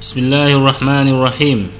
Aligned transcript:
بسم 0.00 0.20
الله 0.20 0.46
الرحمن 0.46 1.08
الرحيم. 1.08 1.70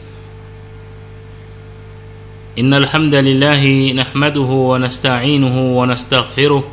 إن 2.58 2.74
الحمد 2.74 3.14
لله 3.14 3.92
نحمده 3.92 4.40
ونستعينه 4.40 5.56
ونستغفره 5.78 6.64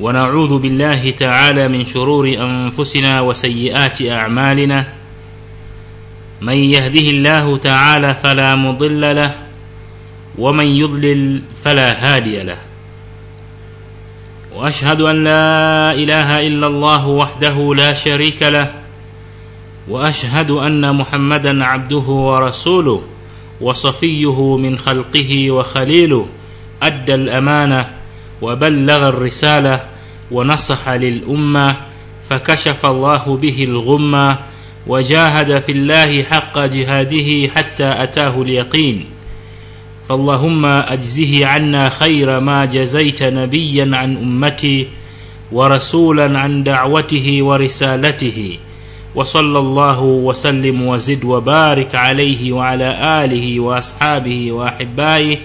ونعوذ 0.00 0.58
بالله 0.58 1.10
تعالى 1.10 1.68
من 1.68 1.84
شرور 1.84 2.34
أنفسنا 2.34 3.20
وسيئات 3.20 4.02
أعمالنا. 4.02 4.84
من 6.40 6.56
يهده 6.56 7.06
الله 7.14 7.56
تعالى 7.56 8.14
فلا 8.14 8.54
مضل 8.54 9.16
له 9.16 9.34
ومن 10.38 10.66
يضلل 10.66 11.42
فلا 11.64 11.88
هادي 11.94 12.42
له. 12.42 12.58
وأشهد 14.54 15.00
أن 15.00 15.24
لا 15.24 15.92
إله 15.94 16.46
إلا 16.46 16.66
الله 16.66 17.06
وحده 17.06 17.74
لا 17.74 17.94
شريك 17.94 18.42
له 18.42 18.81
واشهد 19.87 20.51
ان 20.51 20.95
محمدا 20.95 21.65
عبده 21.65 21.97
ورسوله 21.97 23.03
وصفيه 23.61 24.57
من 24.57 24.77
خلقه 24.77 25.51
وخليله 25.51 26.27
ادى 26.83 27.13
الامانه 27.15 27.89
وبلغ 28.41 29.09
الرساله 29.09 29.85
ونصح 30.31 30.89
للامه 30.89 31.75
فكشف 32.29 32.85
الله 32.85 33.37
به 33.41 33.63
الغمه 33.63 34.37
وجاهد 34.87 35.59
في 35.59 35.71
الله 35.71 36.23
حق 36.23 36.59
جهاده 36.59 37.47
حتى 37.55 38.03
اتاه 38.03 38.41
اليقين 38.41 39.05
فاللهم 40.09 40.65
اجزه 40.65 41.45
عنا 41.45 41.89
خير 41.89 42.39
ما 42.39 42.65
جزيت 42.65 43.23
نبيا 43.23 43.91
عن 43.93 44.17
امتي 44.17 44.87
ورسولا 45.51 46.39
عن 46.39 46.63
دعوته 46.63 47.37
ورسالته 47.41 48.57
وصلى 49.14 49.58
الله 49.58 50.00
وسلم 50.00 50.82
وزد 50.82 51.24
وبارك 51.24 51.94
عليه 51.94 52.52
وعلى 52.52 52.88
آله 53.24 53.60
وأصحابه 53.60 54.52
وأحبائه 54.52 55.38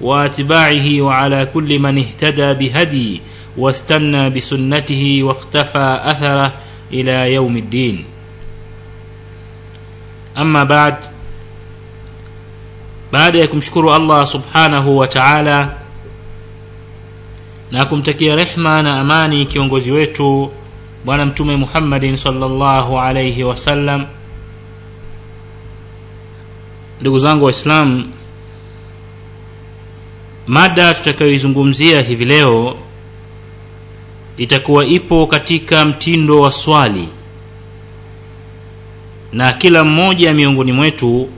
وأتباعه 0.00 1.00
وعلى 1.00 1.46
كل 1.54 1.78
من 1.78 1.98
اهتدى 1.98 2.54
بهدي 2.54 3.20
واستنى 3.58 4.30
بسنته 4.30 5.20
واقتفى 5.22 6.00
أثره 6.04 6.52
إلى 6.92 7.34
يوم 7.34 7.56
الدين. 7.56 8.04
أما 10.38 10.64
بعد 10.64 10.96
baada 13.12 13.38
ya 13.38 13.48
kumshukuru 13.48 13.92
allah 13.94 14.26
subhanahu 14.26 14.98
wa 14.98 15.06
taala 15.08 15.74
na 17.70 17.84
kumtakia 17.86 18.36
rehma 18.36 18.82
na 18.82 19.00
amani 19.00 19.46
kiongozi 19.46 19.92
wetu 19.92 20.50
bwana 21.04 21.26
mtume 21.26 21.56
muhammadin 21.56 22.16
salllahu 22.16 22.98
alaihi 23.00 23.44
wasallam 23.44 24.06
ndugu 27.00 27.18
zangu 27.18 27.44
waislamu 27.44 28.10
mada 30.46 30.94
tutakayoizungumzia 30.94 32.00
hivi 32.02 32.24
leo 32.24 32.76
itakuwa 34.36 34.84
ipo 34.84 35.26
katika 35.26 35.84
mtindo 35.84 36.40
wa 36.40 36.52
swali. 36.52 37.08
Na 39.32 39.52
kila 39.52 39.84
mmoja 39.84 40.34
miongoni 40.34 40.72
mwetu 40.72 41.28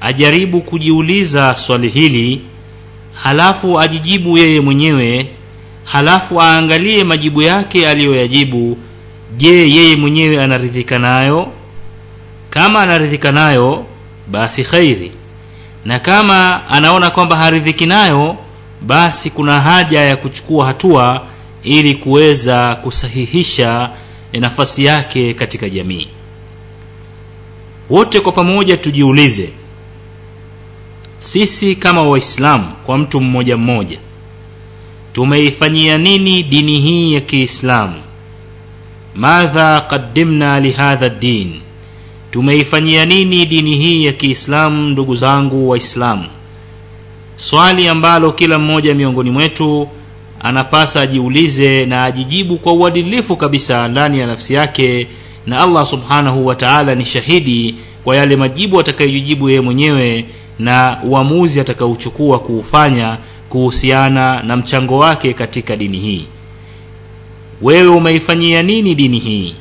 ajaribu 0.00 0.60
kujiuliza 0.60 1.56
swali 1.56 1.88
hili 1.88 2.42
halafu 3.14 3.80
ajijibu 3.80 4.38
yeye 4.38 4.60
mwenyewe 4.60 5.30
halafu 5.86 6.40
aangalie 6.42 7.04
majibu 7.04 7.42
yake 7.42 7.88
aliyoyajibu. 7.88 8.78
Je 9.36 9.70
yeye 9.70 9.96
mwenyewe 9.96 10.42
anaridhika 10.44 10.98
nayo? 10.98 11.52
Kama 12.50 12.80
anaridhika 12.82 13.32
nayo 13.32 13.86
basi 14.26 14.64
khairi. 14.64 15.12
Na 15.84 15.98
kama 15.98 16.68
anaona 16.68 17.10
kwamba 17.10 17.36
haridhiki 17.36 17.86
nayo 17.86 18.36
basi 18.82 19.30
kuna 19.30 19.60
haja 19.60 20.00
ya 20.00 20.16
kuchukua 20.16 20.66
hatua 20.66 21.26
ili 21.62 21.94
kuweza 21.94 22.76
kusahihisha 22.76 23.90
nafasi 24.32 24.84
yake 24.84 25.34
katika 25.34 25.68
jamii. 25.68 26.08
Wote 27.90 28.20
kwa 28.20 28.32
pamoja 28.32 28.76
tujiulize 28.76 29.50
sisi 31.18 31.76
kama 31.76 32.02
waislamu 32.02 32.72
kwa 32.86 32.98
mtu 32.98 33.20
mmoja 33.20 33.56
mmoja 33.56 33.98
tumeifanyia 35.20 35.98
nini 35.98 36.42
dini 36.42 36.80
hii 36.80 37.14
ya 37.14 37.20
kiislamu? 37.20 37.94
Madha 39.14 39.80
qaddimna 39.80 40.60
lihadha 40.60 41.08
ddin 41.08 41.52
tumeifanyia 42.30 43.06
nini 43.06 43.46
dini 43.46 43.76
hii 43.76 44.04
ya 44.04 44.12
kiislamu 44.12 44.90
ndugu 44.90 45.14
zangu 45.14 45.68
waislamu? 45.68 46.24
Swali 47.36 47.88
ambalo 47.88 48.32
kila 48.32 48.58
mmoja 48.58 48.94
miongoni 48.94 49.30
mwetu 49.30 49.88
anapasa 50.40 51.00
ajiulize 51.00 51.86
na 51.86 52.04
ajijibu 52.04 52.58
kwa 52.58 52.72
uadilifu 52.72 53.36
kabisa 53.36 53.88
ndani 53.88 54.18
ya 54.18 54.26
nafsi 54.26 54.54
yake 54.54 55.06
na 55.46 55.62
allah 55.62 55.86
subhanahu 55.86 56.46
wa 56.46 56.54
taala 56.54 56.94
ni 56.94 57.04
shahidi 57.04 57.74
kwa 58.04 58.16
yale 58.16 58.36
majibu 58.36 58.80
atakayojijibu 58.80 59.48
yeye 59.48 59.60
mwenyewe 59.60 60.24
na 60.58 60.98
uamuzi 61.04 61.60
atakaochukua 61.60 62.38
kuufanya 62.38 63.18
kuhusiana 63.56 64.42
na 64.42 64.56
mchango 64.56 64.98
wake 64.98 65.32
katika 65.32 65.76
dini 65.76 65.98
hii. 65.98 66.26
Wewe 67.62 67.88
umeifanyia 67.88 68.62
nini 68.62 68.94
dini 68.94 69.18
hii? 69.18 69.54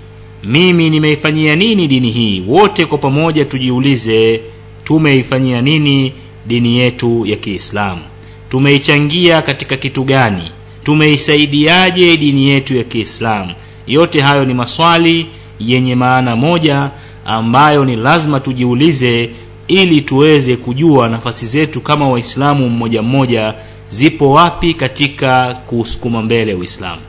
Mimi 0.43 0.89
nimeifanyia 0.89 1.55
nini 1.55 1.87
dini 1.87 2.11
hii? 2.11 2.43
Wote 2.47 2.85
kwa 2.85 2.97
pamoja 2.97 3.45
tujiulize 3.45 4.41
tumeifanyia 4.83 5.61
nini 5.61 6.13
dini 6.47 6.77
yetu 6.77 7.25
ya 7.25 7.35
kiislamu? 7.35 8.01
Tumeichangia 8.49 9.41
katika 9.41 9.77
kitu 9.77 10.03
gani? 10.03 10.51
Tumeisaidiaje 10.83 12.17
dini 12.17 12.47
yetu 12.47 12.77
ya 12.77 12.83
kiislamu? 12.83 13.53
Yote 13.87 14.21
hayo 14.21 14.45
ni 14.45 14.53
maswali 14.53 15.25
yenye 15.59 15.95
maana 15.95 16.35
moja 16.35 16.89
ambayo 17.25 17.85
ni 17.85 17.95
lazima 17.95 18.39
tujiulize 18.39 19.29
ili 19.67 20.01
tuweze 20.01 20.55
kujua 20.57 21.09
nafasi 21.09 21.45
zetu 21.45 21.81
kama 21.81 22.09
waislamu 22.09 22.69
mmoja 22.69 23.01
mmoja 23.01 23.53
zipo 23.89 24.31
wapi 24.31 24.73
katika 24.73 25.53
kuusukuma 25.53 26.21
mbele 26.21 26.53
uislamu? 26.53 27.01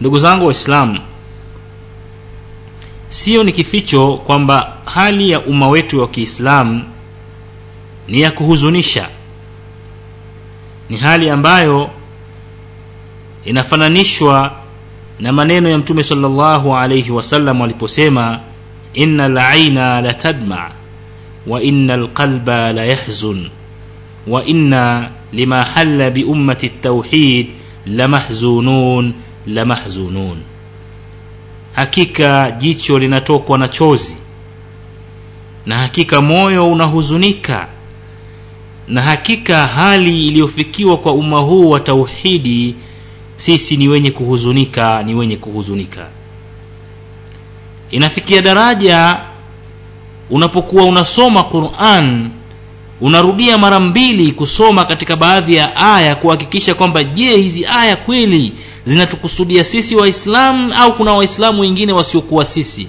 Ndugu 0.00 0.18
zangu 0.18 0.46
waislamu 0.46 1.00
siyo 3.08 3.44
ni 3.44 3.52
kificho 3.52 4.16
kwamba 4.16 4.76
hali 4.84 5.30
ya 5.30 5.40
umma 5.40 5.68
wetu 5.68 6.00
wa 6.00 6.08
kiislamu 6.08 6.84
ni 8.08 8.20
ya 8.20 8.30
kuhuzunisha. 8.30 9.08
Ni 10.90 10.96
hali 10.96 11.30
ambayo 11.30 11.90
inafananishwa 13.44 14.52
na 15.20 15.32
maneno 15.32 15.68
ya 15.68 15.78
mtume 15.78 16.02
salllahu 16.02 16.76
alaihi 16.76 17.10
wasallam 17.10 17.62
aliposema 17.62 18.40
ina 18.94 19.28
laina 19.28 20.00
la 20.00 20.14
tadma 20.14 20.70
wa 21.46 21.62
ina 21.62 21.96
lqalba 21.96 22.72
layahzun 22.72 23.44
wa 23.44 23.50
inna 24.26 25.10
لما 25.32 25.64
حل 25.64 26.10
biummati 26.10 26.66
التوحيد 26.66 27.46
lamahzunun 27.86 29.14
lamahzunun. 29.46 30.42
Hakika 31.72 32.50
jicho 32.50 32.98
linatokwa 32.98 33.58
na 33.58 33.68
chozi 33.68 34.16
na 35.66 35.76
hakika 35.76 36.20
moyo 36.20 36.72
unahuzunika 36.72 37.68
na 38.88 39.02
hakika 39.02 39.66
hali 39.66 40.26
iliyofikiwa 40.28 40.96
kwa 40.98 41.12
umma 41.12 41.38
huu 41.38 41.70
wa 41.70 41.80
tauhidi 41.80 42.74
sisi 43.36 43.76
ni 43.76 43.88
wenye 43.88 44.10
kuhuzunika 44.10 45.02
ni 45.02 45.14
wenye 45.14 45.36
kuhuzunika. 45.36 46.08
Inafikia 47.90 48.42
daraja 48.42 49.20
unapokuwa 50.30 50.84
unasoma 50.84 51.42
quran 51.44 52.30
unarudia 53.02 53.58
mara 53.58 53.80
mbili 53.80 54.32
kusoma 54.32 54.84
katika 54.84 55.16
baadhi 55.16 55.54
ya 55.54 55.76
aya 55.76 56.14
kuhakikisha 56.14 56.74
kwamba 56.74 57.04
je 57.04 57.36
hizi 57.36 57.66
aya 57.66 57.96
kweli 57.96 58.52
zinatukusudia 58.84 59.64
sisi 59.64 59.96
waislamu 59.96 60.74
au 60.74 60.94
kuna 60.94 61.12
waislamu 61.12 61.60
wengine 61.60 61.92
wasiokuwa 61.92 62.44
sisi? 62.44 62.88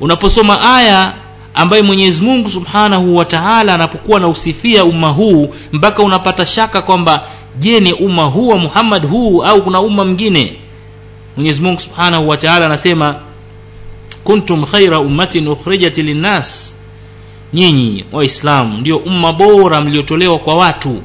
Unaposoma 0.00 0.74
aya 0.76 1.14
ambayo 1.54 1.84
mwenyezi 1.84 2.22
mungu 2.22 2.50
subhanahu 2.50 3.16
wa 3.16 3.24
taala 3.24 3.74
anapokuwa 3.74 4.16
anausifia 4.18 4.84
umma 4.84 5.08
huu 5.08 5.54
mpaka 5.72 6.02
unapata 6.02 6.46
shaka 6.46 6.82
kwamba 6.82 7.26
je 7.58 7.80
ni 7.80 7.92
umma 7.92 8.24
huu 8.24 8.48
wa 8.48 8.58
muhammad 8.58 9.06
huu 9.10 9.42
au 9.42 9.62
kuna 9.62 9.80
umma 9.80 10.04
mwingine? 10.04 10.56
Mwenyezi 11.36 11.62
mungu 11.62 11.80
subhanahu 11.80 12.28
wa 12.28 12.36
taala 12.36 12.66
anasema 12.66 13.16
kuntum 14.24 14.64
khaira 14.64 15.00
ummatin 15.00 15.48
ukhrijat 15.48 15.98
linnas 15.98 16.76
nyinyi 17.54 18.04
waislamu 18.12 18.78
ndio 18.78 18.96
umma 18.96 19.32
bora 19.32 19.80
mliotolewa 19.80 20.38
kwa 20.38 20.54
watu. 20.54 21.02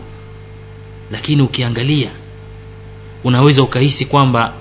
Lakini 1.11 1.41
ukiangalia 1.41 2.09
unaweza 3.23 3.63
ukahisi 3.63 4.05
kwamba 4.05 4.53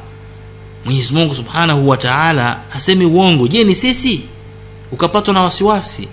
mwenyezi 0.85 1.15
mungu 1.15 1.35
subhanahu 1.35 1.89
wa 1.89 1.97
taala 1.97 2.61
hasemi 2.69 3.05
uongo. 3.07 3.49
Je 3.49 3.65
ni 3.65 3.75
sisi? 3.75 4.23
Ukapatwa 4.93 5.35
na 5.35 5.43
wasiwasi? 5.43 6.09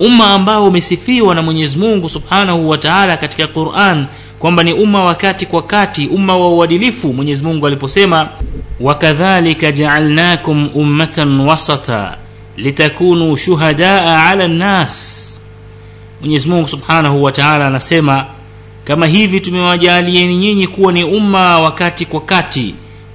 Umma 0.00 0.30
ambao 0.34 0.66
umesifiwa 0.66 1.34
na 1.34 1.42
mwenyezi 1.42 1.78
mungu 1.78 2.08
subhanahu 2.08 2.68
wa 2.68 2.78
taala 2.78 3.16
katika 3.16 3.46
quran 3.46 4.06
kwamba 4.38 4.62
ni 4.62 4.72
umma 4.72 5.04
wa 5.04 5.14
kati 5.14 5.46
kwa 5.46 5.62
kati 5.62 6.06
umma 6.06 6.36
wa 6.36 6.54
uadilifu 6.54 7.12
mwenyezi 7.12 7.44
mungu 7.44 7.66
aliposema 7.66 8.28
wakadhalika 8.80 9.72
jaalnakum 9.72 10.70
ummatan 10.74 11.40
wasata 11.40 12.18
litakunu 12.56 13.36
shuhadaa 13.36 14.26
ala 14.30 14.48
nnas 14.48 15.22
mwenyezi 16.20 16.66
subhanahu 16.66 17.22
wa 17.22 17.32
taala 17.32 17.66
anasema 17.66 18.26
kama 18.84 19.06
hivi 19.06 19.40
tumewajalieni 19.40 20.36
nyinyi 20.36 20.66
kuwa 20.66 20.92
ni 20.92 21.04
umma 21.04 21.60
wakati 21.60 22.06
kwa 22.06 22.20
kati 22.20 22.74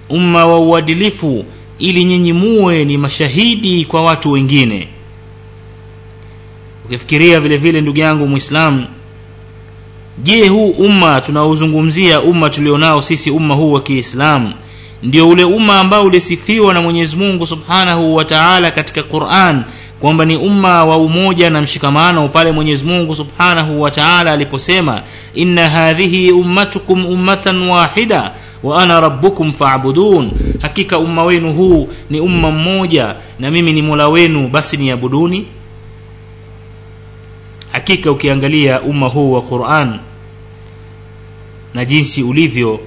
umma 0.10 0.46
wa 0.46 0.60
uadilifu 0.60 1.46
ili 1.80 2.04
nyinyi 2.06 2.34
muwe 2.34 2.86
ni 2.86 2.98
mashahidi 2.98 3.86
kwa 3.86 4.02
watu 4.02 4.32
wengine. 4.32 4.88
Ukifikiria 6.86 7.40
vile 7.40 7.58
vile 7.58 7.82
ndugu 7.82 8.00
yangu 8.00 8.28
mwislamu 8.28 8.88
je 10.24 10.48
huu 10.48 10.70
umma 10.70 11.22
tunaozungumzia 11.22 12.22
umma 12.22 12.50
tulionao 12.50 13.02
sisi 13.02 13.32
umma 13.32 13.56
huu 13.56 13.72
wa 13.72 13.82
kiislamu 13.82 14.54
ndio 15.04 15.30
ule 15.30 15.44
umma 15.44 15.80
ambao 15.80 16.04
ulisifiwa 16.04 16.74
na 16.74 16.82
mwenyezi 16.82 17.16
mungu 17.16 17.46
subhanahu 17.46 18.16
wa 18.16 18.26
taala 18.26 18.72
katika 18.72 19.04
quran 19.04 19.64
kwamba 20.00 20.26
ni 20.26 20.36
umma 20.38 20.86
wa 20.86 20.98
umoja 20.98 21.50
na 21.50 21.62
mshikamano 21.62 22.30
pale 22.30 22.52
mwenyezi 22.52 22.86
mungu 22.86 23.16
subhanahu 23.16 23.82
wa 23.82 23.92
taala 23.92 24.32
aliposema 24.32 25.02
inna 25.34 25.70
hadhihi 25.70 26.32
ummatukum 26.32 27.06
ummatan 27.06 27.62
wahida 27.70 28.34
wa 28.64 28.84
ana 28.84 29.00
rabbukum 29.02 29.52
faabudun 29.52 30.32
hakika 30.62 31.00
umma 31.00 31.24
wenu 31.24 31.54
huu 31.54 31.90
ni 32.10 32.20
umma 32.20 32.52
mmoja 32.52 33.16
na 33.40 33.52
mimi 33.52 33.74
ni 33.74 33.82
mola 33.82 34.08
wenu 34.10 34.48
basi 34.48 34.78
niabuduni. 34.78 35.48
Hakika 37.72 38.12
ukiangalia 38.12 38.82
umma 38.82 39.08
huu 39.08 39.32
wa 39.32 39.42
quran 39.42 40.00
na 41.74 41.86
jinsi 41.86 42.24
ulivyo 42.24 42.80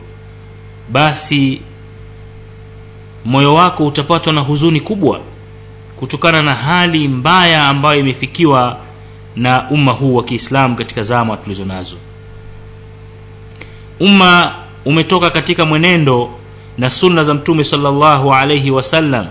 basi 0.88 1.60
moyo 3.24 3.54
wako 3.54 3.86
utapatwa 3.86 4.32
na 4.32 4.40
huzuni 4.40 4.80
kubwa 4.80 5.20
kutokana 5.96 6.42
na 6.42 6.54
hali 6.54 7.08
mbaya 7.08 7.68
ambayo 7.68 8.00
imefikiwa 8.00 8.76
na 9.36 9.70
umma 9.70 9.92
huu 9.92 10.14
wa 10.14 10.24
kiislamu 10.24 10.76
katika 10.76 11.02
zama 11.02 11.36
tulizo 11.36 11.64
nazo. 11.64 11.96
Umma 14.00 14.54
umetoka 14.84 15.30
katika 15.30 15.64
mwenendo 15.64 16.30
na 16.78 16.90
sunna 16.90 17.24
za 17.24 17.34
mtume 17.34 17.64
salllahu 17.64 18.34
alaihi 18.34 18.70
wasallam 18.70 19.26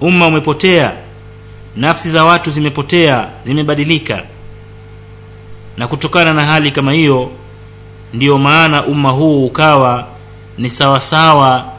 umma 0.00 0.26
umepotea 0.26 0.92
nafsi 1.76 2.10
za 2.10 2.24
watu 2.24 2.50
zimepotea 2.50 3.28
zimebadilika. 3.44 4.22
Na 5.76 5.88
kutokana 5.88 6.34
na 6.34 6.44
hali 6.46 6.70
kama 6.70 6.92
hiyo 6.92 7.30
ndiyo 8.12 8.38
maana 8.38 8.84
umma 8.86 9.10
huu 9.10 9.46
ukawa 9.46 10.06
ni 10.58 10.70
sawasawa 10.70 11.72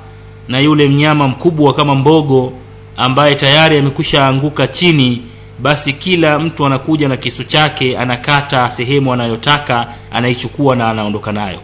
na 0.47 0.59
yule 0.59 0.88
mnyama 0.88 1.27
mkubwa 1.27 1.74
kama 1.74 1.95
mbogo 1.95 2.53
ambaye 2.97 3.36
tayari 3.36 3.77
amekwisha 3.77 4.27
anguka 4.27 4.68
chini 4.68 5.21
basi 5.59 5.94
kila 5.94 6.39
mtu 6.39 6.65
anakuja 6.65 7.07
na 7.07 7.18
kisu 7.18 7.44
chake 7.44 7.97
anakata 7.97 8.71
sehemu 8.71 9.13
anayotaka 9.13 9.88
anaichukua 10.12 10.75
na 10.75 10.89
anaondoka 10.89 11.31
nayo. 11.31 11.59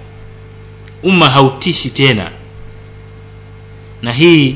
Umma 1.04 1.30
hautishi 1.30 1.90
tena. 1.90 2.32
Na 4.02 4.12
hii 4.14 4.56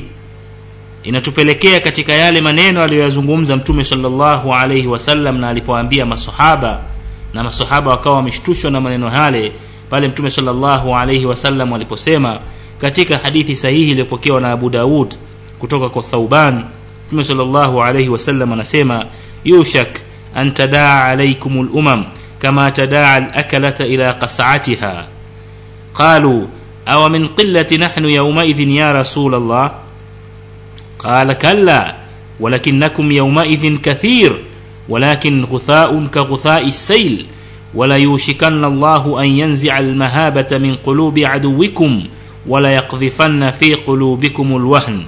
inatupelekea 1.04 1.80
katika 1.80 2.14
yale 2.14 2.42
maneno 2.42 2.84
aliyoyazungumza 2.84 3.56
mtume 3.58 3.84
salllahu 3.84 4.56
alaihi 4.56 4.88
wasallam 4.88 5.38
na 5.38 5.50
alipoambia 5.50 6.06
masahaba 6.06 6.82
na 7.34 7.44
masahaba 7.44 7.92
wakawa 7.92 8.16
wameshtushwa 8.16 8.72
na 8.72 8.82
maneno 8.82 9.12
yale 9.14 9.52
pale 9.90 10.08
mtume 10.08 10.30
salllahu 10.30 10.96
alaihi 10.96 11.26
wasallam 11.26 11.74
aliposema 11.74 12.40
katika 12.81 13.19
hadithi 13.19 13.57
sahihi 13.57 13.91
iliyopokewa 13.91 14.41
na 14.41 14.53
abu 14.53 14.71
daud 14.71 15.15
kutoka 15.59 15.89
kwa 15.89 16.03
thauban 16.03 16.65
mtume 17.07 17.25
salllahu 17.25 17.83
alaihi 17.83 18.09
wasallam 18.09 18.53
anasema 18.53 19.07
yushak 19.45 19.89
an 20.35 20.55
tadaa 20.55 21.05
alaikum 21.05 21.69
lumam 21.75 22.05
kama 22.39 22.71
tadaa 22.71 23.21
lakalata 23.21 23.87
ila 23.87 24.13
qasatiha 24.15 25.07
qalu 25.97 26.49
awa 26.87 27.11
min 27.11 27.29
qilati 27.29 27.79
nahnu 27.79 28.09
yaumaidhin 28.11 28.71
ya 28.71 28.93
rasul 28.93 29.35
allah 29.35 29.71
قال 31.01 31.33
كلا 31.33 31.95
ولكنكم 32.41 33.13
يومئذ 33.13 33.77
كثير 33.77 34.41
ولكن 34.89 35.45
غثاء 35.45 36.07
كغثاء 36.07 36.65
السيل 36.67 37.27
وليوشكن 37.75 38.65
الله 38.65 39.23
أن 39.23 39.27
ينزع 39.27 39.79
المهابة 39.79 40.59
من 40.59 40.75
قلوب 40.75 41.19
عدوكم 41.19 42.05
wala 42.48 42.72
yakdhifanna 42.72 43.52
fi 43.52 43.76
qulubikum 43.76 44.56
alwahn 44.56 45.04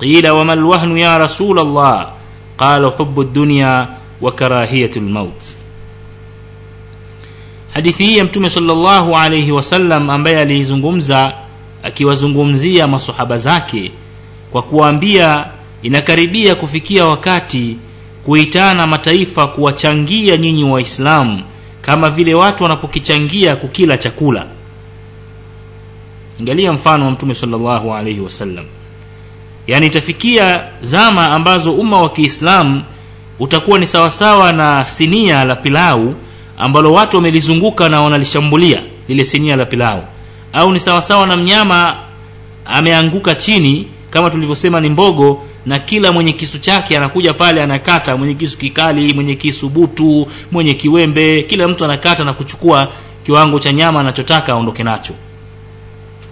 qila 0.00 0.34
wama 0.34 0.52
alwahnu 0.52 0.96
ya 0.96 1.18
rasul 1.18 1.58
allah 1.58 2.12
qala 2.56 2.88
hubu 2.88 3.24
dunya 3.24 3.88
wa 4.20 4.32
hadithi 7.74 8.04
hii 8.04 8.16
ya 8.18 8.24
mtume 8.24 8.50
salllahu 8.50 9.16
alaihi 9.16 9.52
wasallam 9.52 10.10
ambaye 10.10 10.40
aliizungumza 10.40 11.32
akiwazungumzia 11.82 12.86
masohaba 12.86 13.38
zake 13.38 13.92
kwa 14.52 14.62
kuwaambia 14.62 15.46
inakaribia 15.82 16.54
kufikia 16.54 17.04
wakati 17.04 17.76
kuitana 18.24 18.86
mataifa 18.86 19.46
kuwachangia 19.46 20.36
nyinyi 20.36 20.64
waislamu 20.64 21.42
kama 21.82 22.10
vile 22.10 22.34
watu 22.34 22.62
wanapokichangia 22.62 23.56
kukila 23.56 23.98
chakula 23.98 24.46
angalia 26.40 26.72
mfano 26.72 27.04
wa 27.04 27.10
mtume 27.10 27.34
salllahu 27.34 27.94
alaihi 27.94 28.20
wasallam 28.20 28.64
yaani 29.66 29.86
itafikia 29.86 30.64
zama 30.82 31.26
ambazo 31.30 31.74
umma 31.74 32.00
wa 32.02 32.10
kiislamu 32.10 32.82
utakuwa 33.38 33.78
ni 33.78 33.86
sawasawa 33.86 34.52
na 34.52 34.86
sinia 34.86 35.44
la 35.44 35.56
pilau 35.56 36.14
ambalo 36.58 36.92
watu 36.92 37.16
wamelizunguka 37.16 37.88
na 37.88 38.00
wanalishambulia 38.00 38.82
lile 39.08 39.24
sinia 39.24 39.56
la 39.56 39.64
pilau. 39.64 40.02
Au 40.52 40.72
ni 40.72 40.78
sawasawa 40.78 41.26
na 41.26 41.36
mnyama 41.36 41.96
ameanguka 42.64 43.34
chini 43.34 43.88
kama 44.10 44.30
tulivyosema 44.30 44.80
ni 44.80 44.88
mbogo 44.88 45.42
na 45.66 45.78
kila 45.78 46.12
mwenye 46.12 46.32
kisu 46.32 46.58
chake 46.58 46.96
anakuja 46.96 47.34
pale 47.34 47.62
anakata. 47.62 48.16
Mwenye 48.16 48.34
kisu 48.34 48.58
kikali 48.58 49.14
mwenye 49.14 49.34
kisu 49.34 49.68
butu 49.68 50.26
mwenye 50.52 50.74
kiwembe 50.74 51.42
kila 51.42 51.68
mtu 51.68 51.84
anakata 51.84 52.24
na 52.24 52.32
kuchukua 52.32 52.88
kiwango 53.26 53.58
cha 53.58 53.72
nyama 53.72 54.00
anachotaka 54.00 54.52
aondoke 54.52 54.82
nacho 54.82 55.14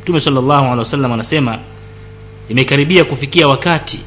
mtume 0.03 0.21
salllahu 0.21 0.65
alehi 0.65 0.79
wasallam 0.79 1.13
anasema 1.13 1.59
imekaribia 2.49 3.05
kufikia 3.05 3.49
wakati 3.49 4.01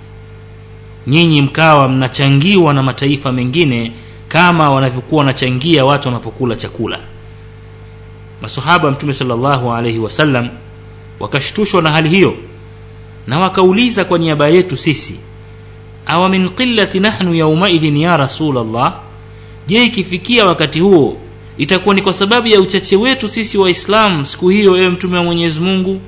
nyinyi 1.08 1.42
mkawa 1.42 1.88
mnachangiwa 1.88 2.74
na 2.74 2.84
mataifa 2.84 3.32
mengine 3.32 3.92
kama 4.28 4.70
wanavyokuwa 4.70 5.20
wanachangia 5.20 5.86
watu 5.86 6.08
wanapokula 6.08 6.56
chakula. 6.56 7.00
Masahaba 8.42 8.92
mtume 8.92 9.14
salllahu 9.14 9.74
alaihi 9.74 10.00
wasallam 10.00 10.50
wakashtushwa 11.20 11.82
na 11.82 11.92
hali 11.92 12.10
hiyo 12.10 12.36
na 13.28 13.40
wakauliza 13.40 14.06
kwa 14.06 14.18
niaba 14.18 14.48
yetu 14.48 14.78
sisi 14.78 15.20
awa 16.06 16.30
min 16.30 16.50
qillati 16.50 17.00
nahnu 17.00 17.34
yaumaidhin 17.36 17.98
ya 17.98 18.18
rasul 18.18 18.56
llah 18.72 18.94
je 19.68 19.84
ikifikia 19.86 20.46
wakati 20.46 20.80
huo 20.80 21.18
itakuwa 21.58 21.96
ni 21.96 22.02
kwa 22.02 22.14
sababu 22.14 22.48
ya 22.48 22.62
uchache 22.62 22.96
wetu 22.96 23.28
sisi 23.28 23.58
waislamu 23.58 24.26
siku 24.26 24.50
hiyo 24.50 24.78
ewe 24.78 24.90
mtume 24.90 25.18
wa 25.18 25.24
mwenyezi 25.24 25.60
mungu. 25.60 26.02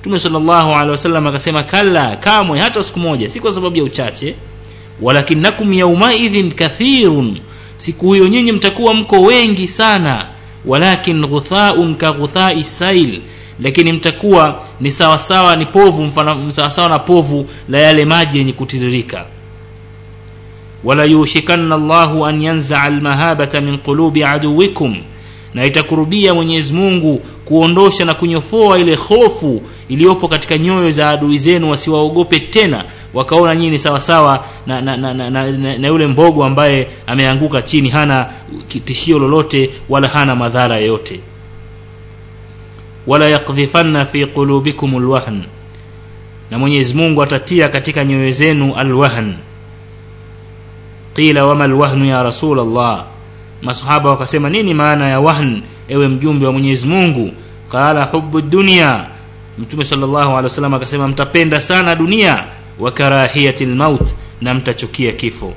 Mtume 0.00 0.18
salllahu 0.18 0.72
alehi 0.72 0.90
wasallam 0.90 1.26
akasema 1.26 1.62
kalla 1.62 2.16
kamwe 2.16 2.58
hata 2.58 2.82
siku 2.82 2.98
moja 2.98 3.28
si 3.28 3.40
kwa 3.40 3.52
sababu 3.52 3.76
ya 3.76 3.84
uchache. 3.84 4.34
Walakinakum 5.02 5.72
yaumaidhin 5.72 6.52
kathirun. 6.52 7.38
Siku 7.76 8.12
hiyo 8.12 8.28
nyinyi 8.28 8.52
mtakuwa 8.52 8.94
mko 8.94 9.22
wengi 9.22 9.68
sana. 9.68 10.26
Walakin 10.64 11.26
ghuthaun 11.26 11.94
ka 11.94 12.14
sail. 12.62 13.20
Lakini 13.60 13.92
mtakuwa 13.92 14.62
ni 14.80 14.90
sawasawa 14.90 15.56
ni 15.56 15.66
povu 15.66 16.02
mfano 16.02 16.50
sawasawa 16.50 16.88
na 16.88 16.98
povu 16.98 17.48
la 17.68 17.78
yale 17.80 18.04
maji 18.04 18.38
yenye 18.38 18.52
kutiririka 18.52 19.26
wala 20.86 21.04
yushikanna 21.04 21.76
llahu 21.76 22.26
an 22.26 22.42
yanzaa 22.42 22.82
almahabata 22.82 23.60
min 23.60 23.78
qulubi 23.78 24.24
aduwikum 24.24 24.96
na 25.54 25.64
itakurubia 25.66 26.34
mwenyezi 26.34 26.72
mungu 26.72 27.22
kuondosha 27.44 28.04
na 28.04 28.14
kunyofoa 28.14 28.78
ile 28.78 28.94
hofu 28.94 29.62
iliyopo 29.88 30.28
katika 30.28 30.58
nyoyo 30.58 30.90
za 30.90 31.10
adui 31.10 31.38
zenu 31.38 31.70
wasiwaogope 31.70 32.40
tena 32.40 32.84
wakaona 33.14 33.54
nyinyi 33.56 33.70
ni 33.70 33.78
sawasawa 33.78 34.44
na, 34.66 34.80
na, 34.80 34.96
na, 34.96 35.14
na, 35.14 35.30
na, 35.30 35.50
na, 35.50 35.78
na 35.78 35.88
yule 35.88 36.06
mbogo 36.06 36.44
ambaye 36.44 36.88
ameanguka 37.06 37.62
chini 37.62 37.88
hana 37.88 38.26
tishio 38.84 39.18
lolote 39.18 39.70
wala 39.88 40.08
hana 40.08 40.34
madhara 40.36 40.76
yoyote. 40.78 41.20
Wala 43.06 43.28
yakdhifanna 43.28 44.04
fi 44.04 44.26
qulubikum 44.26 44.98
lwahn 44.98 45.42
na 46.50 46.58
mwenyezi 46.58 46.94
mungu 46.94 47.22
atatia 47.22 47.68
katika 47.68 48.04
nyoyo 48.04 48.30
zenu 48.30 48.74
alwahn 48.74 49.34
qila 51.16 51.46
wama 51.46 51.66
lwahnu 51.66 52.04
ya 52.04 52.22
rasul 52.22 52.60
allah 52.60 53.04
masahaba 53.62 54.10
wakasema 54.10 54.50
nini 54.50 54.74
maana 54.74 55.08
ya 55.08 55.20
wahn 55.20 55.62
ewe 55.88 56.08
mjumbe 56.08 56.46
wa 56.46 56.52
mwenyezi 56.52 56.86
mungu? 56.88 57.32
Qala 57.68 58.04
hubu 58.04 58.40
dunia 58.40 59.04
mtume 59.58 59.84
salllahu 59.84 60.30
alehi 60.30 60.42
wasallam 60.44 60.74
akasema 60.74 61.08
mtapenda 61.08 61.60
sana 61.60 61.94
dunia 61.94 62.44
wa 62.78 62.90
karahiyati 62.92 63.66
lmaut 63.66 64.14
na 64.40 64.54
mtachukia 64.54 65.12
kifo. 65.12 65.54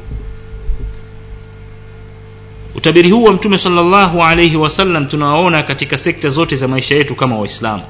Utabiri 2.75 3.09
huu 3.11 3.23
wa 3.23 3.33
mtume 3.33 3.57
salllahu 3.57 4.23
alaihi 4.23 4.55
wasallam 4.55 5.05
tunawaona 5.05 5.63
katika 5.63 5.97
sekta 5.97 6.29
zote 6.29 6.55
za 6.55 6.67
maisha 6.67 6.95
yetu 6.95 7.15
kama 7.15 7.37
waislamu. 7.39 7.83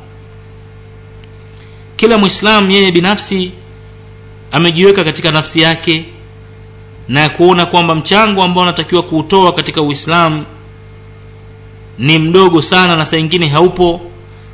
Kila 1.95 2.17
mwislamu 2.17 2.71
yeye 2.71 2.91
binafsi 2.91 3.51
amejiweka 4.51 5.03
katika 5.03 5.31
nafsi 5.31 5.61
yake 5.61 6.05
na 7.09 7.29
kuona 7.29 7.65
kwamba 7.65 7.95
mchango 7.95 8.43
ambao 8.43 8.63
anatakiwa 8.63 9.03
kuutoa 9.03 9.53
katika 9.53 9.81
uislamu 9.81 10.45
ni 11.99 12.19
mdogo 12.19 12.61
sana 12.61 12.95
na 12.95 13.05
saa 13.05 13.17
ingine 13.17 13.47
haupo 13.47 14.01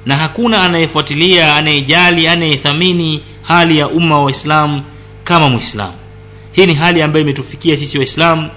na 0.05 0.15
hakuna 0.15 0.63
anayefuatilia 0.63 1.55
anayejali 1.55 2.27
anayethamini 2.27 3.21
hali 3.41 3.77
ya 3.77 3.87
umma 3.87 4.15
wa 4.17 4.23
waislamu 4.23 4.81
kama 5.23 5.49
mwislamu 5.49 5.93
hii 6.51 6.65
ni 6.65 6.73
hali 6.73 7.01
ambayo 7.01 7.23
imetufikia 7.23 7.77
sisi 7.77 7.97
waislamu 7.97 8.49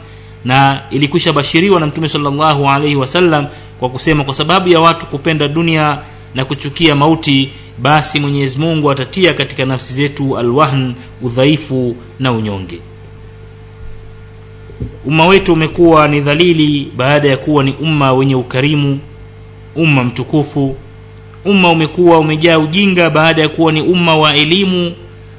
na 0.44 0.82
ilikwisha 0.90 1.32
bashiriwa 1.32 1.80
na 1.80 1.86
mtume 1.86 2.08
salllahu 2.08 2.70
alaihi 2.70 2.96
wasallam 2.96 3.46
kwa 3.80 3.88
kusema 3.90 4.24
kwa 4.24 4.34
sababu 4.34 4.68
ya 4.68 4.80
watu 4.80 5.06
kupenda 5.06 5.48
dunia 5.48 5.98
na 6.34 6.44
kuchukia 6.44 6.94
mauti 6.94 7.50
basi 7.78 8.20
mwenyezi 8.20 8.58
mungu 8.58 8.90
atatia 8.90 9.34
katika 9.34 9.64
nafsi 9.64 9.94
zetu 9.94 10.38
alwahn 10.38 10.94
udhaifu 11.22 11.96
na 12.18 12.32
unyonge 12.32 12.80
umma 15.06 15.26
wetu 15.26 15.52
umekuwa 15.52 16.08
ni 16.08 16.20
dhalili 16.20 16.92
baada 16.96 17.28
ya 17.28 17.36
kuwa 17.36 17.64
ni 17.64 17.72
umma 17.72 18.12
wenye 18.12 18.34
ukarimu 18.34 18.98
umma 19.76 20.04
mtukufu. 20.04 20.76
Umma 21.44 21.70
umekuwa 21.70 22.18
umejaa 22.18 22.58
ujinga 22.58 23.10
baada 23.10 23.42
ya 23.42 23.48
kuwa 23.48 23.72
ni 23.72 23.80
umma 23.80 24.16
wa 24.16 24.34
elimu. 24.34 24.92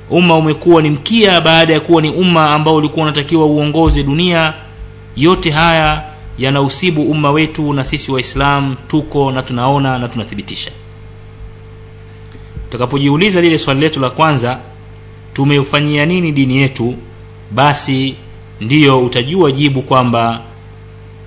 Umma 0.09 0.35
umekuwa 0.35 0.81
ni 0.81 0.89
mkia 0.89 1.41
baada 1.41 1.73
ya 1.73 1.79
kuwa 1.79 2.01
ni 2.01 2.09
umma 2.09 2.51
ambao 2.51 2.75
ulikuwa 2.75 3.03
unatakiwa 3.03 3.45
uongoze 3.45 4.03
dunia. 4.03 4.53
Yote 5.15 5.51
haya 5.51 6.03
yanausibu 6.37 7.01
umma 7.11 7.31
wetu 7.31 7.73
na 7.73 7.83
sisi 7.85 8.11
waislamu 8.11 8.75
tuko 8.87 9.31
na 9.31 9.41
tunaona 9.43 9.99
na 9.99 10.07
tunathibitisha. 10.07 10.71
Tutakapojiuliza 12.65 13.41
lile 13.41 13.57
swali 13.57 13.79
letu 13.79 13.99
la 13.99 14.09
kwanza 14.09 14.59
tumeufanyia 15.33 16.05
nini 16.05 16.31
dini 16.31 16.57
yetu? 16.57 16.95
Basi 17.51 18.15
ndiyo 18.61 18.99
utajua 19.05 19.51
jibu 19.51 19.81
kwamba 19.81 20.41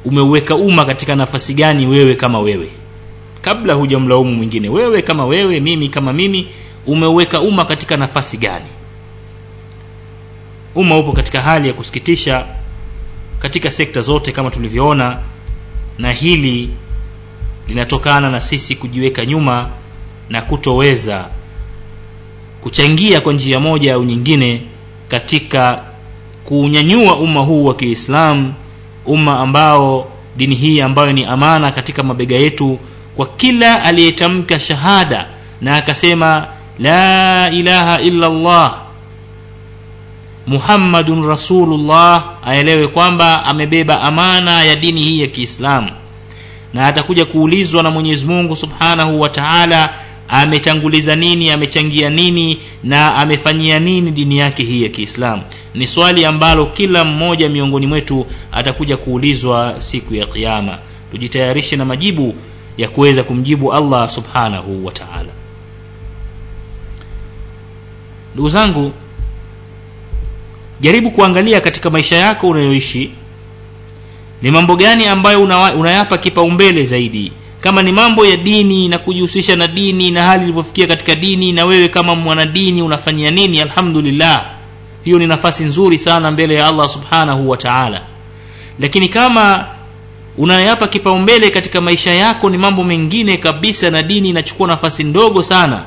umeuweka 0.04 0.54
umma 0.56 0.84
katika 0.84 1.16
nafasi 1.16 1.54
gani 1.54 1.86
wewe 1.86 2.14
kama 2.14 2.38
wewe. 2.40 2.68
Kabla 3.40 3.74
hujamlaumu 3.74 4.32
mwingine 4.34 4.68
wewe 4.68 5.02
kama 5.02 5.26
wewe 5.26 5.60
mimi 5.60 5.88
kama 5.88 6.12
mimi 6.12 6.48
umeuweka 6.86 7.40
umma 7.40 7.64
katika 7.64 7.96
nafasi 7.96 8.36
gani? 8.36 8.66
Umma 10.74 10.98
upo 10.98 11.12
katika 11.12 11.40
hali 11.40 11.68
ya 11.68 11.74
kusikitisha 11.74 12.46
katika 13.38 13.70
sekta 13.70 14.00
zote 14.00 14.32
kama 14.32 14.50
tulivyoona 14.50 15.18
na 15.98 16.12
hili 16.12 16.70
linatokana 17.68 18.30
na 18.30 18.40
sisi 18.40 18.76
kujiweka 18.76 19.26
nyuma 19.26 19.70
na 20.30 20.42
kutoweza 20.42 21.28
kuchangia 22.60 23.20
kwa 23.20 23.32
njia 23.32 23.60
moja 23.60 23.94
au 23.94 24.04
nyingine 24.04 24.62
katika 25.08 25.84
kuunyanyua 26.56 27.16
umma 27.16 27.40
huu 27.40 27.64
wa 27.64 27.74
kiislamu 27.74 28.54
umma 29.06 29.40
ambao 29.40 30.08
dini 30.36 30.54
hii 30.54 30.80
ambayo 30.80 31.12
ni 31.12 31.24
amana 31.24 31.70
katika 31.72 32.02
mabega 32.02 32.36
yetu 32.36 32.78
kwa 33.16 33.26
kila 33.26 33.82
aliyetamka 33.84 34.58
shahada 34.58 35.28
na 35.60 35.76
akasema 35.76 36.46
la 36.78 37.50
ilaha 37.50 38.00
illa 38.00 38.26
allah 38.26 38.74
muhammadun 40.46 41.28
rasulullah 41.28 42.24
aelewe 42.46 42.88
kwamba 42.88 43.44
amebeba 43.44 44.00
amana 44.02 44.62
ya 44.64 44.76
dini 44.76 45.02
hii 45.02 45.20
ya 45.20 45.26
kiislamu 45.26 45.90
na 46.74 46.86
atakuja 46.86 47.24
kuulizwa 47.24 47.82
na 47.82 47.90
mwenyezi 47.90 48.26
mungu 48.26 48.56
subhanahu 48.56 49.20
wa 49.20 49.28
taala 49.28 49.94
ametanguliza 50.28 51.16
nini 51.16 51.50
amechangia 51.50 52.10
nini 52.10 52.58
na 52.84 53.14
amefanyia 53.14 53.78
nini 53.78 54.10
dini 54.10 54.38
yake 54.38 54.62
hii 54.62 54.82
ya 54.82 54.88
kiislamu 54.88 55.42
ni 55.74 55.86
swali 55.86 56.24
ambalo 56.24 56.66
kila 56.66 57.04
mmoja 57.04 57.48
miongoni 57.48 57.86
mwetu 57.86 58.26
atakuja 58.52 58.96
kuulizwa 58.96 59.74
siku 59.78 60.14
ya 60.14 60.26
kiama 60.26 60.78
tujitayarishe 61.10 61.76
na 61.76 61.84
majibu 61.84 62.34
ya 62.78 62.88
kuweza 62.88 63.22
kumjibu 63.22 63.72
allah 63.72 64.10
subhanahu 64.10 64.86
wa 64.86 64.92
taala. 64.92 65.32
Ndugu 68.34 68.48
zangu 68.48 68.92
jaribu 70.80 71.10
kuangalia 71.10 71.60
katika 71.60 71.90
maisha 71.90 72.16
yako 72.16 72.48
unayoishi 72.48 73.10
ni 74.42 74.50
mambo 74.50 74.76
gani 74.76 75.06
ambayo 75.06 75.42
unayapa 75.78 76.18
kipaumbele 76.18 76.84
zaidi 76.84 77.32
kama 77.62 77.82
ni 77.82 77.92
mambo 77.92 78.26
ya 78.26 78.36
dini 78.36 78.88
na 78.88 78.98
kujihusisha 78.98 79.56
na 79.56 79.66
dini 79.66 80.10
na 80.10 80.22
hali 80.22 80.42
ilivyofikia 80.44 80.86
katika 80.86 81.14
dini 81.14 81.52
na 81.52 81.64
wewe 81.64 81.88
kama 81.88 82.14
mwanadini 82.14 82.82
unafanyia 82.82 83.30
nini 83.30 83.60
alhamdulillah 83.60 84.44
hiyo 85.04 85.18
ni 85.18 85.26
nafasi 85.26 85.64
nzuri 85.64 85.98
sana 85.98 86.30
mbele 86.30 86.54
ya 86.54 86.66
allah 86.68 86.88
subhanahu 86.88 87.50
wa 87.50 87.56
taala. 87.56 88.02
Lakini 88.80 89.08
kama 89.08 89.66
unayapa 90.38 90.86
kipaumbele 90.88 91.50
katika 91.50 91.80
maisha 91.80 92.10
yako 92.14 92.50
ni 92.50 92.58
mambo 92.58 92.84
mengine 92.84 93.36
kabisa 93.36 93.90
na 93.90 94.02
dini 94.02 94.28
inachukua 94.28 94.68
nafasi 94.68 95.04
ndogo 95.04 95.42
sana 95.42 95.84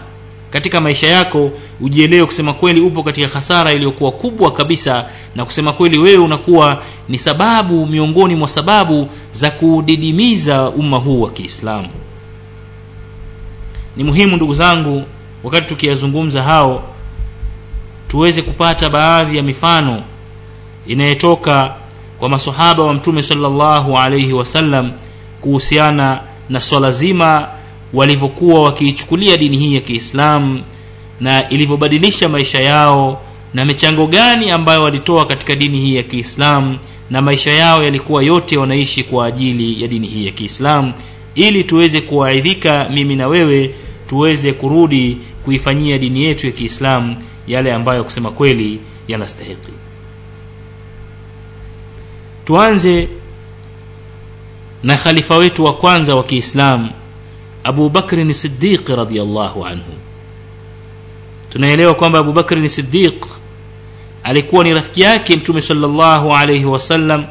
katika 0.56 0.82
maisha 0.82 1.08
yako 1.08 1.52
ujielewe 1.82 2.26
kusema 2.26 2.54
kweli 2.54 2.82
upo 2.82 3.04
katika 3.04 3.28
hasara 3.28 3.74
iliyokuwa 3.74 4.12
kubwa 4.12 4.52
kabisa 4.54 5.06
na 5.36 5.46
kusema 5.46 5.74
kweli 5.74 5.98
wewe 5.98 6.18
unakuwa 6.18 6.84
ni 7.10 7.18
sababu 7.20 7.86
miongoni 7.88 8.36
mwa 8.36 8.48
sababu 8.48 9.08
za 9.32 9.52
kudidimiza 9.52 10.70
umma 10.70 10.98
huu 10.98 11.22
wa 11.22 11.32
kiislamu. 11.32 11.88
Ni 13.98 14.04
muhimu 14.04 14.36
ndugu 14.36 14.54
zangu 14.54 15.04
wakati 15.44 15.68
tukiyazungumza 15.68 16.44
hao 16.44 16.84
tuweze 18.08 18.42
kupata 18.42 18.90
baadhi 18.90 19.38
ya 19.38 19.44
mifano 19.44 20.04
inayotoka 20.88 21.74
kwa 22.20 22.30
masahaba 22.30 22.84
wa 22.84 22.94
mtume 22.94 23.24
salllahu 23.24 23.98
alaihi 23.98 24.34
wasallam 24.34 24.92
kuhusiana 25.42 26.22
na 26.50 26.62
swala 26.62 26.92
zima 26.92 27.48
walivyokuwa 27.94 28.62
wakiichukulia 28.62 29.38
dini 29.38 29.58
hii 29.58 29.76
ya 29.76 29.82
kiislamu 29.82 30.64
na 31.20 31.50
ilivyobadilisha 31.50 32.30
maisha 32.30 32.60
yao 32.60 33.22
na 33.54 33.66
michango 33.66 34.08
gani 34.08 34.52
ambayo 34.52 34.84
walitoa 34.84 35.26
katika 35.26 35.56
dini 35.56 35.80
hii 35.82 35.96
ya 35.96 36.04
kiislamu 36.04 36.78
na 37.10 37.22
maisha 37.22 37.52
yao 37.52 37.84
yalikuwa 37.84 38.24
yote 38.24 38.58
wanaishi 38.58 39.04
kwa 39.04 39.26
ajili 39.26 39.82
ya 39.82 39.88
dini 39.88 40.08
hii 40.08 40.26
ya 40.26 40.32
kiislamu 40.32 40.94
ili 41.36 41.64
tuweze 41.64 42.02
kuwaidhika 42.02 42.90
mimi 42.94 43.16
na 43.16 43.28
wewe 43.28 43.76
tuweze 44.08 44.54
kurudi 44.54 45.18
kuifanyia 45.46 45.98
dini 45.98 46.24
yetu 46.24 46.46
ya 46.48 46.52
kiislamu 46.52 47.16
yale 47.48 47.74
ambayo 47.74 48.04
kusema 48.04 48.32
kweli 48.32 48.80
yanastahiki. 49.08 49.72
Tuanze 52.46 53.08
na 54.84 54.98
khalifa 54.98 55.38
wetu 55.38 55.64
wa 55.66 55.74
kwanza 55.74 56.16
wa 56.16 56.24
kiislamu 56.24 56.90
abu 57.66 57.90
ni 58.24 58.34
sidiq 58.34 58.90
radiallahu 58.90 59.66
anhu. 59.66 59.94
Tunaelewa 61.50 61.94
kwamba 61.94 62.20
abu 62.20 62.32
ni 62.62 62.70
sidiq 62.70 63.26
alikuwa 64.24 64.64
ni 64.64 64.74
rafiki 64.74 65.02
yake 65.02 65.36
mtume 65.36 65.62
salllahu 65.62 66.36
alaihi 66.36 66.66
wasallam 66.66 67.26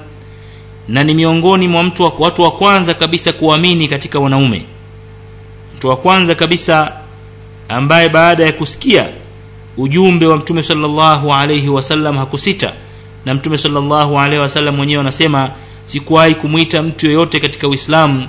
na 0.88 1.04
ni 1.04 1.14
miongoni 1.14 1.68
mwa 1.68 1.82
mtu 1.82 2.12
watu 2.18 2.42
wa 2.42 2.50
kwanza 2.50 2.94
kabisa 2.94 3.32
kuamini 3.32 3.88
katika 3.88 4.18
wanaume. 4.18 4.66
Mtu 5.76 5.88
wa 5.88 5.96
kwanza 5.96 6.34
kabisa 6.34 6.92
ambaye 7.68 8.08
baada 8.08 8.44
ya 8.44 8.52
kusikia 8.52 9.08
ujumbe 9.76 10.26
wa 10.26 10.36
mtume 10.36 10.62
salllahu 10.62 11.34
alaihi 11.34 11.68
wasallam 11.68 12.16
hakusita. 12.16 12.72
Na 13.24 13.34
mtume 13.34 13.58
salllahu 13.58 14.20
alaihi 14.20 14.42
wasallam 14.42 14.76
mwenyewe 14.76 15.00
anasema 15.00 15.50
sikuwahi 15.84 16.34
kumwita 16.34 16.82
mtu 16.82 17.06
yoyote 17.06 17.40
katika 17.40 17.68
uislamu 17.68 18.28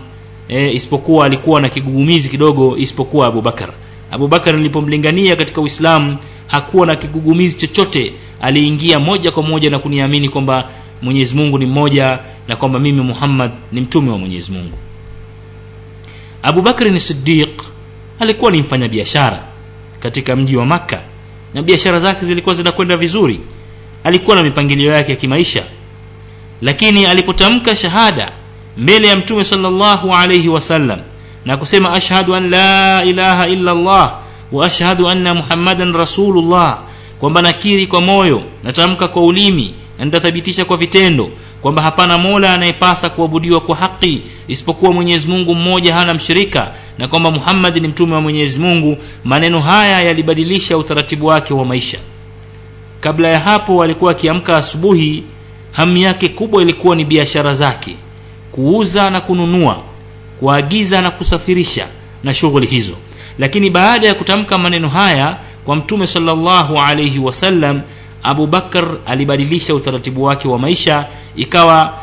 e, 0.49 0.71
isipokuwa 0.71 1.25
alikuwa 1.25 1.61
na 1.61 1.69
kigugumizi 1.69 2.29
kidogo 2.29 2.77
isipokuwa 2.77 3.27
abubakar 3.27 3.69
abubakar 4.11 4.55
nilipomlingania 4.55 5.35
katika 5.35 5.61
uislamu 5.61 6.17
hakuwa 6.47 6.87
na 6.87 6.95
kigugumizi 6.95 7.57
chochote. 7.57 8.13
Aliingia 8.41 8.99
moja 8.99 9.31
kwa 9.31 9.43
moja 9.43 9.69
na 9.69 9.79
kuniamini 9.79 10.29
kwamba 10.29 10.69
mwenyezi 11.01 11.35
mungu 11.35 11.57
ni 11.57 11.65
mmoja 11.65 12.19
na 12.47 12.55
kwamba 12.55 12.79
mimi 12.79 13.01
muhammad 13.01 13.51
ni 13.71 13.81
mtume 13.81 14.11
wa 14.11 14.17
mwenyezi 14.17 14.51
mungu. 14.51 14.77
Abubakari 16.43 16.91
ni 16.91 16.99
sidiq 16.99 17.61
alikuwa 18.19 18.51
ni 18.51 18.57
mfanyabiashara 18.61 19.43
katika 19.99 20.35
mji 20.35 20.55
wa 20.57 20.65
makka 20.65 21.01
na 21.53 21.61
biashara 21.63 21.99
zake 21.99 22.25
zilikuwa 22.25 22.55
zinakwenda 22.55 22.97
vizuri. 22.97 23.39
Alikuwa 24.03 24.35
na 24.35 24.43
mipangilio 24.43 24.91
yake 24.91 25.11
ya 25.11 25.17
kimaisha. 25.17 25.63
Lakini 26.61 27.05
alipotamka 27.05 27.75
shahada 27.75 28.31
mbele 28.77 29.07
ya 29.07 29.15
mtume 29.15 29.43
sallallahu 29.43 30.15
alayhi 30.15 30.49
wasallam 30.49 30.99
na 31.45 31.57
kusema 31.57 31.93
ashhadu 31.93 32.35
an 32.35 32.49
la 32.49 33.03
ilaha 33.05 33.47
illa 33.47 33.71
Allah 33.71 34.15
wa 34.51 34.65
ashhadu 34.65 35.09
anna 35.09 35.33
muhammadan 35.33 35.93
rasulullah 35.93 36.79
kwamba 37.19 37.41
nakiri 37.41 37.87
kwa 37.87 38.01
moyo 38.01 38.43
natamka 38.63 39.07
kwa 39.07 39.23
ulimi 39.23 39.73
na 39.99 40.05
nitathibitisha 40.05 40.65
kwa 40.65 40.77
vitendo 40.77 41.29
kwamba 41.61 41.81
hapana 41.81 42.17
mola 42.17 42.53
anayepasa 42.53 43.09
kuabudiwa 43.09 43.61
kwa 43.61 43.75
haki 43.75 44.21
isipokuwa 44.47 44.93
mwenyezi 44.93 45.27
mungu 45.27 45.55
mmoja 45.55 45.95
hana 45.95 46.13
mshirika 46.13 46.71
na 46.97 47.07
kwamba 47.07 47.31
muhammadi 47.31 47.79
ni 47.79 47.87
mtume 47.87 48.13
wa 48.13 48.21
mwenyezi 48.21 48.59
mungu. 48.59 48.97
Maneno 49.23 49.59
haya 49.61 50.01
yalibadilisha 50.01 50.77
utaratibu 50.77 51.25
wake 51.25 51.53
wa 51.53 51.65
maisha. 51.65 51.97
Kabla 53.01 53.27
ya 53.27 53.39
hapo 53.39 53.83
alikuwa 53.83 54.11
akiamka 54.11 54.57
asubuhi 54.57 55.23
hamu 55.71 55.97
yake 55.97 56.29
kubwa 56.29 56.61
ilikuwa 56.61 56.95
ni 56.95 57.05
biashara 57.05 57.53
zake 57.53 57.95
kuuza 58.55 59.09
na 59.09 59.21
kununua 59.21 59.83
kuagiza 60.39 61.01
na 61.01 61.11
kusafirisha 61.11 61.87
na 62.23 62.33
shughuli 62.33 62.67
hizo. 62.67 62.93
Lakini 63.39 63.69
baada 63.69 64.07
ya 64.07 64.13
kutamka 64.15 64.57
maneno 64.57 64.89
haya 64.89 65.37
kwa 65.65 65.75
mtume 65.75 66.07
salllahu 66.07 66.79
alaihi 66.79 67.19
wasallam 67.19 67.81
abu 68.23 68.47
bakar 68.47 68.87
alibadilisha 69.05 69.75
utaratibu 69.75 70.23
wake 70.23 70.47
wa 70.47 70.59
maisha 70.59 71.05
ikawa 71.35 71.93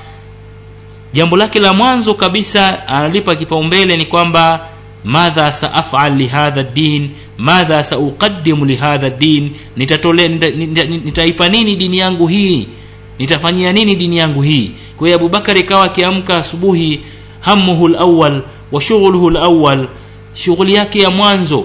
jambo 1.12 1.36
lake 1.36 1.60
la 1.60 1.72
mwanzo 1.72 2.14
kabisa 2.14 2.88
analipa 2.88 3.34
kipaumbele 3.36 3.96
ni 3.96 4.04
kwamba 4.04 4.68
madha 5.04 5.52
saafal 5.52 6.16
lihadha 6.16 6.62
din 6.62 7.10
madha 7.38 7.84
sauqadimu 7.84 8.64
lihadha 8.64 9.10
din 9.10 9.50
nitatole 9.76 10.28
nita, 10.28 10.84
nitaipa 10.84 11.48
nini 11.48 11.76
dini 11.76 11.98
yangu 11.98 12.26
hii 12.26 12.68
nitafanyia 13.26 13.72
nini 13.72 13.96
dini 13.96 14.16
yangu 14.18 14.42
hii? 14.42 14.72
Kwa 14.96 15.06
hiyo 15.08 15.18
abubakar 15.18 15.56
ikawa 15.58 15.84
akiamka 15.84 16.36
asubuhi 16.36 17.00
hamuhu 17.40 17.88
lawal 17.88 18.42
wa 18.72 18.80
shughuluhu 18.80 19.30
lawal 19.30 19.88
shughuli 20.34 20.74
yake 20.74 21.00
ya 21.00 21.10
mwanzo 21.10 21.64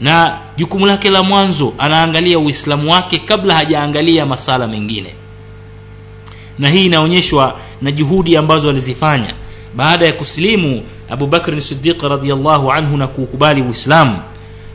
na 0.00 0.38
jukumu 0.56 0.86
lake 0.86 1.10
la 1.10 1.22
mwanzo 1.22 1.74
anaangalia 1.78 2.38
uislamu 2.38 2.92
wake 2.92 3.18
kabla 3.18 3.54
hajaangalia 3.54 4.26
masala 4.26 4.68
mengine. 4.68 5.14
Na 6.58 6.68
hii 6.68 6.86
inaonyeshwa 6.86 7.58
na 7.82 7.92
juhudi 7.92 8.36
ambazo 8.36 8.70
alizifanya. 8.70 9.34
Baada 9.76 10.06
ya 10.06 10.12
kusilimu 10.12 10.82
abubakrin 11.10 11.60
sidiq 11.60 12.02
radiallahu 12.02 12.72
anhu 12.72 12.96
na 12.96 13.06
kuukubali 13.06 13.62
uislamu 13.62 14.18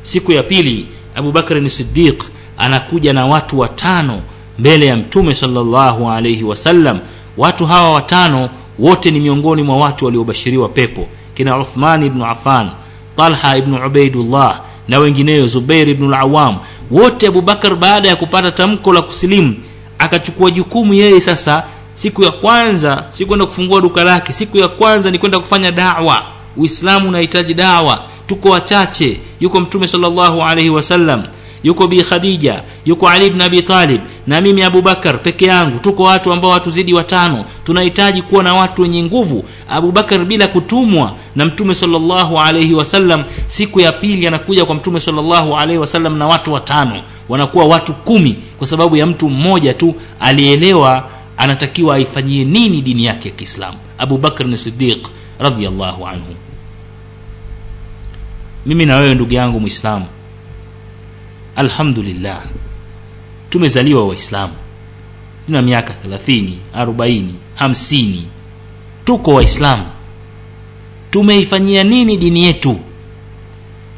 siku 0.02 0.32
ya 0.32 0.44
pili 0.44 0.88
abu 1.16 1.32
bakrin 1.32 1.70
sidiq 1.70 2.24
anakuja 2.58 3.14
na 3.14 3.26
watu 3.26 3.60
watano 3.60 4.22
mbele 4.60 4.86
ya 4.86 4.96
mtume 4.98 5.34
salllahu 5.36 6.10
alaihi 6.12 6.44
wasallam. 6.44 7.00
Watu 7.38 7.66
hawa 7.66 7.92
watano 7.94 8.50
wote 8.80 9.12
ni 9.12 9.20
miongoni 9.20 9.64
mwa 9.64 9.78
watu 9.78 10.06
waliobashiriwa 10.06 10.70
pepo. 10.70 11.08
Kina 11.36 11.58
uthman 11.60 12.04
ibnu 12.04 12.26
afan 12.26 12.70
talha 13.18 13.58
ibnu 13.58 13.86
ubaidullah 13.88 14.62
na 14.88 15.00
wengineyo 15.00 15.48
zubair 15.48 15.90
ibnu 15.90 16.10
lawam 16.10 16.58
wote 16.92 17.28
abubakar 17.28 17.76
baada 17.76 18.10
ya 18.10 18.16
kupata 18.16 18.52
tamko 18.52 18.94
la 18.94 19.02
kusilimu 19.02 19.56
akachukua 20.00 20.52
jukumu 20.52 20.94
yeye 20.94 21.22
sasa 21.22 21.64
siku 21.94 22.24
ya 22.24 22.32
kwanza 22.32 23.06
si 23.10 23.26
kwenda 23.26 23.46
kufungua 23.46 23.82
duka 23.82 24.04
lake 24.04 24.34
siku 24.34 24.58
ya 24.58 24.68
kwanza 24.68 25.12
ni 25.12 25.20
kwenda 25.20 25.40
kufanya 25.40 25.72
dawa. 25.72 26.24
Uislamu 26.58 27.08
unahitaji 27.10 27.54
dawa. 27.54 28.04
Tuko 28.28 28.50
wachache 28.50 29.20
yuko 29.40 29.60
mtume 29.60 29.88
salllahu 29.88 30.42
alaihi 30.44 30.70
wasallam 30.70 31.24
yuko 31.64 31.88
bi 31.88 32.04
khadija 32.04 32.64
yuko 32.86 33.10
ali 33.10 33.26
ibn 33.28 33.42
abi 33.42 33.62
talib 33.62 34.02
na 34.28 34.42
mimi 34.42 34.64
abubakar 34.64 35.24
peke 35.24 35.46
yangu. 35.46 35.80
Tuko 35.80 36.04
watu 36.04 36.34
ambao 36.34 36.52
hatuzidi 36.52 36.94
watano. 36.94 37.46
Tunahitaji 37.64 38.22
kuwa 38.22 38.44
na 38.44 38.54
watu 38.54 38.82
wenye 38.82 39.04
nguvu. 39.04 39.46
Abubakar 39.70 40.26
bila 40.26 40.48
kutumwa 40.48 41.16
na 41.36 41.46
mtume 41.46 41.76
salllahu 41.76 42.40
alaihi 42.40 42.74
wasallam 42.74 43.24
siku 43.48 43.80
ya 43.80 43.92
pili 43.92 44.28
anakuja 44.28 44.66
kwa 44.66 44.76
mtume 44.76 45.00
salllahu 45.00 45.58
alaihi 45.58 45.78
wasallam 45.80 46.18
na 46.18 46.28
watu 46.28 46.54
watano. 46.54 47.02
Wanakuwa 47.30 47.66
watu 47.66 47.94
kumi 47.94 48.36
kwa 48.58 48.68
sababu 48.68 48.98
ya 48.98 49.06
mtu 49.06 49.30
mmoja 49.30 49.74
tu 49.74 49.96
alielewa 50.20 51.10
anatakiwa 51.38 51.96
aifanyie 51.96 52.46
nini 52.46 52.82
dini 52.82 53.06
yake 53.06 53.30
ya 53.30 53.36
kiislamu. 53.36 53.78
Abubakr 53.98 54.46
ni 54.46 54.58
sidiq 54.58 55.08
radiallahu 55.40 56.08
anhu. 56.08 56.36
Mimi 58.66 58.86
na 58.86 58.98
wewe 58.98 59.16
ndugu 59.16 59.34
yangu 59.34 59.60
mwislamu 59.60 60.06
alhamdulillah. 61.58 62.42
Tumezaliwa 63.50 64.08
waislamu. 64.08 64.54
Tuna 65.46 65.62
miaka 65.62 65.94
30 66.08 66.50
40 66.78 67.24
50 67.60 68.16
tuko 69.06 69.34
waislamu. 69.34 69.84
Tumeifanyia 71.12 71.84
nini 71.84 72.18
dini 72.18 72.44
yetu? 72.44 72.80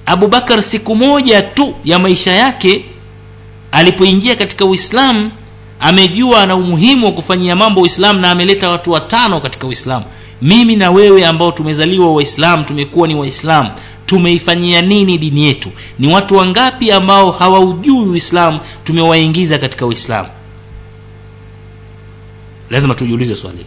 Abubakar 0.06 0.64
siku 0.64 0.96
moja 0.96 1.42
tu 1.42 1.76
ya 1.84 2.00
maisha 2.00 2.32
yake 2.34 2.86
alipoingia 3.72 4.36
katika 4.36 4.66
uislamu 4.66 5.32
amejua 5.80 6.46
na 6.46 6.56
umuhimu 6.56 7.06
wa 7.06 7.12
kufanyia 7.12 7.56
mambo 7.56 7.82
uislamu 7.82 8.20
na 8.20 8.32
ameleta 8.32 8.70
watu 8.70 8.92
watano 8.92 9.42
katika 9.42 9.68
uislamu. 9.68 10.06
Mimi 10.42 10.76
na 10.76 10.92
wewe 10.92 11.26
ambao 11.26 11.52
tumezaliwa 11.52 12.14
waislamu 12.14 12.64
tumekuwa 12.64 13.08
ni 13.08 13.16
waislamu 13.16 13.72
tumeifanyia 14.10 14.82
nini 14.82 15.18
dini 15.18 15.46
yetu? 15.46 15.72
Ni 16.00 16.08
watu 16.14 16.36
wangapi 16.36 16.92
ambao 16.92 17.32
hawaujui 17.32 18.08
uislamu 18.10 18.60
tumewaingiza 18.84 19.58
katika 19.58 19.86
uislamu? 19.86 20.30
Lazima 22.70 22.96
tujiulize 22.96 23.36
swali. 23.36 23.66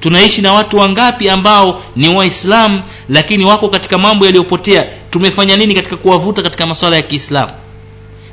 Tunaishi 0.00 0.42
na 0.42 0.52
watu 0.52 0.76
wangapi 0.78 1.30
ambao 1.30 1.82
ni 1.96 2.08
waislamu 2.08 2.82
lakini 3.08 3.44
wako 3.44 3.68
katika 3.68 3.98
mambo 3.98 4.24
yaliyopotea? 4.26 4.86
Tumefanya 5.10 5.56
nini 5.56 5.74
katika 5.74 5.96
kuwavuta 5.96 6.42
katika 6.42 6.66
masuala 6.66 6.96
ya 6.96 7.02
kiislamu? 7.02 7.52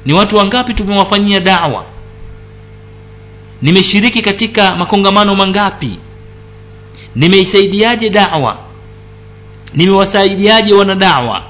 Ni 0.06 0.13
watu 0.13 0.38
wangapi 0.38 0.73
tumewafanyia 0.73 1.39
dawa? 1.39 1.86
Nimeshiriki 3.62 4.21
katika 4.21 4.76
makongamano 4.76 5.36
mangapi? 5.36 6.00
Nimeisaidiaje 7.15 8.10
dawa 8.10 8.66
nimewasaidiaje 9.77 10.73
wanadawa? 10.73 11.43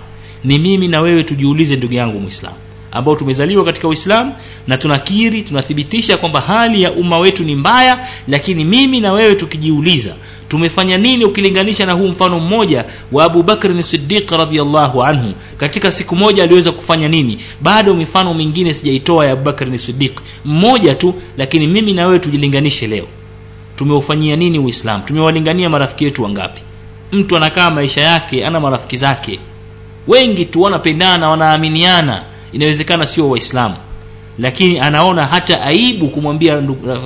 Ni 0.44 0.60
mimi 0.60 0.88
na 0.88 1.02
wewe 1.02 1.24
tujiulize 1.24 1.76
ndugu 1.76 1.94
yangu 1.94 2.20
mwislamu 2.20 2.56
ambao 2.92 3.16
tumezaliwa 3.16 3.66
katika 3.66 3.88
uislamu 3.88 4.36
na 4.68 4.78
tunakiri 4.78 5.42
tunathibitisha 5.42 6.18
kwamba 6.18 6.42
hali 6.42 6.82
ya 6.82 6.92
umma 6.92 7.18
wetu 7.20 7.44
ni 7.44 7.56
mbaya 7.56 8.08
lakini 8.28 8.66
mimi 8.66 9.02
na 9.02 9.12
wewe 9.14 9.36
tukijiuliza 9.36 10.16
tumefanya 10.50 10.98
nini 10.98 11.26
ukilinganisha 11.26 11.86
na 11.86 11.94
huu 11.94 12.08
mfano 12.08 12.40
mmoja 12.40 12.86
wa 13.12 13.24
abu 13.24 13.44
bakrin 13.44 13.84
sidiq 13.84 14.32
radiallahu 14.32 15.04
anhu? 15.04 15.34
Katika 15.58 15.92
siku 15.92 16.16
moja 16.16 16.44
aliweza 16.44 16.72
kufanya 16.72 17.08
nini? 17.08 17.40
Bado 17.62 17.94
mifano 17.96 18.34
mingine 18.34 18.74
sijaitoa 18.74 19.26
ya 19.26 19.32
abubakrin 19.34 19.78
sidiq 19.78 20.20
mmoja 20.46 20.96
tu 20.96 21.14
lakini 21.38 21.68
mimi 21.68 21.94
na 21.94 22.06
wewe 22.08 22.20
tujilinganishe 22.20 22.88
leo. 22.88 23.08
Tumeufanyia 23.76 24.36
nini 24.36 24.60
uislamu? 24.60 25.04
Tumewalingania 25.04 25.70
marafiki 25.70 26.04
yetu 26.04 26.24
wangapi 26.24 26.62
mtu 27.12 27.38
anakaa 27.38 27.70
maisha 27.70 28.02
yake 28.02 28.46
ana 28.46 28.60
marafiki 28.60 28.98
zake. 28.98 29.40
Wengi 30.08 30.46
tu 30.46 30.62
wanapendana 30.62 31.30
wanaaminiana. 31.30 32.22
Inawezekana 32.52 33.06
sio 33.06 33.30
waislamu. 33.30 33.76
Lakini 34.40 34.80
anaona 34.80 35.26
hata 35.26 35.62
aibu 35.62 36.10
kumwambia 36.10 36.62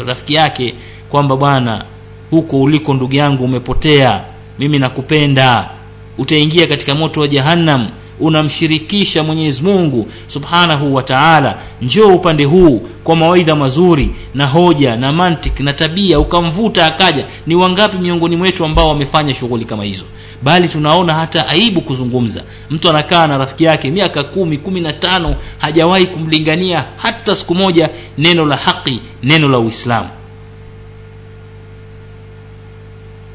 rafiki 0.05 0.33
yake 0.33 0.75
kwamba 1.09 1.35
bwana 1.35 1.85
huko 2.29 2.61
uliko 2.61 2.93
ndugu 2.93 3.15
yangu 3.15 3.43
umepotea. 3.43 4.21
Mimi 4.59 4.79
nakupenda. 4.79 5.69
Utaingia 6.17 6.67
katika 6.67 6.95
moto 6.95 7.21
wa 7.21 7.27
jahannam 7.27 7.89
unamshirikisha 8.21 9.23
mwenyezi 9.23 9.63
mungu 9.63 10.07
subhanahu 10.27 10.95
wa 10.95 11.03
taala 11.03 11.57
njoo 11.81 12.07
upande 12.15 12.43
huu 12.45 12.79
kwa 13.03 13.15
mawaidha 13.15 13.55
mazuri 13.55 14.15
na 14.34 14.45
hoja 14.47 14.95
na 14.95 15.13
mantik 15.13 15.60
na 15.60 15.73
tabia 15.73 16.19
ukamvuta 16.19 16.86
akaja 16.86 17.25
ni 17.47 17.55
wangapi 17.55 17.97
miongoni 17.97 18.36
mwetu 18.36 18.65
ambao 18.65 18.89
wamefanya 18.89 19.34
shughuli 19.34 19.65
kama 19.65 19.84
hizo? 19.84 20.05
Bali 20.43 20.67
tunaona 20.67 21.13
hata 21.13 21.47
aibu 21.47 21.81
kuzungumza. 21.81 22.43
Mtu 22.69 22.89
anakaa 22.89 23.27
na 23.27 23.38
rafiki 23.38 23.63
yake 23.63 23.91
miaka 23.91 24.23
kumi 24.23 24.57
kumi 24.57 24.81
na 24.81 24.93
tano 24.93 25.36
hajawahi 25.57 26.05
kumlingania 26.05 26.86
hata 26.97 27.36
siku 27.36 27.55
moja 27.55 27.89
neno 28.17 28.45
la 28.45 28.55
haqi 28.55 28.99
neno 29.23 29.49
la 29.49 29.60
uislamu. 29.60 30.10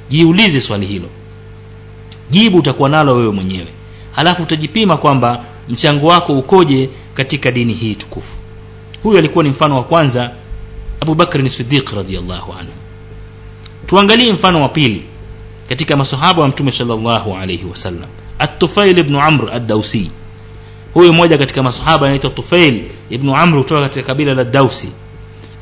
Jiulize 0.09 0.61
swali 0.61 0.87
hilo. 0.87 1.09
Jibu 2.31 2.59
utakuwa 2.59 2.89
nalo 2.89 3.15
wewe 3.17 3.33
mwenyewe 3.33 3.67
halafu 4.17 4.43
utajipima 4.43 4.97
kwamba 4.97 5.45
mchango 5.69 6.07
wako 6.07 6.39
ukoje 6.39 6.91
katika 7.15 7.51
dini 7.51 7.75
hii 7.75 7.95
tukufu. 7.95 8.37
Huyu 9.03 9.19
alikuwa 9.19 9.45
ni 9.45 9.51
mfano 9.51 9.77
wa 9.77 9.85
kwanza 9.85 10.31
abubakrin 11.01 11.49
sidiq 11.49 11.91
radiallahu 11.93 12.53
anhu. 12.53 12.73
Tuangalie 13.87 14.33
mfano 14.33 14.63
wa 14.63 14.69
pili 14.69 15.03
katika 15.69 15.97
masahaba 15.97 16.43
wa 16.43 16.49
mtume 16.49 16.73
salllahu 16.73 17.37
alaihi 17.37 17.65
wasallam 17.65 18.09
atufail 18.39 19.03
bnu 19.03 19.21
amr 19.23 19.51
addausi 19.55 20.11
huyu 20.95 21.13
mmoja 21.13 21.39
katika 21.39 21.63
masahaba 21.63 22.07
anaitwa 22.07 22.31
tufail 22.31 22.83
ibnu 23.11 23.37
amr 23.37 23.63
kutoka 23.63 23.81
katika 23.81 24.07
kabila 24.07 24.35
la 24.35 24.45
dausi 24.45 24.89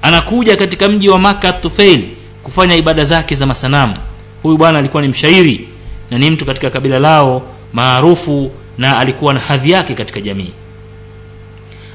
anakuja 0.02 0.56
katika 0.56 0.88
mji 0.88 1.08
wa 1.08 1.18
maka 1.18 1.52
tufail 1.52 2.04
kufanya 2.42 2.74
ibada 2.74 3.04
zake 3.04 3.34
za 3.34 3.46
masanamu. 3.46 3.96
Huyu 4.42 4.56
bwana 4.56 4.78
alikuwa 4.78 5.02
ni 5.02 5.08
mshairi 5.08 5.68
na 6.10 6.18
ni 6.18 6.30
mtu 6.30 6.46
katika 6.46 6.70
kabila 6.70 6.98
lao 6.98 7.42
maarufu 7.74 8.50
na 8.78 8.98
alikuwa 8.98 9.34
na 9.34 9.40
hadhi 9.40 9.70
yake 9.70 9.94
katika 9.94 10.20
jamii. 10.20 10.50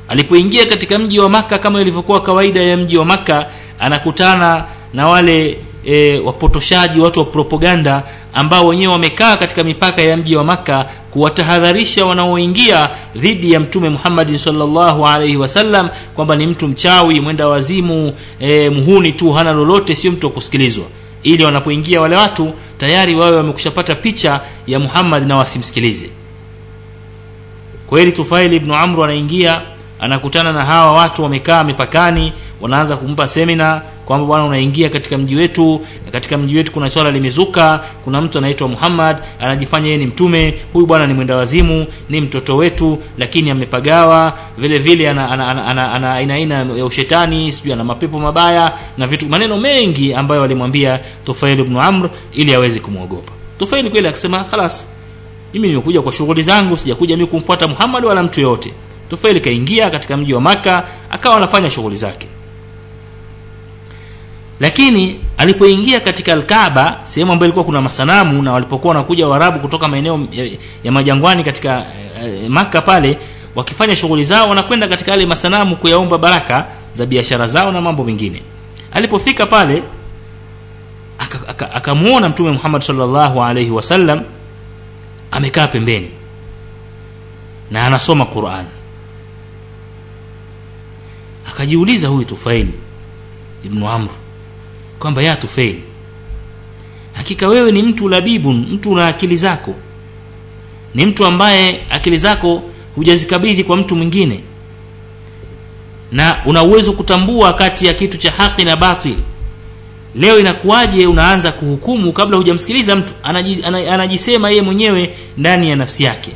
Alipoingia 0.07 0.65
katika 0.65 0.99
mji 0.99 1.19
wa 1.19 1.29
maka 1.29 1.57
kama 1.59 1.81
ilivyokuwa 1.81 2.21
kawaida 2.21 2.61
ya 2.63 2.77
mji 2.77 2.97
wa 2.97 3.05
maka 3.05 3.45
anakutana 3.79 4.65
na 4.93 5.07
wale 5.07 5.59
e, 5.85 6.19
wapotoshaji 6.19 6.99
watu 6.99 7.19
wa 7.19 7.25
propaganda 7.25 8.03
ambao 8.33 8.67
wenyewe 8.67 8.93
wamekaa 8.93 9.37
katika 9.37 9.63
mipaka 9.63 10.01
ya 10.01 10.17
mji 10.17 10.35
wa 10.35 10.43
maka 10.43 10.85
kuwatahadharisha 11.11 12.05
wanaoingia 12.05 12.89
dhidi 13.15 13.51
ya 13.51 13.59
mtume 13.59 13.89
muhammadin 13.89 14.37
salllahu 14.37 15.07
alaihi 15.07 15.37
wasallam 15.37 15.89
kwamba 16.15 16.35
ni 16.35 16.47
mtu 16.47 16.67
mchawi 16.67 17.21
mwenda 17.21 17.47
wazimu 17.47 18.13
e, 18.39 18.69
mhuni 18.69 19.11
tu 19.11 19.31
hana 19.33 19.51
lolote 19.53 19.95
sio 19.95 20.11
mtu 20.11 20.27
wa 20.27 20.33
kusikilizwa. 20.33 20.85
Ili 21.23 21.43
wanapoingia 21.45 22.01
wale 22.01 22.15
watu 22.15 22.53
tayari 22.79 23.15
wawe 23.15 23.35
wamekushapata 23.35 23.95
picha 23.95 24.41
ya 24.67 24.79
muhammad 24.79 25.27
na 25.27 25.35
wasimsikilize. 25.37 26.09
Kweli 27.87 28.11
tufaili 28.11 28.55
ibnu 28.55 28.75
amru 28.75 29.03
anaingia 29.03 29.61
anakutana 29.99 30.53
na 30.53 30.65
hawa 30.65 30.93
watu 30.93 31.23
wamekaa 31.23 31.63
mipakani 31.63 32.33
wanaanza 32.61 32.97
kumpa 32.97 33.27
semina 33.27 33.81
kwamba 34.09 34.27
bwana 34.27 34.45
unaingia 34.45 34.89
katika 34.89 35.17
mji 35.17 35.35
wetu 35.35 35.81
katika 36.11 36.37
mji 36.37 36.57
wetu 36.57 36.71
kuna 36.71 36.89
swala 36.89 37.11
limezuka. 37.11 37.83
Kuna 38.03 38.21
mtu 38.21 38.37
anaitwa 38.37 38.67
muhammad 38.67 39.17
anajifanya 39.39 39.85
yeye 39.85 39.97
ni 39.97 40.05
mtume. 40.05 40.53
Huyu 40.73 40.85
bwana 40.85 41.07
ni 41.07 41.13
mwenda 41.13 41.35
wazimu 41.35 41.85
ni 42.09 42.21
mtoto 42.21 42.57
wetu 42.57 42.97
lakini 43.17 43.49
amepagawa. 43.49 44.37
Vile 44.57 44.79
vile 44.79 45.09
ana 45.09 45.31
ana, 45.31 45.65
ana, 45.65 45.91
ana, 45.91 46.75
ya 46.77 46.85
ushetani 46.85 47.51
sijui 47.51 47.73
ana 47.73 47.83
mapepo 47.83 48.19
mabaya 48.19 48.73
na 48.97 49.07
vitu 49.07 49.25
maneno 49.25 49.57
mengi 49.57 50.13
ambayo 50.13 50.41
walimwambia 50.41 50.99
tufail 51.25 51.59
ibnu 51.59 51.81
amr 51.81 52.09
ili 52.33 52.53
aweze 52.53 52.79
kumwogopa. 52.79 53.31
Tufaili 53.59 53.89
kweli 53.89 54.07
akasema 54.07 54.43
khalas 54.43 54.87
mimi 55.53 55.67
nimekuja 55.67 56.01
kwa 56.01 56.11
shughuli 56.11 56.43
zangu 56.43 56.77
sijakuja 56.77 57.17
mimi 57.17 57.27
kumfuata 57.29 57.67
muhammad 57.67 58.05
wala 58.05 58.23
mtu 58.23 58.41
yoyote. 58.41 58.73
Tufaili 59.09 59.41
kaingia 59.41 59.89
katika 59.89 60.17
mji 60.17 60.33
wa 60.33 60.41
maka 60.41 60.87
akawa 61.09 61.37
anafanya 61.37 61.71
shughuli 61.71 61.95
zake 61.95 62.27
lakini 64.59 65.19
alipoingia 65.37 65.99
katika 65.99 66.33
alkaaba 66.33 66.99
sehemu 67.03 67.31
ambayo 67.31 67.47
ilikuwa 67.47 67.65
kuna 67.65 67.81
masanamu 67.81 68.41
na 68.41 68.51
walipokuwa 68.53 68.93
wanakuja 68.93 69.27
waarabu 69.27 69.59
kutoka 69.59 69.87
maeneo 69.87 70.27
ya, 70.83 70.91
majangwani 70.91 71.43
katika 71.43 71.85
eh, 72.23 72.49
maka 72.49 72.81
pale 72.81 73.17
wakifanya 73.55 73.95
shughuli 73.95 74.23
zao 74.23 74.49
wanakwenda 74.49 74.87
katika 74.87 75.11
yale 75.11 75.25
masanamu 75.25 75.75
kuyaomba 75.75 76.17
baraka 76.17 76.65
za 76.93 77.05
biashara 77.05 77.47
zao 77.47 77.71
na 77.71 77.81
mambo 77.81 78.03
mengine. 78.03 78.41
Alipofika 78.91 79.45
pale 79.45 79.83
akamwona 81.17 81.47
aka, 81.47 81.65
aka, 81.67 81.75
aka 81.75 82.29
mtume 82.29 82.51
muhammad 82.51 82.81
salllahu 82.81 83.43
alaihi 83.43 83.71
wasallam 83.71 84.21
amekaa 85.31 85.67
pembeni 85.67 86.09
na 87.71 87.85
anasoma 87.85 88.25
quran. 88.25 88.65
Akajiuliza 91.47 92.07
huyu 92.07 92.25
tufaili 92.25 92.73
ibnu 93.65 93.89
amr 93.89 94.09
kwamba 94.99 95.21
ya 95.23 95.35
tufaili 95.35 95.83
hakika 97.13 97.47
wewe 97.47 97.71
ni 97.71 97.83
mtu 97.83 98.09
labibun 98.09 98.67
mtu 98.71 98.91
una 98.91 99.07
akili 99.07 99.35
zako. 99.35 99.75
Ni 100.95 101.05
mtu 101.05 101.25
ambaye 101.25 101.85
akili 101.89 102.17
zako 102.17 102.63
hujazikabidhi 102.95 103.63
kwa 103.63 103.77
mtu 103.77 103.95
mwingine. 103.95 104.39
Na 106.11 106.41
una 106.45 106.63
uwezo 106.63 106.93
kutambua 106.93 107.53
kati 107.53 107.85
ya 107.85 107.93
kitu 107.93 108.17
cha 108.17 108.31
haki 108.31 108.63
na 108.63 108.75
batil. 108.75 109.17
Leo 110.15 110.39
inakuwaje 110.39 111.07
unaanza 111.07 111.51
kuhukumu 111.51 112.13
kabla 112.13 112.37
hujamsikiliza 112.37 112.95
mtu 112.95 113.13
anajisema 113.89 114.49
yeye 114.49 114.61
mwenyewe 114.61 115.15
ndani 115.37 115.69
ya 115.69 115.75
nafsi 115.75 116.03
yake? 116.03 116.31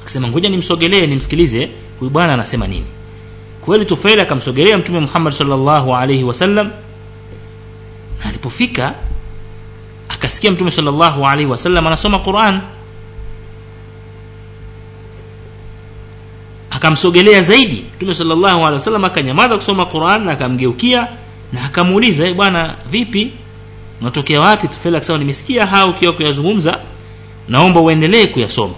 Akasema 0.00 0.28
ngoja 0.28 0.48
nimsogelee 0.48 1.06
nimsikilize 1.06 1.70
huyu 1.98 2.10
bwana 2.10 2.34
anasema 2.34 2.66
nini 2.66 2.86
kweli 3.68 3.84
tufaili 3.84 4.20
akamsogelea 4.20 4.78
mtume 4.78 5.00
muhammad 5.00 5.32
salllahu 5.32 5.96
alaihi 5.96 6.24
wasallam 6.24 6.66
na 8.18 8.24
alipofika 8.28 8.94
akasikia 10.08 10.50
mtume 10.52 10.70
salllahu 10.70 11.26
alaihi 11.26 11.50
wasallam 11.50 11.86
anasoma 11.86 12.18
quran. 12.18 12.60
Akamsogelea 16.70 17.42
zaidi 17.42 17.84
mtume 17.96 18.14
salllahu 18.14 18.46
alehi 18.60 18.72
wasallam 18.72 19.04
akanyamaza 19.04 19.56
kusoma 19.56 19.86
quran 19.86 20.24
na 20.24 20.32
akamgeukia 20.32 21.08
na 21.52 21.64
akamuuliza 21.64 22.26
e 22.28 22.34
bwana 22.34 22.76
vipi? 22.90 23.32
Unatokea 24.00 24.40
wapi? 24.40 24.68
Tufaili 24.68 24.96
akasema 24.96 25.18
nimesikia 25.18 25.66
haya 25.66 25.86
ukiwa 25.86 26.12
kuyazungumza. 26.12 26.78
Naomba 27.48 27.80
uendelee 27.80 28.26
kuyasoma. 28.26 28.74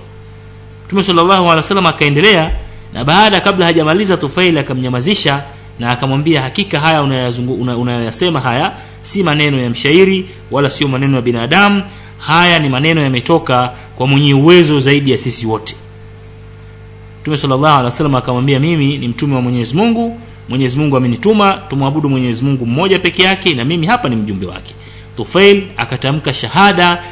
Mtume 0.87 1.03
salllahu 1.03 1.31
alehi 1.33 1.57
wasallam 1.57 1.87
akaendelea 1.87 2.51
na 2.93 3.05
baada 3.05 3.41
kabla 3.41 3.67
hajamaliza 3.67 4.17
tufaili 4.17 4.59
akamnyamazisha 4.59 5.43
na 5.79 5.91
akamwambia 5.91 6.43
hakika 6.43 6.81
haya 6.81 7.03
unayoyasema 7.03 7.53
una 8.33 8.41
haya 8.41 8.73
si 9.03 9.23
maneno 9.23 9.59
ya 9.61 9.71
mshairi 9.71 10.29
wala 10.51 10.71
sio 10.71 10.89
maneno 10.89 11.17
ya 11.17 11.23
binadamu. 11.23 11.83
Haya 12.19 12.59
ni 12.59 12.69
maneno 12.69 13.03
yametoka 13.03 13.75
kwa 13.97 14.07
mwenye 14.07 14.35
uwezo 14.35 14.81
zaidi 14.81 15.11
ya 15.11 15.19
sisi 15.19 15.47
wote. 15.47 15.75
Mtume 17.21 17.37
akamwambia 18.19 18.61
mimi 18.61 18.99
ni 18.99 19.09
mtume 19.09 19.35
wa 19.35 19.43
mwenyezi 19.43 19.77
mungu. 19.77 20.21
Mwenyezi 20.49 20.79
mungu 20.79 20.97
amenituma 20.97 21.53
tumwabudu 21.69 22.09
mwenyezi 22.09 22.45
mungu 22.45 22.67
mmoja 22.67 22.99
peke 22.99 23.23
yake 23.23 23.55
na 23.55 23.65
mimi 23.65 23.87
hapa 23.87 24.09
ni 24.09 24.17
mjumbe 24.17 24.47
wake. 24.47 24.75
Tufail 25.17 25.65
akatamka 25.77 26.33
shahada 26.33 27.03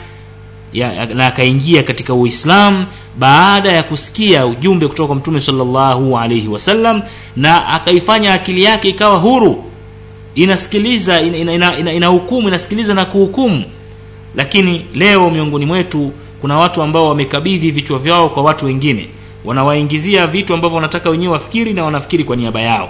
ya, 0.72 1.06
na 1.06 1.26
akaingia 1.26 1.82
katika 1.82 2.14
uislam 2.14 2.86
baada 3.18 3.72
ya 3.72 3.82
kusikia 3.82 4.46
ujumbe 4.46 4.88
kutoka 4.88 5.06
kwa 5.06 5.16
mtume 5.16 5.40
salllahu 5.40 6.18
alaihi 6.18 6.48
wasallam 6.48 7.02
na 7.36 7.66
akaifanya 7.68 8.34
akili 8.34 8.62
yake 8.64 8.88
ikawa 8.88 9.16
huru. 9.18 9.64
Inasikiliza 10.34 11.20
ina, 11.20 11.36
ina, 11.36 11.52
ina, 11.52 11.78
ina, 11.78 11.92
ina 11.92 12.06
hukumu 12.06 12.48
inasikiliza 12.48 12.94
na 12.94 13.04
kuhukumu. 13.04 13.64
Lakini 14.34 14.84
leo 14.94 15.30
miongoni 15.30 15.66
mwetu 15.66 16.12
kuna 16.40 16.56
watu 16.58 16.82
ambao 16.82 17.08
wamekabidhi 17.08 17.70
vichwa 17.70 17.98
vyao 17.98 18.28
kwa 18.28 18.42
watu 18.42 18.66
wengine. 18.66 19.08
Wanawaingizia 19.44 20.26
vitu 20.26 20.54
ambavyo 20.54 20.76
wanataka 20.76 21.10
wenyewe 21.10 21.32
wafikiri 21.32 21.72
na 21.74 21.84
wanafikiri 21.84 22.24
kwa 22.24 22.36
niaba 22.36 22.60
yao 22.60 22.88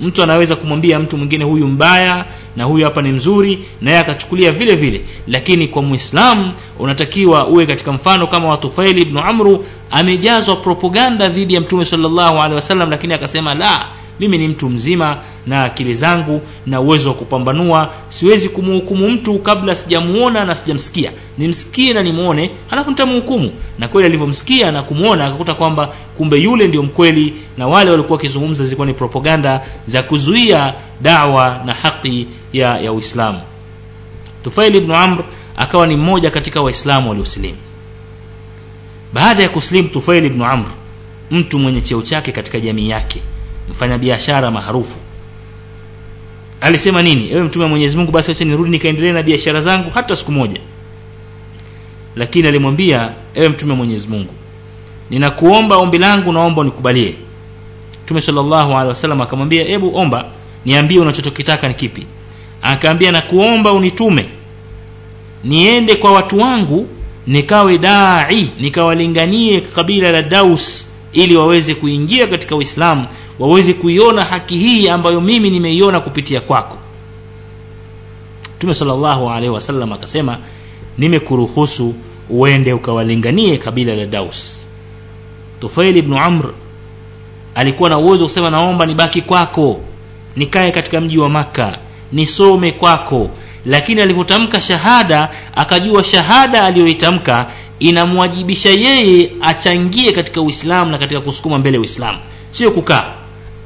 mtu 0.00 0.22
anaweza 0.22 0.56
kumwambia 0.56 0.98
mtu 0.98 1.16
mwingine 1.18 1.44
huyu 1.44 1.66
mbaya 1.66 2.24
na 2.56 2.64
huyu 2.64 2.84
hapa 2.84 3.02
ni 3.02 3.12
mzuri 3.12 3.58
naye 3.80 3.98
akachukulia 3.98 4.52
vile 4.52 4.74
vile. 4.76 5.04
Lakini 5.28 5.68
kwa 5.68 5.82
mwislamu 5.82 6.52
unatakiwa 6.78 7.46
uwe 7.46 7.66
katika 7.66 7.92
mfano 7.92 8.26
kama 8.26 8.48
wa 8.48 8.56
tufaili 8.56 9.02
ibnu 9.02 9.20
amru 9.20 9.64
amejazwa 9.90 10.56
propaganda 10.56 11.28
dhidi 11.28 11.54
ya 11.54 11.60
mtume 11.60 11.84
salllahu 11.84 12.38
alehi 12.38 12.54
wasallam 12.54 12.90
lakini 12.90 13.14
akasema 13.14 13.54
la 13.54 13.86
mimi 14.20 14.38
ni 14.38 14.48
mtu 14.48 14.70
mzima 14.70 15.16
na 15.46 15.64
akili 15.64 15.94
zangu 15.94 16.40
na 16.66 16.80
uwezo 16.80 17.08
wa 17.08 17.14
kupambanua. 17.14 17.92
Siwezi 18.08 18.48
kumhukumu 18.48 19.10
mtu 19.10 19.38
kabla 19.38 19.76
sijamuona 19.76 20.44
na 20.44 20.54
sijamsikia. 20.54 21.12
Nimsikie 21.38 21.92
na 21.92 22.02
nimuone, 22.02 22.50
halafu 22.70 22.90
nitamhukumu 22.90 23.52
na 23.78 23.88
kweli 23.88 24.06
alivyomsikia 24.06 24.72
na 24.72 24.82
kumwona 24.82 25.26
akakuta 25.26 25.54
kwamba 25.54 25.86
kumbe 26.16 26.36
yule 26.38 26.68
ndio 26.68 26.82
mkweli 26.82 27.34
na 27.58 27.66
wale 27.68 27.90
walikuwa 27.90 28.16
wakizungumza 28.16 28.64
zilikuwa 28.64 28.86
ni 28.86 28.94
propaganda 28.94 29.60
za 29.86 30.02
kuzuia 30.02 30.74
dawa 31.00 31.62
na 31.64 31.72
haki 31.74 32.26
ya, 32.52 32.78
ya 32.80 32.92
uislamu. 32.92 33.40
Tufail 34.44 34.74
ibnu 34.76 34.96
amr 34.96 35.24
akawa 35.56 35.86
ni 35.86 35.96
mmoja 35.96 36.30
katika 36.30 36.62
waislamu 36.62 37.08
waliosilimu. 37.10 37.58
Baada 39.12 39.42
ya 39.42 39.48
kusilimu 39.48 39.88
Tufail 39.88 40.24
ibnu 40.24 40.44
amr 40.44 40.66
mtu 41.30 41.58
mwenye 41.58 41.80
cheo 41.80 42.02
chake 42.02 42.32
katika 42.32 42.60
jamii 42.60 42.88
yake 42.90 43.22
mfanyabiashara 43.70 44.50
maarufu 44.50 44.96
alisema 46.60 47.02
nini? 47.02 47.30
Ewe 47.30 47.42
mtume 47.42 47.64
wa 47.64 47.68
mwenyezi 47.70 47.96
mungu 47.96 48.12
basi 48.12 48.30
acha 48.30 48.44
nirudi 48.44 48.70
nikaendelee 48.70 49.12
na 49.12 49.22
biashara 49.22 49.60
zangu 49.60 49.90
hata 49.94 50.16
siku 50.16 50.32
moja. 50.32 50.60
Lakini 52.16 52.48
alimwambia 52.48 53.12
ewe 53.34 53.48
mtume 53.48 53.70
wa 53.72 53.76
mwenyezi 53.76 54.08
mungu 54.08 54.34
ninakuomba 55.10 55.76
ombi 55.76 55.98
langu 55.98 56.32
naomba 56.32 56.60
unikubalie. 56.60 57.14
Mtume 58.04 58.20
salllahu 58.20 58.74
akamwambia 59.22 59.64
hebu 59.64 59.96
omba 59.96 60.24
niambie 60.64 61.00
unachotokitaka 61.00 61.68
ni 61.68 61.74
kipi. 61.74 62.06
Akaambia 62.62 63.12
nakuomba 63.12 63.72
unitume 63.72 64.28
niende 65.44 65.94
kwa 65.94 66.12
watu 66.12 66.38
wangu 66.38 66.88
nikawe 67.26 67.78
dai 67.78 68.50
nikawalinganie 68.60 69.60
kabila 69.60 70.12
la 70.12 70.22
daus 70.22 70.88
ili 71.12 71.36
waweze 71.36 71.74
kuingia 71.74 72.26
katika 72.26 72.56
uislamu 72.56 73.06
waweze 73.40 73.72
kuiona 73.74 74.24
haki 74.24 74.58
hii 74.58 74.88
ambayo 74.88 75.20
mimi 75.20 75.50
nimeiona 75.50 76.00
kupitia 76.00 76.40
kwako. 76.40 76.78
Mtume 78.56 78.74
salllahu 78.74 79.30
akasema 79.94 80.38
nimekuruhusu 80.98 81.94
uende 82.30 82.72
ukawalinganie 82.72 83.58
kabila 83.58 83.96
la 83.96 84.06
daus. 84.06 84.66
Tufail 85.60 85.96
ibnu 85.96 86.18
amr 86.18 86.50
alikuwa 87.54 87.90
na 87.90 87.98
uwezo 87.98 88.24
kusema 88.24 88.50
naomba 88.50 88.86
nibaki 88.86 89.22
kwako 89.22 89.80
nikae 90.36 90.72
katika 90.72 91.00
mji 91.00 91.18
wa 91.18 91.28
makka 91.28 91.78
nisome 92.12 92.72
kwako. 92.72 93.30
Lakini 93.66 94.00
alivyotamka 94.00 94.60
shahada 94.60 95.30
akajua 95.56 96.04
shahada 96.04 96.64
aliyoitamka 96.64 97.46
inamwajibisha 97.78 98.70
yeye 98.70 99.32
achangie 99.40 100.12
katika 100.12 100.40
uislamu 100.40 100.90
na 100.90 100.98
katika 100.98 101.20
kusukuma 101.20 101.58
mbele 101.58 101.78
uislamu. 101.78 102.18
Sio 102.50 102.70
kukaa 102.70 103.19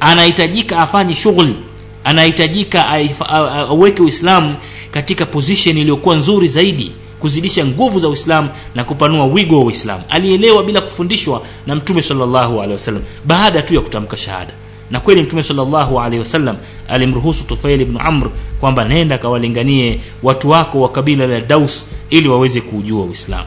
anahitajika 0.04 0.78
afanye 0.78 1.14
shughuli 1.14 1.56
anahitajika 2.04 2.88
aweke 2.88 4.02
uislamu 4.02 4.56
katika 4.90 5.26
position 5.26 5.78
iliyokuwa 5.78 6.16
nzuri 6.16 6.48
zaidi 6.48 6.92
kuzidisha 7.20 7.66
nguvu 7.66 7.98
za 8.00 8.08
uislamu 8.08 8.48
na 8.74 8.84
kupanua 8.84 9.26
wigo 9.26 9.58
wa 9.58 9.64
uislamu. 9.64 10.04
Alielewa 10.08 10.62
bila 10.64 10.80
kufundishwa 10.80 11.42
na 11.66 11.74
mtume 11.74 12.02
salllahu 12.02 12.58
alehi 12.60 12.72
wasallam 12.72 13.02
baada 13.24 13.62
tu 13.62 13.74
ya 13.74 13.80
kutamka 13.80 14.16
shahada. 14.16 14.52
Na 14.90 15.00
kweli 15.00 15.22
mtume 15.22 15.42
salllahu 15.42 16.00
alehi 16.00 16.20
wasallam 16.20 16.56
alimruhusu 16.88 17.44
tufail 17.44 17.84
bnu 17.84 18.00
amr 18.00 18.30
kwamba 18.60 18.84
nenda 18.84 19.18
kawalinganie 19.18 20.00
watu 20.22 20.50
wako 20.50 20.80
wa 20.80 20.88
kabila 20.88 21.26
la 21.26 21.40
daus 21.40 21.86
ili 22.10 22.28
waweze 22.28 22.60
kuujua 22.60 23.04
uislamu. 23.04 23.46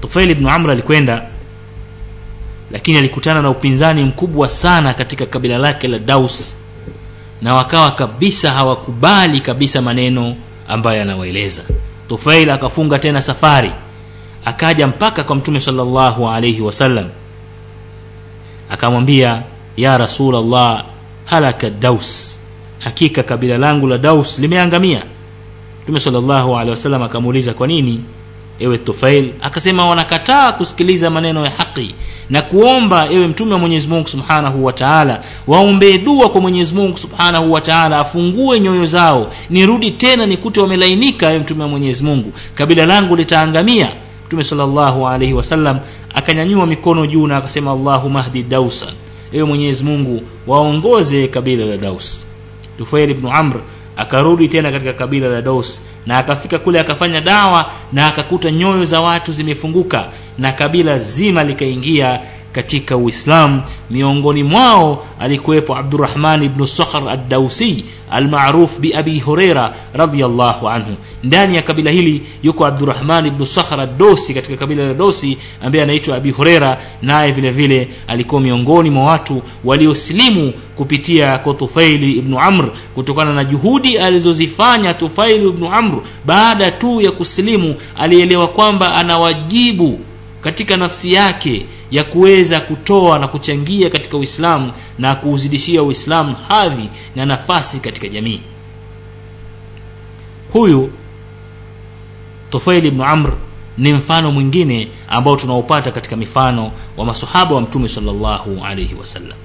Tufaili 0.00 0.34
bnu 0.34 0.50
amr 0.50 0.70
alikwenda 0.70 1.26
lakini 2.70 2.98
alikutana 2.98 3.42
na 3.42 3.50
upinzani 3.50 4.04
mkubwa 4.04 4.50
sana 4.50 4.94
katika 4.94 5.26
kabila 5.26 5.58
lake 5.58 5.88
la 5.88 5.98
daus 5.98 6.56
na 7.42 7.54
wakawa 7.54 7.90
kabisa 7.90 8.50
hawakubali 8.50 9.40
kabisa 9.40 9.82
maneno 9.82 10.36
ambayo 10.68 11.02
anawaeleza. 11.02 11.62
Tufail 12.08 12.50
akafunga 12.50 12.98
tena 12.98 13.22
safari 13.22 13.72
akaja 14.44 14.86
mpaka 14.86 15.24
kwa 15.24 15.36
mtume 15.36 15.60
salllahu 15.60 16.28
alaihi 16.30 16.60
wasallam 16.60 17.08
akamwambia 18.70 19.42
ya 19.76 19.98
rasulllah 19.98 20.84
halaka 21.24 21.70
daus. 21.70 22.38
Hakika 22.78 23.22
kabila 23.22 23.58
langu 23.58 23.86
la 23.86 23.98
daus 23.98 24.38
limeangamia. 24.38 25.02
Mtume 25.82 26.00
salllahu 26.00 26.56
alehi 26.56 26.70
wasallam 26.70 27.02
akamuuliza 27.02 27.54
kwa 27.54 27.66
nini 27.66 28.04
ewe 28.58 28.78
tufail. 28.78 29.32
Akasema 29.42 29.86
wanakataa 29.86 30.52
kusikiliza 30.52 31.10
maneno 31.10 31.44
ya 31.44 31.50
haki 31.50 31.94
na 32.30 32.42
kuomba 32.42 33.08
ewe 33.10 33.26
mtume 33.26 33.52
wa 33.52 33.58
mwenyezi 33.58 33.88
mungu 33.88 34.08
subhanahu 34.08 34.64
wa 34.64 34.72
taala. 34.72 35.22
Waombee 35.46 35.98
dua 35.98 36.28
kwa 36.30 36.40
mwenyezi 36.40 36.74
mungu 36.74 36.96
subhanahu 36.96 37.52
wa 37.52 37.60
taala 37.60 37.98
afungue 37.98 38.60
nyoyo 38.60 38.86
zao 38.86 39.32
nirudi 39.50 39.90
tena 39.90 40.26
nikute 40.26 40.60
wamelainika 40.60 41.30
ewe 41.30 41.38
mtume 41.38 41.62
wa 41.62 41.68
mwenyezi 41.68 42.04
mungu. 42.04 42.32
Kabila 42.54 42.86
langu 42.86 43.16
litaangamia. 43.16 43.88
Mtume 44.26 44.44
salllahu 44.44 45.08
alaihi 45.08 45.32
wasallam 45.34 45.78
akanyanyua 46.14 46.66
mikono 46.66 47.06
juu 47.06 47.26
na 47.26 47.36
akasema 47.36 47.70
allahuma 47.72 48.22
hdi 48.22 48.42
dausan. 48.42 48.92
Ewe 49.32 49.44
mwenyezi 49.44 49.84
mungu 49.84 50.22
waongoze 50.46 51.28
kabila 51.28 51.64
la 51.66 51.76
daus. 51.76 52.26
Tufail 52.78 53.10
ibnu 53.10 53.32
amr 53.32 53.56
akarudi 53.96 54.48
tena 54.48 54.72
katika 54.72 54.92
kabila 54.92 55.28
la 55.28 55.42
daus 55.42 55.82
na 56.06 56.18
akafika 56.18 56.58
kule 56.58 56.80
akafanya 56.80 57.20
dawa 57.20 57.70
na 57.92 58.06
akakuta 58.06 58.50
nyoyo 58.50 58.84
za 58.84 59.00
watu 59.00 59.32
zimefunguka 59.32 60.08
na 60.38 60.52
kabila 60.52 60.98
zima 60.98 61.44
likaingia 61.44 62.20
katika 62.54 62.96
uislamu 62.96 63.62
miongoni 63.90 64.42
mwao 64.42 65.06
alikuwepo 65.20 65.76
abdurahman 65.76 66.42
ibnu 66.42 66.66
sakhr 66.66 67.08
addausi 67.08 67.84
almaruf 68.10 68.78
biabi 68.80 69.18
hureira 69.18 69.74
radiallahu 69.94 70.68
anhu. 70.68 70.94
Ndani 71.24 71.56
ya 71.56 71.62
kabila 71.62 71.90
hili 71.90 72.22
yuko 72.42 72.66
abdurahman 72.66 73.26
ibnu 73.26 73.46
sakhr 73.46 73.80
adosi 73.80 74.34
katika 74.34 74.56
kabila 74.56 74.86
la 74.88 74.94
dosi 74.94 75.38
ambaye 75.62 75.84
anaitwa 75.84 76.16
abi 76.16 76.30
hureira 76.30 76.80
naye 77.02 77.32
vile 77.32 77.50
vile 77.50 77.88
alikuwa 78.08 78.40
miongoni 78.40 78.90
mwa 78.90 79.04
watu 79.04 79.42
waliosilimu 79.64 80.52
kupitia 80.76 81.38
kwa 81.38 81.54
tufaili 81.54 82.12
ibnu 82.12 82.40
amr 82.40 82.68
kutokana 82.94 83.32
na 83.32 83.44
juhudi 83.44 83.98
alizozifanya 83.98 84.94
tufaili 84.94 85.48
ibnu 85.48 85.72
amr. 85.72 85.98
Baada 86.24 86.70
tu 86.70 87.00
ya 87.00 87.10
kusilimu 87.12 87.74
alielewa 87.98 88.48
kwamba 88.48 88.94
ana 88.94 89.18
wajibu 89.18 90.00
katika 90.40 90.76
nafsi 90.76 91.12
yake 91.12 91.66
ya 91.94 92.04
kuweza 92.04 92.60
kutoa 92.60 93.18
na 93.18 93.28
kuchangia 93.28 93.90
katika 93.90 94.16
uislamu 94.16 94.72
na 94.98 95.14
kuuzidishia 95.14 95.82
uislamu 95.82 96.36
hadhi 96.48 96.88
na 97.16 97.26
nafasi 97.26 97.80
katika 97.80 98.08
jamii. 98.08 98.40
Huyu 100.52 100.92
tufaili 102.50 102.88
ibnu 102.88 103.04
amr 103.04 103.32
ni 103.78 103.92
mfano 103.92 104.32
mwingine 104.32 104.88
ambao 105.08 105.36
tunaopata 105.36 105.90
katika 105.92 106.16
mifano 106.16 106.72
wa 106.96 107.04
masahaba 107.04 107.54
wa 107.54 107.60
mtume 107.60 107.88
salllahu 107.88 108.64
alaihi 108.64 108.94
wasallam. 108.94 109.38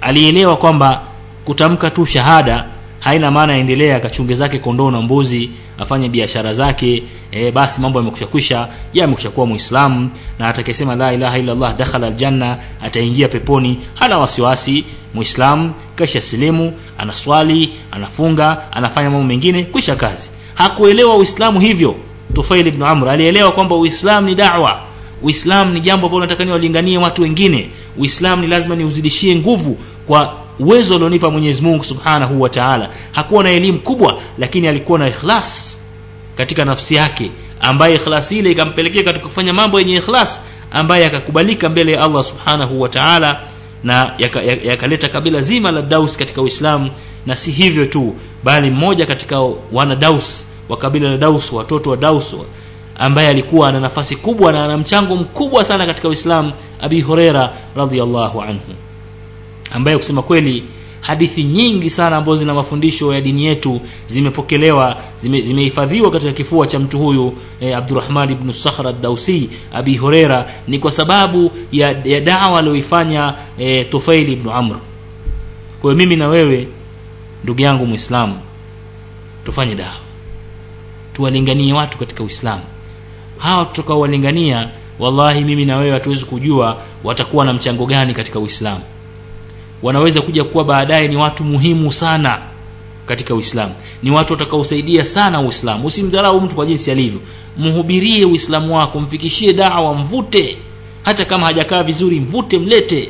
Alielewa 0.00 0.56
kwamba 0.56 1.02
kutamka 1.44 1.90
tu 1.90 2.06
shahada 2.06 2.66
haina 3.02 3.30
maana 3.30 3.52
aendelea 3.52 3.96
akachunge 3.96 4.34
zake 4.34 4.58
kondoo 4.58 4.90
na 4.90 5.00
mbuzi 5.02 5.50
afanye 5.78 6.08
biashara 6.08 6.54
zake. 6.54 7.02
E, 7.30 7.50
basi 7.50 7.80
mambo 7.80 7.98
yamekusha 7.98 8.26
kwisha 8.26 8.68
ye 8.94 9.02
amekusha 9.04 9.30
kuwa 9.30 9.46
muislamu 9.46 10.10
na 10.38 10.48
atakayesema 10.48 10.94
la 10.94 11.12
ilaha 11.12 11.38
illallah 11.38 11.76
dakhala 11.76 12.06
aljanna 12.06 12.58
ataingia 12.82 13.28
peponi 13.28 13.78
hana 13.94 14.18
wasiwasi. 14.18 14.84
Muislamu 15.14 15.74
kasha 15.96 16.20
silimu 16.22 16.72
anaswali 16.98 17.72
anafunga 17.90 18.72
anafanya 18.72 19.10
mambo 19.10 19.24
mengine 19.26 19.64
kwisha 19.64 19.96
kazi. 19.96 20.30
Hakuelewa 20.54 21.16
uislamu 21.16 21.60
hivyo. 21.60 21.94
Tufail 22.34 22.66
ibnu 22.66 22.86
amr 22.86 23.08
alielewa 23.08 23.52
kwamba 23.52 23.76
uislamu 23.76 24.26
ni 24.28 24.34
dawa. 24.34 24.80
Uislamu 25.22 25.72
ni 25.74 25.80
jambo 25.80 26.06
ambalo 26.06 26.20
nataka 26.24 26.44
niwalinganie 26.44 26.98
watu 26.98 27.22
wengine. 27.22 27.70
Uislamu 27.98 28.42
ni 28.42 28.48
lazima 28.48 28.76
niuzidishie 28.76 29.36
nguvu 29.36 29.78
kwa 30.06 30.41
uwezo 30.58 30.94
alionipa 30.94 31.30
mwenyezi 31.30 31.62
mungu 31.62 31.84
subhanahu 31.84 32.40
wa 32.40 32.48
taala. 32.48 32.88
Hakuwa 33.12 33.44
na 33.44 33.50
elimu 33.50 33.78
kubwa 33.78 34.18
lakini 34.38 34.68
alikuwa 34.68 34.98
na 34.98 35.08
ikhlas 35.08 35.80
katika 36.36 36.64
nafsi 36.64 36.94
yake 36.94 37.30
ambaye 37.60 37.94
ikhlasi 37.94 38.38
ile 38.38 38.50
ikampelekea 38.50 39.02
katika 39.02 39.24
kufanya 39.26 39.52
mambo 39.52 39.78
yenye 39.80 39.96
ikhlas 39.96 40.40
ambaye 40.70 41.02
yakakubalika 41.02 41.68
mbele 41.68 41.92
ya 41.92 42.04
allah 42.04 42.24
subhanahu 42.24 42.80
wa 42.80 42.88
taala 42.88 43.40
na 43.84 44.14
yakaleta 44.18 44.68
yaka, 44.70 44.86
yaka 44.86 45.08
kabila 45.08 45.40
zima 45.40 45.70
la 45.70 45.82
daus 45.82 46.16
katika 46.16 46.42
uislamu. 46.42 46.90
Na 47.26 47.36
si 47.36 47.50
hivyo 47.50 47.86
tu 47.86 48.14
bali 48.44 48.70
mmoja 48.70 49.06
katika 49.06 49.40
wana 49.72 49.96
daus 49.96 50.44
wa 50.68 50.76
kabila 50.76 51.10
la 51.10 51.16
daus 51.16 51.52
watoto 51.52 51.90
wa 51.90 51.96
daus 51.96 52.36
ambaye 52.98 53.28
alikuwa 53.28 53.68
ana 53.68 53.80
nafasi 53.80 54.16
kubwa 54.16 54.52
na 54.52 54.64
ana 54.64 54.76
mchango 54.76 55.16
mkubwa 55.16 55.64
sana 55.64 55.86
katika 55.86 56.08
uislamu. 56.08 56.52
Abi 56.80 57.00
hureira 57.00 57.52
radiallahu 57.76 58.42
anhu 58.42 58.60
ambaye 59.72 59.96
kusema 59.96 60.22
kweli 60.22 60.64
hadithi 61.00 61.44
nyingi 61.44 61.90
sana 61.90 62.16
ambazo 62.16 62.36
zina 62.36 62.54
mafundisho 62.54 63.14
ya 63.14 63.20
dini 63.20 63.44
yetu 63.44 63.80
zimepokelewa 64.06 64.96
zimehifadhiwa 65.18 66.06
zime 66.08 66.10
katika 66.12 66.32
kifua 66.32 66.66
cha 66.66 66.78
mtu 66.78 66.98
huyu 66.98 67.34
eh, 67.60 67.76
abdurahman 67.78 68.34
bnu 68.34 68.52
sakhr 68.52 68.92
Dausi 68.92 69.50
abi 69.72 69.96
hureira 69.96 70.50
ni 70.68 70.78
kwa 70.78 70.90
sababu 70.90 71.50
ya, 71.72 71.96
ya 72.04 72.20
dawa 72.20 72.58
aliyoifanya 72.58 73.34
eh, 73.58 73.86
tufaili 73.90 74.32
ibnu 74.32 74.52
amr. 74.52 74.76
Kwa 75.80 75.94
mimi 75.94 76.16
na 76.16 76.28
wewe 76.28 76.68
ndugu 77.44 77.62
yangu 77.62 77.86
mwislamu 77.86 78.38
tufanye 79.44 79.74
dawa. 79.74 79.96
Tuwalinganie 81.12 81.72
watu 81.72 81.98
katika 81.98 82.22
uislamu. 82.24 82.62
Hawa 83.38 83.64
tutakaowalingania 83.64 84.68
wallahi 84.98 85.44
mimi 85.44 85.64
na 85.64 85.76
wewe 85.76 85.90
hatuwezi 85.92 86.24
kujua 86.24 86.82
watakuwa 87.04 87.44
na 87.44 87.52
mchango 87.52 87.86
gani 87.86 88.14
katika 88.14 88.38
uislamu 88.38 88.80
wanaweza 89.82 90.20
kuja 90.22 90.44
kuwa 90.44 90.64
baadaye 90.64 91.08
ni 91.08 91.16
watu 91.16 91.44
muhimu 91.44 91.92
sana 91.92 92.38
katika 93.06 93.34
uislamu. 93.34 93.74
Ni 94.02 94.10
watu 94.10 94.32
watakaosaidia 94.32 95.04
sana 95.04 95.40
uislamu. 95.40 95.86
Usimdharau 95.86 96.40
mtu 96.40 96.54
kwa 96.54 96.66
jinsi 96.66 96.90
alivyo. 96.90 97.20
Mhubirie 97.58 98.24
uislamu 98.24 98.76
wako 98.76 99.00
mfikishie 99.00 99.52
dawa 99.52 99.94
mvute. 99.94 100.58
Hata 101.02 101.24
kama 101.24 101.46
hajakaa 101.46 101.82
vizuri 101.82 102.20
mvute 102.20 102.58
mlete. 102.58 103.08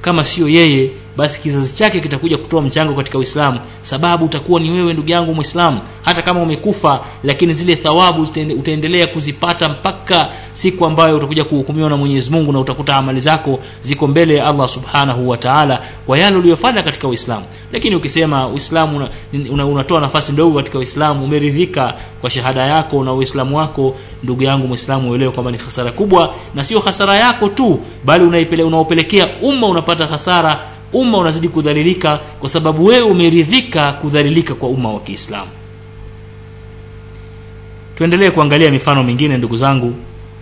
Kama 0.00 0.24
sio 0.24 0.48
yeye 0.48 0.90
basi 1.20 1.40
kizazi 1.40 1.74
chake 1.74 2.00
kitakuja 2.00 2.38
kutoa 2.38 2.62
mchango 2.62 2.94
katika 2.94 3.18
uislamu. 3.18 3.60
Sababu 3.82 4.24
utakuwa 4.24 4.60
ni 4.60 4.70
wewe 4.70 4.92
ndugu 4.92 5.10
yangu 5.10 5.34
mwislamu 5.34 5.80
hata 6.02 6.22
kama 6.22 6.42
umekufa 6.42 7.00
lakini 7.24 7.54
zile 7.54 7.76
thawabu 7.76 8.22
utaendelea 8.58 9.06
kuzipata 9.06 9.68
mpaka 9.68 10.28
siku 10.52 10.86
ambayo 10.86 11.16
utakuja 11.16 11.44
kuhukumiwa 11.44 11.90
na 11.90 11.96
mwenyezi 11.96 12.30
mungu 12.30 12.52
na 12.52 12.58
utakuta 12.60 12.96
amali 12.96 13.20
zako 13.20 13.58
ziko 13.82 14.06
mbele 14.06 14.34
ya 14.34 14.46
allah 14.46 14.68
subhanahu 14.68 15.28
wa 15.28 15.36
taala 15.36 15.82
kwa 16.06 16.18
yale 16.18 16.36
uliyofanya 16.36 16.82
katika 16.82 17.08
uislamu. 17.08 17.44
Lakini 17.72 17.96
ukisema 17.96 18.48
uislamu 18.48 18.96
una, 18.96 19.08
una, 19.50 19.66
unatoa 19.66 20.00
nafasi 20.00 20.32
ndogo 20.32 20.56
katika 20.56 20.78
uislamu 20.78 21.24
umeridhika 21.24 21.94
kwa 22.20 22.30
shahada 22.30 22.66
yako 22.66 23.04
na 23.04 23.12
uislamu 23.12 23.56
wako 23.56 23.94
ndugu 24.22 24.42
yangu 24.42 24.68
mwislamu 24.68 25.10
uelewe 25.10 25.32
kwamba 25.32 25.50
ni 25.52 25.58
hasara 25.58 25.92
kubwa 25.92 26.34
na 26.54 26.64
sio 26.64 26.80
hasara 26.80 27.14
yako 27.16 27.48
tu 27.48 27.80
bali 28.04 28.24
unaipele, 28.24 28.62
unaopelekea 28.62 29.28
umma 29.42 29.66
unapata 29.66 30.06
hasara 30.06 30.60
umma 30.92 31.18
unazidi 31.18 31.48
kudhalilika 31.48 32.18
kwa 32.18 32.48
sababu 32.48 32.84
wewe 32.84 33.02
umeridhika 33.02 33.92
kudhalilika 33.92 34.54
kwa 34.54 34.68
umma 34.68 34.92
wa 34.92 35.00
kiislamu. 35.00 35.50
Tuendelee 37.96 38.30
kuangalia 38.30 38.70
mifano 38.70 39.02
mingine 39.04 39.38
ndugu 39.38 39.56
zangu 39.56 39.94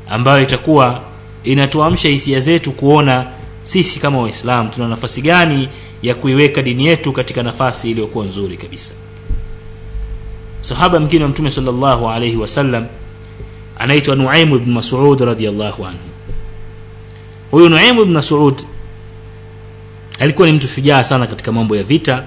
ambayo 0.09 0.43
itakuwa 0.43 1.01
inatuamsha 1.45 2.09
hisia 2.09 2.41
zetu 2.41 2.73
kuona 2.73 3.27
sisi 3.65 4.01
kama 4.01 4.19
waislamu 4.19 4.71
tuna 4.71 4.89
nafasi 4.89 5.23
gani 5.23 5.69
ya 6.03 6.15
kuiweka 6.15 6.63
dini 6.63 6.87
yetu 6.87 7.13
katika 7.13 7.43
nafasi 7.43 7.91
iliyokuwa 7.91 8.25
nzuri 8.25 8.57
kabisa. 8.57 8.95
Sahaba 10.61 11.01
mngine 11.01 11.25
wa 11.25 11.31
mtume 11.31 11.51
sallallahu 11.51 12.09
alaihi 12.09 12.37
wasallam 12.37 12.87
anaitwa 13.79 14.17
nuaimu 14.17 14.57
ibn 14.57 14.71
masud 14.73 15.21
radiallahu 15.21 15.87
anhu. 15.87 15.99
Huyu 17.51 17.69
nuaimu 17.69 18.03
ibn 18.03 18.13
masud 18.13 18.63
alikuwa 20.19 20.47
ni 20.49 20.53
mtu 20.55 20.69
shujaa 20.69 21.05
sana 21.05 21.27
katika 21.27 21.53
mambo 21.53 21.77
ya 21.77 21.83
vita 21.83 22.25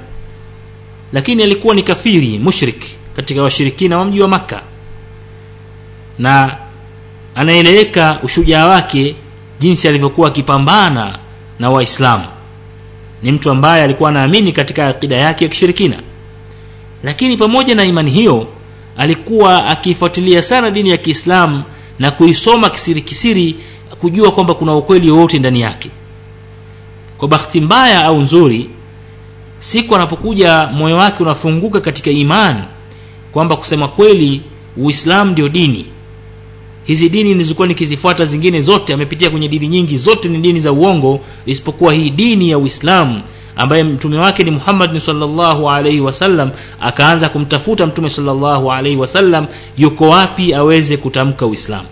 lakini 1.13 1.43
alikuwa 1.43 1.75
ni 1.75 1.83
kafiri 1.83 2.39
mushrik 2.39 2.83
katika 3.15 3.41
washirikina 3.41 3.97
wa 3.97 4.05
mji 4.05 4.21
wa 4.21 4.27
makka. 4.27 4.61
Na 6.19 6.57
anaeleweka 7.35 8.19
ushujaa 8.23 8.67
wake 8.67 9.15
jinsi 9.59 9.87
alivyokuwa 9.87 10.27
akipambana 10.27 11.19
na 11.59 11.69
waislamu. 11.69 12.25
Ni 13.23 13.31
mtu 13.31 13.51
ambaye 13.51 13.83
alikuwa 13.83 14.09
anaamini 14.09 14.51
katika 14.53 14.87
akida 14.87 15.15
yake 15.15 15.43
ya 15.45 15.49
kishirikina. 15.49 15.97
Lakini 17.03 17.37
pamoja 17.37 17.75
na 17.75 17.85
imani 17.85 18.11
hiyo 18.11 18.47
alikuwa 18.97 19.65
akifuatilia 19.65 20.41
sana 20.41 20.71
dini 20.71 20.89
ya 20.89 20.97
kiislamu 20.97 21.63
na 21.99 22.11
kuisoma 22.11 22.69
kisiri 22.69 23.01
kisiri 23.01 23.55
kujua 23.99 24.31
kwamba 24.31 24.53
kuna 24.53 24.75
ukweli 24.75 25.11
wowote 25.11 25.39
ndani 25.39 25.61
yake 25.61 25.89
kwa 27.21 27.27
bahati 27.27 27.61
mbaya 27.61 28.05
au 28.05 28.19
nzuri 28.21 28.69
siku 29.59 29.95
anapokuja 29.95 30.67
moyo 30.67 30.95
wake 30.95 31.23
unafunguka 31.23 31.81
katika 31.81 32.11
imani 32.11 32.63
kwamba 33.31 33.55
kusema 33.55 33.87
kweli 33.87 34.41
uislamu 34.77 35.31
ndio 35.31 35.49
dini. 35.49 35.85
Hizi 36.83 37.09
dini 37.09 37.29
nilizokuwa 37.29 37.67
nikizifuata 37.67 38.25
zingine 38.25 38.61
zote 38.61 38.93
amepitia 38.93 39.29
kwenye 39.29 39.47
dini 39.47 39.67
nyingi 39.67 39.97
zote 39.97 40.29
ni 40.29 40.37
dini 40.37 40.59
za 40.59 40.71
uongo 40.71 41.19
isipokuwa 41.45 41.93
hii 41.93 42.09
dini 42.09 42.49
ya 42.49 42.57
uislamu 42.57 43.21
ambaye 43.55 43.83
mtume 43.83 44.17
wake 44.17 44.43
ni 44.43 44.51
muhammadin 44.51 44.99
salllahu 44.99 45.69
alaihi 45.71 46.01
wasallam 46.01 46.51
akaanza 46.79 47.29
kumtafuta 47.29 47.87
mtume 47.87 48.09
salllahu 48.09 48.71
alaihi 48.71 48.97
wasallam 48.97 49.47
yuko 49.77 50.09
wapi 50.09 50.53
aweze 50.53 50.97
kutamka 50.97 51.45
uislamu. 51.45 51.87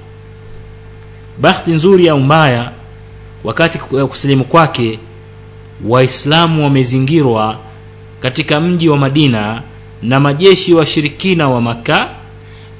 Bahati 1.37 1.71
nzuri 1.71 2.09
au 2.09 2.19
mbaya 2.19 2.71
wakati 3.43 3.77
kusilimu 3.79 4.43
kwake 4.43 4.99
waislamu 5.87 6.63
wamezingirwa 6.63 7.57
katika 8.21 8.59
mji 8.61 8.89
wa 8.89 8.97
madina 8.97 9.61
na 10.01 10.19
majeshi 10.19 10.73
washirikina 10.73 11.49
wa 11.49 11.61
makka 11.61 12.09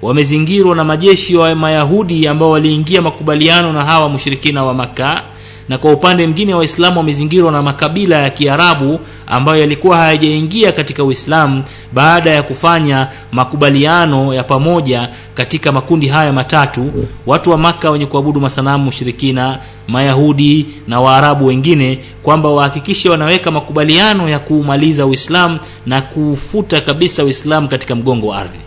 wamezingirwa 0.02 0.76
na 0.76 0.84
majeshi 0.84 1.36
wa 1.36 1.56
mayahudi 1.56 2.28
ambao 2.28 2.50
waliingia 2.52 3.02
makubaliano 3.02 3.74
na 3.74 3.86
hawa 3.86 4.10
mushirikina 4.10 4.64
wa 4.64 4.74
makka 4.74 5.24
na 5.70 5.78
kwa 5.78 5.92
upande 5.92 6.24
mwingine 6.28 6.54
waislamu 6.54 6.98
wamezingirwa 6.98 7.52
na 7.52 7.62
makabila 7.62 8.16
ya 8.22 8.30
kiarabu 8.30 9.00
ambayo 9.28 9.60
yalikuwa 9.60 9.98
hayajaingia 9.98 10.72
katika 10.72 11.04
uislamu 11.04 11.64
baada 11.94 12.32
ya 12.32 12.44
kufanya 12.44 13.08
makubaliano 13.32 14.34
ya 14.34 14.44
pamoja 14.44 15.10
katika 15.36 15.72
makundi 15.72 16.08
haya 16.08 16.34
matatu. 16.34 16.92
Watu 17.26 17.52
wa 17.52 17.58
maka 17.58 17.92
wenye 17.92 18.06
kuabudu 18.06 18.42
masanamu 18.42 18.84
mushirikina 18.84 19.60
mayahudi 19.88 20.68
na 20.88 21.02
waarabu 21.02 21.46
wengine 21.46 22.00
kwamba 22.24 22.50
wahakikishe 22.50 23.10
wanaweka 23.10 23.52
makubaliano 23.52 24.30
ya 24.30 24.40
kuumaliza 24.40 25.06
uislamu 25.06 25.60
na 25.86 26.02
kufuta 26.02 26.82
kabisa 26.82 27.24
uislamu 27.24 27.68
katika 27.68 27.96
mgongo 27.96 28.28
wa 28.28 28.38
ardhi. 28.38 28.60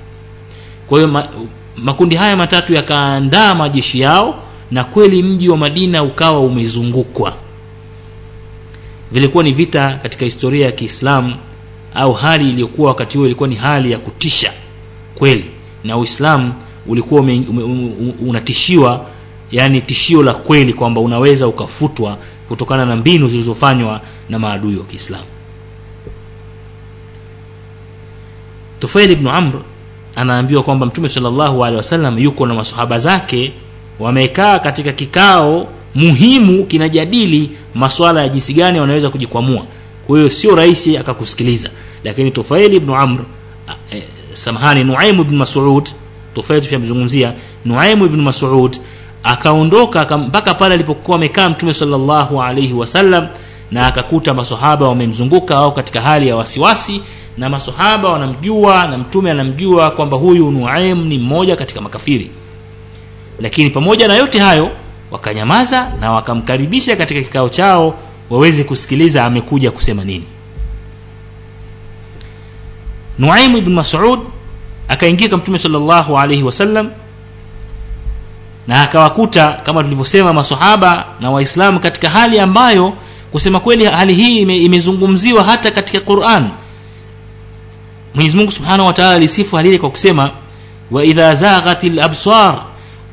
Kwa 0.86 0.98
hiyo 0.98 1.08
ma, 1.10 1.24
makundi 1.76 2.16
haya 2.16 2.36
matatu 2.36 2.74
yakaandaa 2.74 3.54
majeshi 3.54 4.00
yao 4.00 4.34
na 4.72 4.84
kweli 4.84 5.22
mji 5.22 5.48
wa 5.48 5.56
madina 5.56 6.02
ukawa 6.02 6.40
umezungukwa. 6.40 7.36
Vilikuwa 9.12 9.44
ni 9.44 9.52
vita 9.52 9.94
katika 10.02 10.24
historia 10.24 10.66
ya 10.66 10.72
kiislamu 10.72 11.34
au 11.94 12.12
hali 12.12 12.48
iliyokuwa 12.50 12.88
wakati 12.88 13.18
huo 13.18 13.26
ilikuwa 13.26 13.48
ni 13.48 13.54
hali 13.54 13.90
ya 13.92 13.98
kutisha 13.98 14.52
kweli 15.14 15.44
na 15.84 15.96
uislamu 15.96 16.54
ulikuwa 16.86 17.20
ume, 17.20 17.46
ume, 17.48 17.62
unatishiwa 18.20 19.06
yani 19.50 19.80
tishio 19.82 20.22
la 20.22 20.34
kweli 20.34 20.72
kwamba 20.72 21.00
unaweza 21.00 21.48
ukafutwa 21.48 22.18
kutokana 22.48 22.86
na 22.86 22.96
mbinu 22.96 23.28
zilizofanywa 23.28 24.00
na 24.28 24.38
maadui 24.38 24.76
wa 24.76 24.84
kiislamu. 24.84 25.24
Tufail 28.80 29.10
ibnu 29.10 29.30
amr 29.30 29.54
anaambiwa 30.16 30.62
kwamba 30.62 30.86
mtume 30.86 31.08
salllahu 31.08 31.60
wasallam 31.60 32.18
yuko 32.18 32.46
na 32.46 32.54
masahaba 32.54 32.98
zake 32.98 33.52
wamekaa 34.02 34.58
katika 34.58 34.92
kikao 34.92 35.68
muhimu 35.94 36.64
kinajadili 36.64 37.50
maswala 37.74 38.22
ya 38.22 38.28
jinsi 38.28 38.54
gani 38.54 38.80
wanaweza 38.80 39.10
kujikwamua. 39.10 39.62
Kwa 40.06 40.18
hiyo 40.18 40.30
sio 40.30 40.54
rahisi 40.56 40.96
akakusikiliza. 40.98 41.70
Lakini 42.04 42.30
tufaili 42.30 42.76
ibnu 42.76 42.96
amr 42.96 43.20
eh, 43.90 44.02
samahani 44.32 44.84
nuaimu 44.84 45.20
ibnu 45.22 45.38
masud 45.38 45.88
tufaili 46.34 46.62
tushamzungumzia 46.64 47.32
nuaimu 47.64 48.06
ibnu 48.06 48.22
masud 48.22 48.76
akaondoka 49.22 50.18
mpaka 50.18 50.54
pale 50.54 50.74
alipokuwa 50.74 51.16
amekaa 51.16 51.48
mtume 51.48 51.72
salllahu 51.72 52.42
alaihi 52.42 52.72
wasallam 52.72 53.26
na 53.70 53.86
akakuta 53.86 54.34
masahaba 54.34 54.88
wamemzunguka 54.88 55.56
au 55.56 55.72
katika 55.74 56.00
hali 56.00 56.28
ya 56.28 56.36
wasiwasi 56.36 57.00
na 57.38 57.48
masahaba 57.48 58.08
wanamjua 58.10 58.86
na 58.86 58.98
mtume 58.98 59.30
anamjua 59.30 59.90
kwamba 59.90 60.16
huyu 60.16 60.50
nuaim 60.50 61.04
ni 61.04 61.18
mmoja 61.18 61.56
katika 61.56 61.80
makafiri 61.80 62.30
lakini 63.42 63.70
pamoja 63.70 64.08
na 64.08 64.14
yote 64.14 64.38
hayo 64.40 64.70
wakanyamaza 65.10 65.92
na 66.00 66.12
wakamkaribisha 66.12 66.96
katika 66.96 67.20
kikao 67.22 67.48
chao 67.48 67.94
waweze 68.30 68.64
kusikiliza 68.64 69.24
amekuja 69.24 69.70
kusema 69.70 70.04
nini. 70.04 70.24
Nuaimu 73.18 73.58
ibn 73.58 73.72
masud 73.72 74.20
akaingia 74.88 75.28
kwa 75.28 75.38
mtume 75.38 75.58
salllahu 75.58 76.18
alaihi 76.18 76.42
wasallam 76.42 76.90
na 78.66 78.82
akawakuta 78.82 79.52
kama 79.52 79.82
tulivyosema 79.82 80.32
masahaba 80.32 81.06
na 81.20 81.30
waislamu 81.30 81.80
katika 81.80 82.10
hali 82.10 82.40
ambayo 82.40 82.92
kusema 83.32 83.60
kweli 83.60 83.84
hali 83.84 84.14
hii 84.14 84.40
ime, 84.40 84.56
imezungumziwa 84.58 85.44
hata 85.44 85.70
katika 85.70 86.00
quran. 86.00 86.50
Mwenyezi 88.14 88.36
mungu 88.36 88.50
subhanahu 88.50 88.86
wataala 88.86 89.14
alisifu 89.14 89.56
hali 89.56 89.78
kwa 89.78 89.90
kusema 89.90 90.30
waidha 90.90 91.34
zaghat 91.34 91.84
labsar 91.84 92.62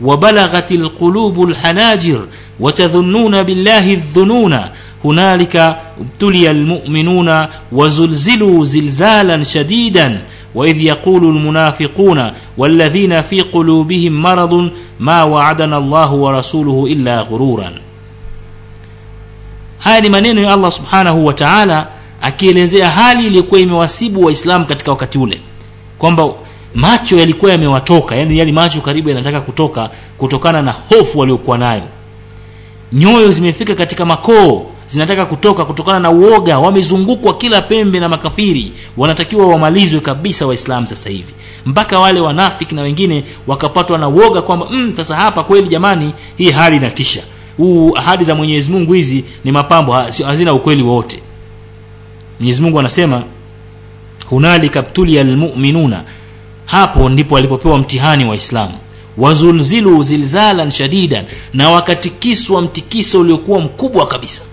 وبلغت 0.02 0.72
القلوب 0.72 1.44
الحناجر 1.50 2.26
وتظنون 2.60 3.44
بالله 3.44 3.94
الظنون. 3.94 4.60
هنالك 5.06 5.56
ابتلي 6.00 6.52
المؤمنون 6.52 7.46
وزلزلوا 7.72 8.66
زلزالا 8.66 9.44
شديدا. 9.44 10.22
وإذ 10.56 10.78
يقول 10.78 11.24
المنافقون 11.24 12.32
والذين 12.58 13.22
في 13.22 13.42
قلوبهم 13.42 14.22
مرض 14.22 14.72
ما 15.00 15.24
وعدنا 15.24 15.78
الله 15.78 16.14
ورسوله 16.14 16.88
إلا 16.92 17.22
غرورا. 17.22 17.72
haya 19.80 20.02
ni 20.02 20.10
maneno 20.10 20.42
ya 20.42 20.54
allah 20.54 20.72
subhanahu 20.72 21.26
wa 21.26 21.34
taala 21.34 21.88
akielezea 22.22 22.90
hali 22.90 23.28
iliyokuwa 23.28 23.62
imewasibu 23.62 24.26
waislamu 24.26 24.66
katika 24.66 24.92
wakati 24.92 25.18
ule 25.18 25.42
kwamba 25.98 26.30
macho 26.76 27.20
yalikuwa 27.20 27.52
yamewatoka 27.52 28.16
yani 28.16 28.38
yali 28.38 28.52
macho 28.52 28.82
karibu 28.82 29.10
yanataka 29.10 29.42
kutoka 29.42 29.90
kutokana 30.18 30.62
na 30.62 30.72
hofu 30.72 31.20
waliokuwa 31.20 31.58
nayo. 31.58 31.84
Nyoyo 32.94 33.32
zimefika 33.32 33.76
katika 33.76 34.06
makoo 34.06 34.66
zinataka 34.88 35.26
kutoka 35.26 35.66
kutokana 35.66 36.00
na 36.00 36.10
uoga 36.12 36.60
wamezungukwa 36.60 37.38
kila 37.38 37.62
pembe 37.62 38.00
na 38.00 38.10
makafiri 38.10 38.72
wanatakiwa 38.98 39.48
wamalizwe 39.48 40.00
kabisa 40.00 40.48
waislamu 40.48 40.88
sasa 40.88 41.10
hivi. 41.10 41.34
Mpaka 41.66 42.00
wale 42.00 42.20
wanafiki 42.20 42.76
na 42.76 42.82
wengine 42.82 43.24
wakapatwa 43.48 43.98
na 43.98 44.08
uoga 44.08 44.42
kwamba 44.42 44.68
mm, 44.72 44.94
sasa 44.96 45.16
hapa 45.16 45.44
kweli 45.44 45.68
jamani 45.68 46.14
hii 46.38 46.52
hali 46.52 46.78
inatisha. 46.78 47.24
Huu 47.58 47.96
ahadi 47.98 48.24
za 48.24 48.36
mwenyezi 48.36 48.72
mungu 48.72 48.94
hizi 48.94 49.24
ni 49.44 49.52
mapambo 49.52 49.94
hazina 50.26 50.54
ukweli 50.54 50.84
wowote. 50.84 51.20
Mwenyezi 52.40 52.62
mungu 52.62 52.80
anasema 52.80 53.24
hunalika 54.30 54.82
btulia 54.82 55.24
lmuminuna 55.24 56.04
hapo 56.72 57.10
ndipo 57.10 57.36
walipopewa 57.36 57.78
mtihani 57.78 58.26
waislamu 58.26 58.74
wazulzilu 59.18 60.04
zilzalan 60.04 60.72
shadidan 60.72 61.26
na 61.54 61.70
wakatikiswa 61.70 62.62
mtikiso 62.62 63.20
uliokuwa 63.20 63.60
mkubwa 63.62 64.08
kabisa. 64.08 64.44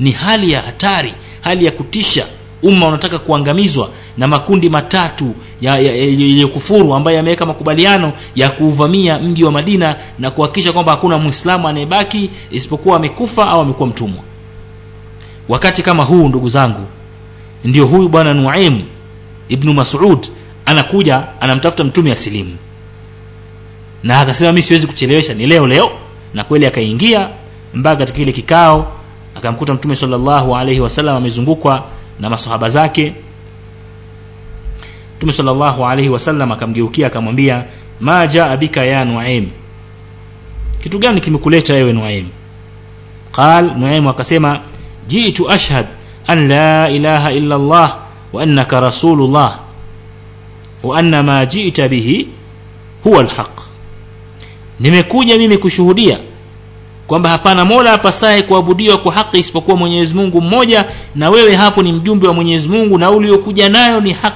Ni 0.00 0.10
hali 0.12 0.50
ya 0.52 0.60
hatari 0.62 1.14
hali 1.40 1.64
ya 1.64 1.72
kutisha 1.72 2.26
umma 2.62 2.88
unataka 2.88 3.18
kuangamizwa 3.18 3.90
na 4.18 4.26
makundi 4.28 4.68
matatu 4.68 5.34
yaliyokufuru 5.60 6.94
ambayo 6.94 7.16
yameweka 7.16 7.46
makubaliano 7.46 8.12
ya 8.34 8.48
kuuvamia 8.50 9.18
mji 9.18 9.44
wa 9.44 9.52
madina 9.52 9.96
na 10.18 10.30
kuhakikisha 10.30 10.72
kwamba 10.72 10.92
hakuna 10.92 11.18
mwislamu 11.18 11.68
anayebaki 11.68 12.30
isipokuwa 12.50 12.96
amekufa 12.96 13.48
au 13.48 13.60
amekuwa 13.60 13.88
mtumwa. 13.88 14.22
Wakati 15.48 15.82
kama 15.82 16.04
huu 16.04 16.28
ndugu 16.28 16.48
zangu 16.48 16.86
ndio 17.64 17.86
huyu 17.86 18.08
bwana 18.08 18.34
nuaim 18.34 18.82
ibnu 19.48 19.74
masud 19.74 20.26
anakuja 20.66 21.24
anamtafuta 21.40 21.84
mtume 21.84 22.12
asilimu. 22.12 22.56
Na 24.02 24.20
akasema 24.20 24.52
mi 24.52 24.62
siwezi 24.62 24.86
kuchelewesha 24.86 25.34
ni 25.34 25.46
leo 25.46 25.66
leo. 25.66 25.90
Na 26.34 26.44
kweli 26.44 26.66
akaingia 26.66 27.28
mpaka 27.74 27.96
katika 27.96 28.18
ile 28.18 28.32
kikao 28.32 28.92
akamkuta 29.34 29.74
mtume 29.74 29.96
salllahu 29.96 30.56
alaihi 30.56 30.80
wasallam 30.80 31.16
amezungukwa 31.16 31.86
na 32.20 32.30
masahaba 32.30 32.68
zake. 32.68 33.14
Mtume 35.16 35.32
salllahu 35.32 35.86
alaihi 35.86 36.08
wasallam 36.10 36.52
akamgeukia 36.52 37.06
akamwambia 37.06 37.64
ma 38.00 38.26
jaa 38.26 38.56
bika 38.56 38.84
ya 38.84 39.04
nuaim 39.04 39.48
kitu 40.82 40.98
gani 40.98 41.20
kimekuleta 41.20 41.74
wewe 41.74 41.92
nuaim 41.92 42.26
qal 43.32 43.76
nuaim 43.78 44.08
akasema 44.08 44.60
jitu 45.08 45.50
ashhad 45.50 45.86
an 46.26 46.48
la 46.48 46.90
ilaha 46.90 47.32
illa 47.32 47.58
llah 47.58 47.96
wa 48.32 48.42
annaka 48.42 48.80
rasulullah 48.80 49.58
wa 50.88 51.02
ma 51.02 51.46
jita 51.46 51.88
bihi 51.88 52.28
huwa 53.04 53.20
alhaq. 53.20 53.60
Nimekuja 54.80 55.38
mimi 55.38 55.58
kushuhudia 55.58 56.18
kwamba 57.06 57.30
hapana 57.30 57.64
mola 57.64 57.92
apasaye 57.92 58.42
kuabudiwa 58.42 58.98
kwa 58.98 59.12
haki 59.12 59.38
isipokuwa 59.38 59.76
mwenyezi 59.76 60.14
mungu 60.14 60.40
mmoja 60.40 60.84
na 61.14 61.30
wewe 61.30 61.54
hapo 61.54 61.82
ni 61.82 61.92
mjumbe 61.92 62.28
wa 62.28 62.34
mwenyezi 62.34 62.68
mungu 62.68 62.98
na 62.98 63.10
uliokuja 63.10 63.68
nayo 63.68 64.00
ni 64.00 64.12
haq. 64.12 64.34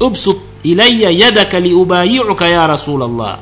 Ubsut 0.00 0.36
ilaya 0.62 1.10
yadaka 1.10 1.60
liubayiuka 1.60 2.48
ya 2.48 2.66
rasulllah 2.66 3.38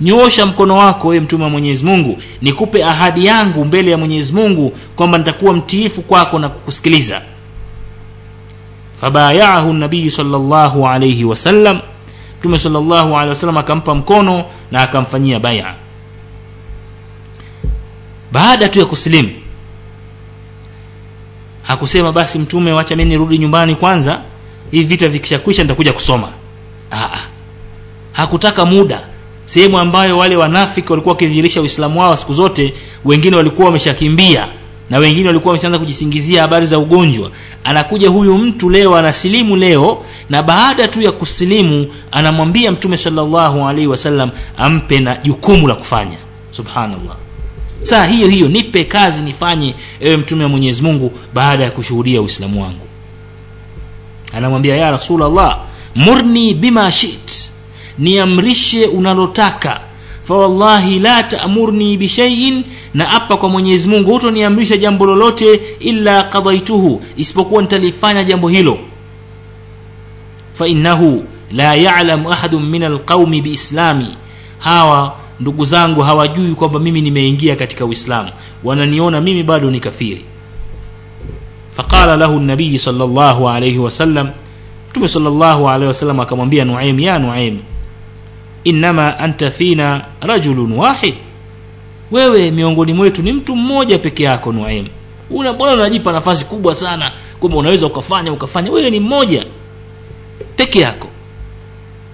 nyoosha 0.00 0.46
mkono 0.46 0.76
wako 0.76 1.08
wewe 1.08 1.20
mtume 1.20 1.44
wa 1.44 1.50
mwenyezi 1.50 1.84
mungu 1.84 2.18
nikupe 2.42 2.84
ahadi 2.84 3.26
yangu 3.26 3.64
mbele 3.64 3.90
ya 3.90 3.98
mwenyezi 3.98 4.32
mungu 4.32 4.72
kwamba 4.96 5.18
nitakuwa 5.18 5.54
mtiifu 5.54 6.02
kwako 6.02 6.38
na 6.38 6.48
kukusikiliza 6.48 7.22
fabayaahu 9.02 9.72
nabiyu 9.72 10.10
salllahu 10.10 10.86
alaihi 10.88 11.24
wasallam 11.24 11.80
mtume 12.38 12.58
salllahu 12.58 13.16
alehi 13.18 13.28
wasallam 13.28 13.56
akampa 13.58 13.94
mkono 13.94 14.44
na 14.70 14.82
akamfanyia 14.82 15.40
baya 15.40 15.74
baada 18.32 18.68
tu 18.68 18.78
ya 18.78 18.86
kusilimu 18.86 19.30
hakusema 21.62 22.12
basi 22.12 22.38
mtume 22.38 22.72
wacha 22.72 22.96
mi 22.96 23.04
nirudi 23.04 23.38
nyumbani 23.38 23.74
kwanza 23.74 24.20
hivi 24.70 24.84
vita 24.84 25.08
vikishakwisha 25.08 25.62
nitakuja 25.62 25.92
kusoma. 25.92 26.28
Aa, 26.92 27.18
hakutaka 28.12 28.64
muda. 28.64 29.00
Sehemu 29.44 29.78
ambayo 29.78 30.18
wale 30.18 30.36
wanafiki 30.36 30.88
walikuwa 30.92 31.12
wakidhihirisha 31.12 31.60
uislamu 31.60 32.00
wao 32.00 32.16
siku 32.16 32.34
zote 32.34 32.74
wengine 33.04 33.36
walikuwa 33.36 33.66
wameshakimbia 33.66 34.48
na 34.92 34.98
wengine 34.98 35.26
walikuwa 35.26 35.52
wameshaanza 35.52 35.78
kujisingizia 35.78 36.42
habari 36.42 36.66
za 36.66 36.78
ugonjwa. 36.78 37.30
Anakuja 37.64 38.08
huyu 38.08 38.38
mtu 38.38 38.70
leo 38.70 38.96
anasilimu 38.96 39.56
leo 39.56 40.04
na 40.30 40.42
baada 40.42 40.88
tu 40.88 41.02
ya 41.02 41.12
kusilimu 41.12 41.86
anamwambia 42.10 42.72
mtume 42.72 42.96
salllahu 42.96 43.68
alaihi 43.68 43.86
wasallam 43.86 44.30
ampe 44.56 45.00
na 45.00 45.16
jukumu 45.16 45.68
la 45.68 45.74
kufanya. 45.74 46.16
Subhanallah. 46.50 47.16
Saa 47.82 48.06
hiyo 48.06 48.28
hiyo 48.28 48.48
nipe 48.48 48.84
kazi 48.84 49.22
nifanye 49.22 49.74
ewe 50.00 50.16
mtume 50.16 50.42
wa 50.42 50.48
mwenyezi 50.48 50.82
mungu 50.82 51.12
baada 51.34 51.64
ya 51.64 51.70
kushuhudia 51.70 52.22
uislamu 52.22 52.62
wangu. 52.62 52.86
Anamwambia 54.32 54.76
ya 54.76 54.90
rasulllah 54.90 55.58
murni 55.94 56.54
bima 56.54 56.90
shit 56.90 57.50
niamrishe 57.98 58.86
unalotaka 58.86 59.80
fawallahi 60.22 60.98
la 60.98 61.22
taamurni 61.22 61.96
bishaiin 61.96 62.64
na 62.94 63.10
apa 63.10 63.36
kwa 63.36 63.48
mwenyezi 63.48 63.88
mungu 63.88 64.10
hutoniamrisha 64.12 64.76
jambo 64.76 65.06
lolote 65.06 65.60
illa 65.80 66.24
qadaituhu 66.24 67.02
isipokuwa 67.16 67.62
nitalifanya 67.62 68.24
jambo 68.24 68.48
hilo. 68.48 68.78
Fainnahu 70.52 71.24
la 71.50 71.74
yalamu 71.74 72.32
ahadun 72.32 72.62
min 72.62 72.82
alqaumi 72.82 73.42
biislami 73.42 74.16
hawa 74.58 75.16
ndugu 75.40 75.64
zangu 75.64 76.00
hawajui 76.00 76.54
kwamba 76.54 76.78
mimi 76.78 77.00
nimeingia 77.00 77.56
katika 77.56 77.84
uislamu. 77.84 78.30
Wananiona 78.64 79.20
mimi 79.20 79.42
bado 79.42 79.70
ni 79.70 79.80
kafiri. 79.80 80.24
Faqala 81.70 82.16
lahu 82.16 82.40
nabiyi 82.40 82.78
salllahu 82.78 83.48
alaihi 83.48 83.78
wasallam 83.78 84.30
mtume 84.90 85.08
salllahu 85.08 85.68
alaihi 85.68 85.86
wasallam 85.88 86.20
akamwambia 86.20 86.64
nuaim 86.64 87.00
ya 87.00 87.18
nuaim 87.18 87.58
innama 88.64 89.18
anta 89.18 89.50
fina 89.50 90.04
rajulun 90.20 90.72
wahid. 90.72 91.14
Wewe 92.10 92.50
miongoni 92.50 92.92
mwetu 92.92 93.22
ni 93.22 93.32
mtu 93.32 93.56
mmoja 93.56 93.98
peke 93.98 94.22
yako 94.24 94.52
nuaim. 94.52 94.86
Una 95.30 95.52
mbona 95.52 95.72
unajipa 95.72 96.12
nafasi 96.12 96.44
kubwa 96.44 96.74
sana 96.74 97.12
kwamba 97.40 97.58
unaweza 97.58 97.86
ukafanya 97.86 98.32
ukafanya. 98.32 98.70
Wewe 98.70 98.90
ni 98.90 99.00
mmoja 99.00 99.46
peke 100.56 100.80
yako. 100.80 101.08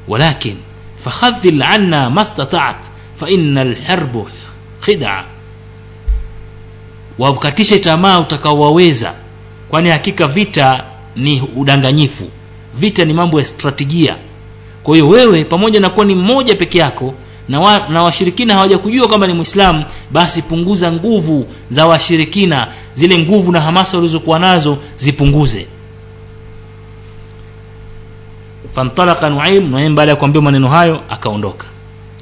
Walakin 0.09 0.57
fakhadhil 0.96 1.62
anna 1.62 2.11
mastatat 2.11 2.76
faina 3.14 3.64
lharbu 3.64 4.28
khidaa, 4.80 5.24
wakatishe 7.18 7.78
tamaa 7.78 8.20
utakaowaweza 8.20 9.14
kwani 9.68 9.90
hakika 9.90 10.26
vita 10.26 10.84
ni 11.16 11.40
udanganyifu. 11.57 12.30
Vita 12.74 13.05
ni 13.05 13.12
mambo 13.14 13.38
ya 13.38 13.44
strategia 13.44 14.16
kwa 14.89 14.97
hiyo 14.97 15.09
wewe 15.09 15.45
pamoja 15.45 15.80
na 15.80 15.91
kuwa 15.91 16.07
ni 16.07 16.14
mmoja 16.14 16.55
peke 16.55 16.78
yako 16.78 17.14
na, 17.49 17.61
wa, 17.61 17.89
na 17.89 18.03
washirikina 18.03 18.55
hawajakujua 18.55 19.09
kwamba 19.09 19.26
ni 19.26 19.32
mwislamu 19.32 19.84
basi 20.11 20.43
punguza 20.43 20.93
nguvu 20.93 21.47
za 21.70 21.86
washirikina. 21.86 22.68
Zile 22.95 23.18
nguvu 23.18 23.53
na 23.53 23.61
hamasa 23.61 23.99
ulizokuwa 23.99 24.39
nazo 24.39 24.78
zipunguze. 24.97 25.66
Fantalaka 28.74 29.30
nuaim 29.30 29.70
nuaim 29.70 29.95
baada 29.95 30.11
ya 30.12 30.16
kuambia 30.16 30.43
maneno 30.43 30.68
hayo 30.68 31.01
akaondoka. 31.09 31.66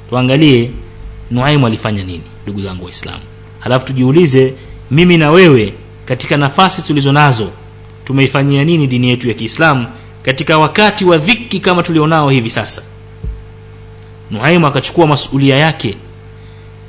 Tuangalie 0.09 0.71
nuaim 1.31 1.65
alifanya 1.65 2.03
nini 2.03 2.21
ndugu 2.43 2.61
zangu 2.61 2.85
waislamu. 2.85 3.23
Halafu 3.59 3.85
tujiulize 3.85 4.53
mimi 4.91 5.17
na 5.17 5.31
wewe 5.31 5.73
katika 6.05 6.37
nafasi 6.37 6.81
tulizo 6.81 7.11
nazo 7.11 7.49
tumeifanyia 8.05 8.63
nini 8.65 8.87
dini 8.87 9.09
yetu 9.09 9.27
ya 9.27 9.33
kiislamu 9.33 9.87
katika 10.23 10.57
wakati 10.57 11.05
wa 11.05 11.17
dhiki 11.17 11.59
kama 11.59 11.83
tulionao 11.83 12.29
hivi 12.29 12.49
sasa. 12.49 12.81
Nuaimu 14.31 14.67
akachukua 14.67 15.07
masulia 15.07 15.57
yake 15.57 15.97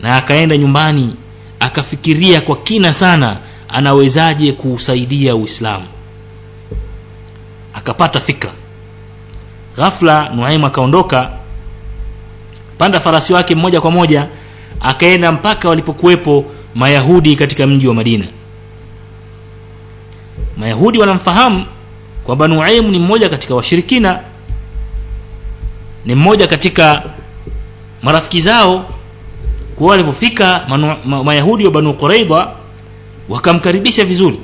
na 0.00 0.16
akaenda 0.16 0.56
nyumbani 0.56 1.16
akafikiria 1.60 2.40
kwa 2.40 2.56
kina 2.56 2.92
sana 2.92 3.36
anawezaje 3.68 4.52
kuusaidia 4.52 5.36
uislamu. 5.36 5.86
Akapata 7.74 8.20
fikra. 8.20 8.50
Ghafla 9.76 10.28
nuaimu 10.28 10.66
akaondoka 10.66 11.30
panda 12.78 13.00
farasi 13.00 13.32
wake 13.32 13.54
mmoja 13.54 13.80
kwa 13.80 13.90
moja 13.90 14.28
akaenda 14.80 15.32
mpaka 15.32 15.68
walipokuwepo 15.68 16.44
mayahudi 16.74 17.36
katika 17.36 17.66
mji 17.66 17.88
wa 17.88 17.94
madina. 17.94 18.26
Mayahudi 20.56 20.98
wanamfahamu 20.98 21.66
kwamba 22.28 22.48
nuaimu 22.48 22.88
ni 22.88 22.98
mmoja 22.98 23.28
katika 23.28 23.54
washirikina 23.54 24.20
ni 26.04 26.14
mmoja 26.14 26.46
katika 26.46 27.02
marafiki 28.02 28.40
zao. 28.40 28.88
Kuwa 29.76 29.90
walivyofika 29.90 30.64
ma, 30.68 30.96
mayahudi 31.24 31.64
wa 31.64 31.70
banu 31.70 31.94
quraidha 31.94 32.50
wakamkaribisha 33.28 34.04
vizuri. 34.04 34.38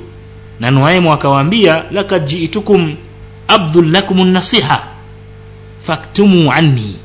Na 0.59 0.71
nuaimu 0.71 1.13
akawaambia 1.13 1.83
lakad 1.91 2.25
jiitukum 2.25 2.95
abdhul 3.47 3.91
lakum 3.91 4.27
nasiha 4.27 4.87
faktumu 5.79 6.51
anni. 6.51 6.95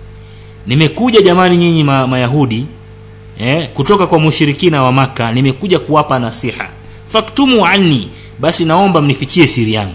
Nimekuja 0.67 1.21
jamani 1.23 1.57
nyinyi 1.57 1.85
ma, 1.85 2.07
mayahudi 2.07 2.67
eh, 3.39 3.69
kutoka 3.75 4.07
kwa 4.07 4.19
mushirikina 4.21 4.83
wa 4.83 4.93
maka 4.93 5.33
nimekuja 5.33 5.79
kuwapa 5.79 6.19
nasiha. 6.19 6.69
Faktumu 7.09 7.67
anni 7.67 8.11
basi 8.39 8.65
naomba 8.65 9.03
mnifichie 9.03 9.49
siri 9.49 9.73
yangu 9.75 9.95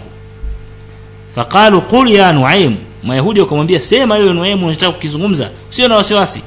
faqalu 1.36 1.80
qul 1.82 2.12
ya 2.12 2.32
nuaim 2.32 2.76
mayahudi 3.02 3.40
wakamwambia 3.40 3.80
sema 3.80 4.16
hiyo 4.16 4.32
nuaim 4.34 4.64
unataka 4.64 4.92
kukizungumza. 4.92 5.50
Sio 5.68 5.88
na 5.88 5.96
wasiwasi. 5.96 6.42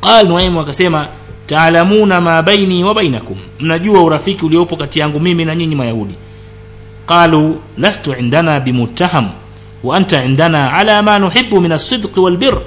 Qal 0.00 0.28
nuaim 0.28 0.58
akasema 0.58 1.08
taalamuna 1.46 2.20
ma 2.20 2.42
baini 2.42 2.84
wa 2.84 2.94
bainakum 2.94 3.36
mnajua 3.60 4.02
urafiki 4.02 4.44
uliopo 4.44 4.76
kati 4.76 5.00
yangu 5.00 5.20
mimi 5.20 5.44
na 5.44 5.54
nyinyi 5.54 5.76
mayahudi. 5.76 6.14
Qalu 7.06 7.60
lastu 7.78 8.14
indana 8.14 8.60
bimuttaham 8.60 9.30
wa 9.84 9.96
anta 9.96 10.24
indana 10.24 10.72
ala 10.72 11.02
ma 11.02 11.18
nuhibu 11.18 11.60
min 11.60 11.72
walbir 12.16 12.58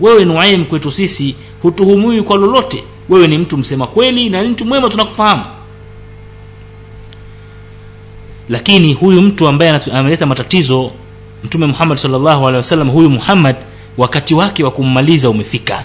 wewe 0.00 0.24
nuaim 0.24 0.64
kwetu 0.64 0.92
sisi 0.92 1.34
hutuhumiwi 1.62 2.22
kwa 2.22 2.36
lolote. 2.36 2.84
Wewe 3.08 3.26
ni 3.26 3.38
mtu 3.38 3.56
msema 3.56 3.86
kweli 3.86 4.30
na 4.30 4.42
ni 4.42 4.48
mtu 4.48 4.64
mwema 4.64 4.88
tunakufahamu 4.90 5.44
lakini 8.48 8.94
huyu 8.94 9.22
mtu 9.22 9.48
ambaye 9.48 9.80
ameleta 9.92 10.26
matatizo 10.26 10.92
mtume 11.44 11.66
muhammad 11.66 11.98
salllahu 11.98 12.46
alehi 12.48 12.56
wasallam 12.56 12.90
huyu 12.90 13.10
muhammad 13.10 13.56
wakati 13.96 14.34
wake 14.34 14.64
wa 14.64 14.70
kummaliza 14.70 15.30
umefika. 15.30 15.84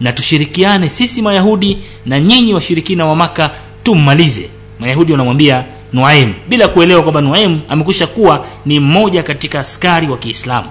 Na 0.00 0.12
tushirikiane 0.12 0.88
sisi 0.88 1.22
mayahudi 1.22 1.78
na 2.06 2.20
nyinyi 2.20 2.54
washirikina 2.54 3.06
wa 3.06 3.16
maka 3.16 3.50
tummalize. 3.82 4.50
Mayahudi 4.80 5.12
wanamwambia 5.12 5.64
nuaim. 5.92 6.32
Bila 6.48 6.68
kuelewa 6.68 7.02
kwamba 7.02 7.20
nuaim 7.20 7.60
amekwisha 7.68 8.06
kuwa 8.06 8.46
ni 8.66 8.80
mmoja 8.80 9.22
katika 9.22 9.60
askari 9.60 10.08
wa 10.08 10.18
kiislamu. 10.18 10.68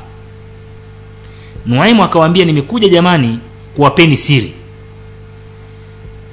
Nuaimu 1.65 2.03
akawaambia 2.03 2.45
nimekuja 2.45 2.89
jamani 2.89 3.39
kuwapeni 3.75 4.17
siri. 4.17 4.53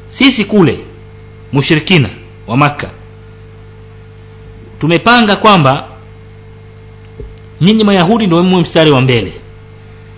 Sisi 0.09 0.45
kule 0.45 0.79
mushirikina 1.53 2.09
wa 2.47 2.57
makka 2.57 2.91
tumepanga 4.83 5.37
kwamba 5.37 5.89
nyinyi 7.61 7.85
mayahudi 7.85 8.27
ndio 8.27 8.43
mwe 8.43 8.61
mstari 8.61 8.91
wa 8.91 9.01
mbele 9.01 9.33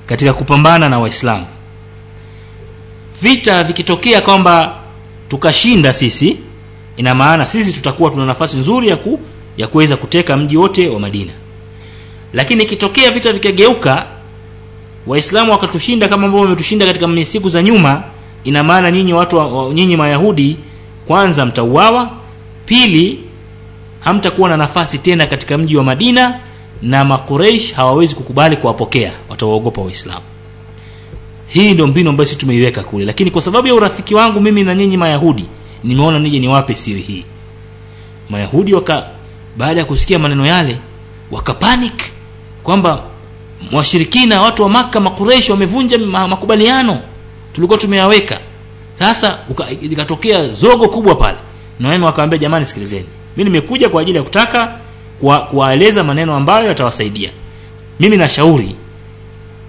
katika 0.06 0.32
kupambana 0.32 0.88
na 0.88 0.98
waislamu. 0.98 1.46
Vita 3.22 3.64
vikitokea 3.64 4.20
kwamba 4.20 4.74
tukashinda 5.28 5.92
sisi 5.92 6.36
ina 6.96 7.14
maana 7.14 7.46
sisi 7.46 7.72
tutakuwa 7.72 8.10
tuna 8.10 8.26
nafasi 8.26 8.56
nzuri 8.56 8.88
ya 8.88 8.96
ku, 8.96 9.20
ya 9.56 9.66
kuweza 9.66 9.96
kuteka 9.96 10.36
mji 10.36 10.56
wote 10.56 10.88
wa 10.88 11.00
madina. 11.00 11.32
Lakini 12.32 12.64
ikitokea 12.64 13.10
vita 13.10 13.32
vikageuka 13.32 14.06
waislamu 15.06 15.52
wakatushinda 15.52 16.08
kama 16.08 16.26
ambavyo 16.26 16.44
wametushinda 16.44 16.86
katika 16.86 17.24
siku 17.24 17.48
za 17.48 17.62
nyuma 17.62 18.02
ina 18.44 18.62
maana 18.64 18.90
nyinyi 18.90 19.12
watu 19.12 19.72
nyinyi 19.74 19.96
mayahudi 19.96 20.56
kwanza 21.06 21.46
mtauawa 21.46 22.10
pili 22.66 23.23
hamtakuwa 24.04 24.48
na 24.48 24.56
nafasi 24.56 24.98
tena 24.98 25.26
katika 25.26 25.58
mji 25.58 25.76
wa 25.76 25.84
madina 25.84 26.40
na 26.82 27.04
makureish 27.04 27.72
hawawezi 27.74 28.14
kukubali 28.14 28.56
kuwapokea. 28.56 29.12
Watawaogopa 29.28 29.80
waislamu. 29.82 30.24
Hii 31.46 31.72
ndio 31.74 31.86
mbinu 31.86 32.10
ambayo 32.10 32.26
sisi 32.26 32.38
tumeiweka 32.40 32.82
kule. 32.82 33.04
Lakini 33.04 33.30
kwa 33.30 33.42
sababu 33.42 33.68
ya 33.68 33.74
urafiki 33.74 34.14
wangu 34.14 34.40
mimi 34.40 34.64
na 34.64 34.74
nyinyi 34.74 34.96
mayahudi 34.96 35.44
nimeona 35.84 36.18
nije 36.18 36.38
niwape 36.38 36.74
siri 36.74 37.00
hii. 37.00 37.24
Mayahudi 38.30 38.74
waka 38.74 39.06
baada 39.56 39.80
ya 39.80 39.86
kusikia 39.86 40.18
maneno 40.18 40.46
yale 40.46 40.78
wakapanic 41.30 42.02
kwamba 42.62 43.02
washirikina 43.72 44.40
watu 44.40 44.62
wa 44.62 44.68
maka 44.68 45.00
makureishi 45.00 45.52
wamevunja 45.52 45.98
makubaliano. 45.98 46.98
Tulikuwa 47.52 47.78
tumeyaweka. 47.78 48.40
Sasa 48.98 49.38
ikatokea 49.82 50.48
zogo 50.48 50.88
kubwa 50.88 51.14
pale. 51.14 51.38
Naema 51.80 52.06
wakawambia 52.06 52.38
jamani 52.38 52.64
sikilizeni 52.64 53.06
mi 53.36 53.44
nimekuja 53.44 53.88
kwa 53.88 54.02
ajili 54.02 54.16
ya 54.16 54.22
kutaka 54.24 54.78
kuwaeleza 55.50 56.04
maneno 56.04 56.34
ambayo 56.36 56.68
yatawasaidia. 56.68 57.30
Mimi 58.00 58.16
nashauri 58.16 58.76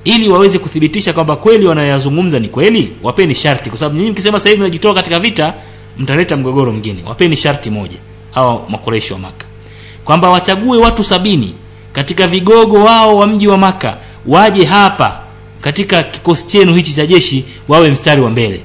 ili 0.03 0.29
waweze 0.29 0.59
kuthibitisha 0.59 1.13
kwamba 1.13 1.35
kweli 1.35 1.65
wanayazungumza 1.65 2.39
ni 2.39 2.47
kweli 2.47 2.91
wapeni 3.03 3.35
sharti. 3.35 3.69
Kwa 3.69 3.79
sababu 3.79 3.97
nyinyi 3.97 4.11
mkisema 4.11 4.39
hivi 4.39 4.57
mnajitoa 4.57 4.93
katika 4.93 5.19
vita 5.19 5.53
mtaleta 5.97 6.37
mgogoro 6.37 6.71
mwingine. 6.71 7.03
Wapeni 7.05 7.35
sharti 7.37 7.69
moja 7.69 7.97
hawa 8.31 8.61
makoreshi 8.69 9.13
wa 9.13 9.19
maka 9.19 9.45
kwamba 10.05 10.29
wachague 10.29 10.77
watu 10.77 11.03
sabini 11.03 11.55
katika 11.93 12.27
vigogo 12.27 12.83
wao 12.83 13.17
wa 13.17 13.27
mji 13.27 13.47
wa 13.47 13.57
maka 13.57 13.97
waje 14.25 14.65
hapa 14.65 15.19
katika 15.61 16.03
kikosi 16.03 16.47
chenu 16.47 16.73
hichi 16.75 16.93
cha 16.93 17.05
jeshi 17.05 17.45
wawe 17.67 17.91
mstari 17.91 18.21
wa 18.21 18.29
mbele. 18.29 18.61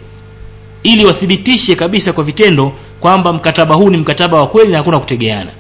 Ili 0.83 1.07
wathibitishe 1.07 1.75
kabisa 1.77 2.13
kwa 2.13 2.25
vitendo 2.25 2.73
kwamba 3.01 3.33
mkataba 3.33 3.75
huu 3.75 3.91
ni 3.91 3.97
mkataba 3.97 4.41
wa 4.41 4.47
kweli 4.47 4.71
na 4.73 4.79
hakuna 4.79 4.99
kutegeana. 5.01 5.51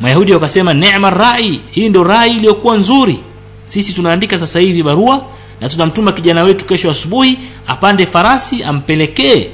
Mayahudi 0.00 0.32
wakasema 0.32 0.74
nema 0.74 1.10
rai 1.10 1.60
hii 1.70 1.88
ndio 1.88 2.04
rai 2.04 2.30
iliyokuwa 2.30 2.76
nzuri. 2.76 3.18
Sisi 3.66 3.92
tunaandika 3.92 4.38
sasa 4.38 4.60
hivi 4.60 4.82
barua 4.82 5.24
na 5.60 5.68
tunamtuma 5.68 6.12
kijana 6.12 6.42
wetu 6.42 6.64
kesho 6.64 6.90
asubuhi 6.90 7.38
apande 7.66 8.06
farasi 8.06 8.62
ampelekee 8.64 9.50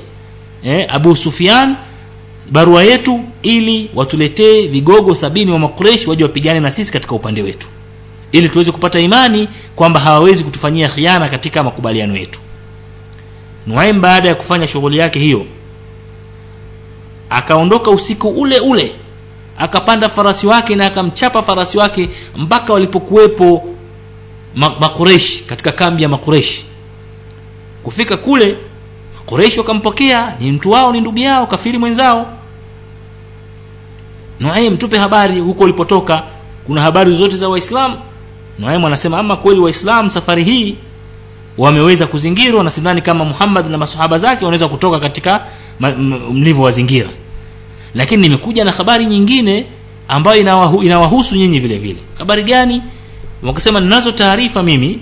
eh, 0.65 0.87
abu 0.95 1.17
sufian 1.17 1.77
barua 2.51 2.83
yetu 2.85 3.21
ili 3.43 3.91
watuletee 3.95 4.67
vigogo 4.67 5.15
sabini 5.15 5.51
wa 5.53 5.59
makureshi 5.59 6.11
waje 6.11 6.23
wapigane 6.23 6.61
na 6.61 6.71
sisi 6.71 6.93
katika 6.93 7.15
upande 7.15 7.43
wetu 7.43 7.67
ili 8.33 8.49
tuweze 8.49 8.73
kupata 8.73 9.01
imani 9.01 9.49
kwamba 9.77 10.01
hawawezi 10.01 10.45
kutufanyia 10.45 10.89
khiana 10.89 11.29
katika 11.29 11.63
makubaliano 11.63 12.17
yetu. 12.17 12.41
Nuaim 13.67 14.01
baada 14.01 14.29
ya 14.29 14.35
kufanya 14.35 14.67
shughuli 14.69 14.99
yake 14.99 15.19
hiyo 15.19 15.47
akaondoka 17.35 17.91
usiku 17.91 18.29
ule 18.29 18.61
ule 18.61 18.95
akapanda 19.59 20.09
farasi 20.09 20.47
wake 20.47 20.77
na 20.77 20.87
akamchapa 20.87 21.43
farasi 21.43 21.79
wake 21.79 22.09
mpaka 22.37 22.73
walipokuwepo 22.73 23.65
makureshi 24.55 25.45
katika 25.45 25.73
kambi 25.73 26.03
ya 26.03 26.09
makureshi 26.09 26.65
kufika 27.83 28.17
kule 28.17 28.57
makureshi 29.17 29.59
wakampokea 29.61 30.37
ni 30.41 30.53
mtu 30.53 30.71
wao 30.71 30.93
ni 30.93 31.01
ndugu 31.01 31.19
yao 31.19 31.47
kafiri 31.47 31.79
mwenzao. 31.79 32.27
Nuaim 34.41 34.77
tupe 34.77 34.99
habari 34.99 35.41
huko 35.41 35.65
ulipotoka. 35.65 36.23
Kuna 36.67 36.83
habari 36.83 37.17
zote 37.17 37.37
za 37.37 37.49
waislamu 37.49 37.97
nuaim 38.59 38.85
anasema 38.85 39.19
ama 39.19 39.37
kweli 39.37 39.61
waislamu 39.61 40.11
safari 40.11 40.45
hii 40.45 40.77
wameweza 41.59 42.07
kuzingirwa 42.07 42.65
na 42.65 42.71
sidhani 42.71 43.03
kama 43.03 43.25
muhammad 43.25 43.67
na 43.71 43.79
masahaba 43.79 44.19
zake 44.19 44.45
wanaweza 44.45 44.69
kutoka 44.69 45.01
katika 45.01 45.47
mlivyo 46.33 46.63
wazingira 46.63 47.09
lakini 47.95 48.23
nimekuja 48.23 48.65
na 48.65 48.73
habari 48.73 49.07
nyingine 49.07 49.67
ambayo 50.09 50.41
inawahu, 50.41 50.83
inawahusu 50.83 51.37
nyinyi 51.37 51.61
vile 51.61 51.79
vile. 51.79 51.99
Habari 52.19 52.43
gani? 52.45 52.83
Wakasema 53.43 53.81
ninazo 53.81 54.13
taarifa 54.13 54.63
mimi 54.63 54.99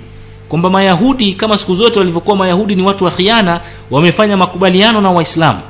kwamba 0.49 0.71
mayahudi 0.71 1.35
kama 1.35 1.59
siku 1.59 1.75
zote 1.75 1.99
walivyokuwa 1.99 2.37
mayahudi 2.37 2.75
ni 2.75 2.83
watu 2.83 3.05
wa 3.05 3.11
khiana 3.11 3.61
wamefanya 3.91 4.37
makubaliano 4.37 5.01
na 5.01 5.11
waislamu. 5.11 5.61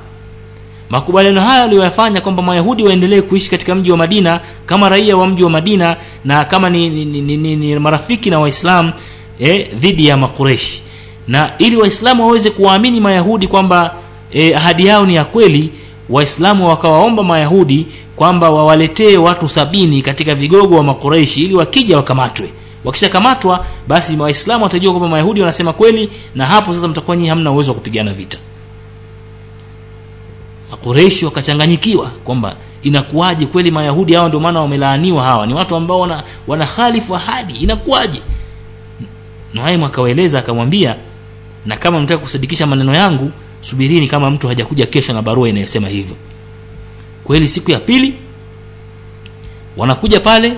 Makubaliano 0.90 1.40
haya 1.40 1.64
aliyoyafanya 1.64 2.20
kwamba 2.20 2.42
mayahudi 2.42 2.82
waendelee 2.82 3.20
kuishi 3.20 3.50
katika 3.50 3.74
mji 3.74 3.90
wa 3.90 3.96
madina 3.96 4.40
kama 4.66 4.88
raia 4.88 5.16
wa 5.16 5.26
mji 5.26 5.44
wa 5.44 5.50
madina 5.50 5.96
na 6.24 6.44
kama 6.44 6.70
ni, 6.70 6.90
ni, 6.90 7.04
ni, 7.04 7.36
ni, 7.36 7.56
ni 7.56 7.78
marafiki 7.78 8.30
na 8.30 8.40
waislamu 8.40 8.92
eh, 9.38 9.68
dhidi 9.74 10.06
ya 10.06 10.16
makureshi 10.16 10.82
na 11.28 11.52
ili 11.58 11.76
waislamu 11.76 12.26
waweze 12.26 12.50
kuwaamini 12.50 13.00
mayahudi 13.00 13.48
kwamba 13.48 13.94
eh, 14.32 14.60
yao 14.78 15.06
ni 15.06 15.14
ya 15.14 15.24
kweli 15.24 15.70
waislamu 16.09 16.68
wakawaomba 16.68 17.22
mayahudi 17.22 17.86
kwamba 18.16 18.50
wawaletee 18.50 19.16
watu 19.16 19.48
sabini 19.48 20.03
katika 20.03 20.34
vigogo 20.34 20.76
wa 20.76 20.82
makureishi 20.84 21.44
ili 21.44 21.55
wakija 21.55 21.96
wakamatwe. 21.96 22.50
Wakishakamatwa 22.84 23.66
basi 23.88 24.16
waislamu 24.16 24.64
watajua 24.64 24.92
kwamba 24.92 25.09
mayahudi 25.09 25.40
wanasema 25.40 25.72
kweli 25.72 26.11
na 26.34 26.46
hapo 26.46 26.74
sasa 26.74 26.88
mtakuwa 26.88 27.16
nyinyi 27.16 27.28
hamna 27.28 27.50
uwezo 27.50 27.70
wa 27.70 27.74
kupigana 27.74 28.12
vita. 28.12 28.38
Makureishi 30.70 31.24
wakachanganyikiwa 31.24 32.07
kwamba 32.24 32.57
inakuwaje 32.82 33.46
kweli 33.46 33.70
mayahudi 33.70 34.14
hawa 34.14 34.28
ndio 34.28 34.40
maana 34.40 34.61
wamelaaniwa 34.61 35.22
hawa? 35.24 35.46
Ni 35.46 35.55
watu 35.55 35.76
ambao 35.76 36.00
wana, 36.00 36.22
wana 36.46 36.66
khalifu 36.66 37.16
ahadi 37.16 37.55
inakuwaje? 37.55 38.22
Nuaim 39.55 39.84
akawaeleza 39.84 40.38
akamwambia 40.38 40.96
na 41.66 41.76
kama 41.76 42.00
mtaka 42.00 42.22
kusadikisha 42.22 42.66
maneno 42.66 42.94
yangu 42.94 43.30
subirini 43.62 44.08
kama 44.08 44.30
mtu 44.30 44.48
hajakuja 44.48 44.86
kesho 44.86 45.12
na 45.12 45.22
barua 45.22 45.48
inayosema 45.48 45.88
hivyo. 45.88 46.16
Kweli 47.24 47.48
siku 47.48 47.70
ya 47.70 47.80
pili 47.80 48.14
wanakuja 49.76 50.20
pale 50.20 50.52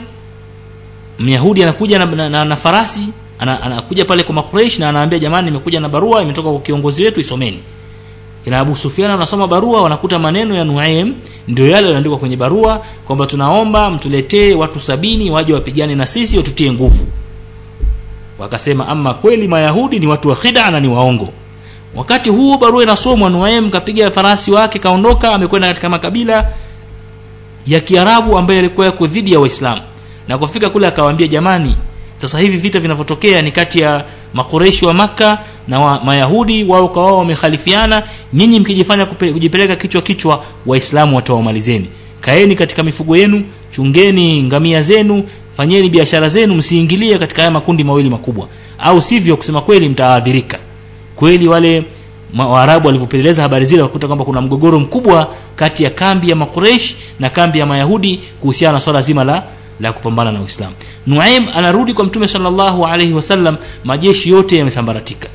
myahudi 1.18 1.62
anakuja 1.62 1.98
na, 1.98 2.07
na, 2.07 2.28
na, 2.28 2.44
na 2.44 2.57
farasi 2.57 3.00
ana, 3.38 3.62
anakuja 3.62 4.05
pale 4.05 4.22
kwa 4.22 4.34
makureish 4.34 4.78
na 4.78 4.88
anaambia 4.88 5.18
jamani 5.18 5.50
nimekuja 5.50 5.80
na 5.80 5.88
barua 5.88 6.22
imetoka 6.22 6.50
kwa 6.50 6.61
kiongozi 6.61 7.05
wetu 7.05 7.20
isomeni. 7.20 7.59
Kina 8.44 8.59
abu 8.59 8.76
sufian 8.76 9.11
wanasoma 9.11 9.46
barua 9.46 9.82
wanakuta 9.82 10.18
maneno 10.18 10.55
ya 10.55 10.64
nuaim 10.64 11.14
ndio 11.48 11.66
yale 11.66 11.86
yaliandikwa 11.86 12.18
kwenye 12.18 12.36
barua 12.36 12.84
kwamba 13.07 13.26
tunaomba 13.26 13.90
mtuletee 13.90 14.55
watu 14.55 14.80
sabini 14.80 15.30
waje 15.30 15.52
wapigane 15.52 15.94
na 15.94 16.07
sisi 16.07 16.36
watutie 16.36 16.72
nguvu. 16.72 17.07
Wakasema 18.38 18.88
ama 18.88 19.14
kweli 19.14 19.48
mayahudi 19.48 19.98
ni 20.00 20.07
watu 20.07 20.28
wa 20.28 20.36
khida 20.36 20.70
na 20.70 20.80
ni 20.80 20.88
waongo 20.88 21.28
wakati 21.97 22.30
huo 22.30 22.59
barua 22.59 22.82
inasomwa 22.82 23.30
nuaim 23.30 23.70
kapiga 23.70 24.11
farasi 24.11 24.51
wake 24.51 24.78
kaondoka 24.78 25.34
amekwenda 25.34 25.68
katika 25.68 25.88
makabila 25.88 26.49
ya 27.66 27.80
kiarabu 27.80 28.38
ambayo 28.38 28.57
yalikuwa 28.57 28.86
yako 28.86 29.07
dhidi 29.07 29.32
ya 29.32 29.40
waislamu. 29.40 29.82
Na 30.28 30.38
kufika 30.38 30.70
kule 30.70 30.86
akawaambia 30.86 31.26
jamani 31.26 31.76
sasa 32.18 32.38
hivi 32.38 32.57
vita 32.57 32.80
vinavyotokea 32.80 33.42
ni 33.42 33.53
kati 33.53 33.80
ya 33.80 34.05
makureshi 34.34 34.86
wa 34.86 34.95
makka 34.95 35.38
na 35.68 35.80
wa, 35.80 36.01
mayahudi 36.05 36.64
wao 36.64 36.88
kwa 36.88 37.05
wao 37.07 37.18
wamekhalifiana 37.18 38.03
nyinyi 38.32 38.61
mkijifanya 38.61 39.07
kujipeleka 39.07 39.76
kichwa 39.76 40.03
kichwa 40.03 40.45
waislamu 40.66 41.16
watawamalizeni. 41.16 41.86
Kaeni 42.20 42.57
katika 42.57 42.82
mifugo 42.82 43.16
yenu 43.16 43.45
chungeni 43.70 44.42
ngamia 44.42 44.82
zenu 44.82 45.24
fanyeni 45.57 45.88
biashara 45.88 46.28
zenu 46.28 46.55
msiingilie 46.55 47.18
katika 47.18 47.42
haya 47.42 47.51
makundi 47.51 47.84
mawili 47.84 48.11
makubwa. 48.11 48.49
Au 48.78 49.03
sivyo? 49.03 49.36
Kusema 49.36 49.61
kweli 49.61 49.88
mtaadhirika 49.88 50.59
kweli 51.16 51.48
wale 51.48 51.84
waarabu 52.38 52.86
walivyopeleleza 52.86 53.42
habari 53.42 53.64
zile 53.64 53.82
wakakuta 53.82 54.06
kwamba 54.06 54.24
kuna 54.24 54.40
mgogoro 54.40 54.80
mkubwa 54.80 55.28
kati 55.56 55.84
ya 55.84 55.90
kambi 55.90 56.30
ya 56.30 56.36
makureish 56.36 56.94
na 57.20 57.30
kambi 57.30 57.58
ya 57.58 57.66
mayahudi 57.66 58.20
kuhusiana 58.40 58.72
na 58.72 58.80
swala 58.80 59.00
zima 59.02 59.24
la 59.24 59.42
la 59.80 59.92
kupambana 59.92 60.32
na 60.32 60.40
uislamu. 60.42 60.74
Nuaim 61.06 61.46
anarudi 61.56 61.94
kwa 61.94 62.04
mtume 62.04 62.28
salllahu 62.28 62.86
alaihi 62.86 63.12
wasallam 63.12 63.56
majeshi 63.84 64.30
yote 64.30 64.58
yamesambaratika. 64.58 65.28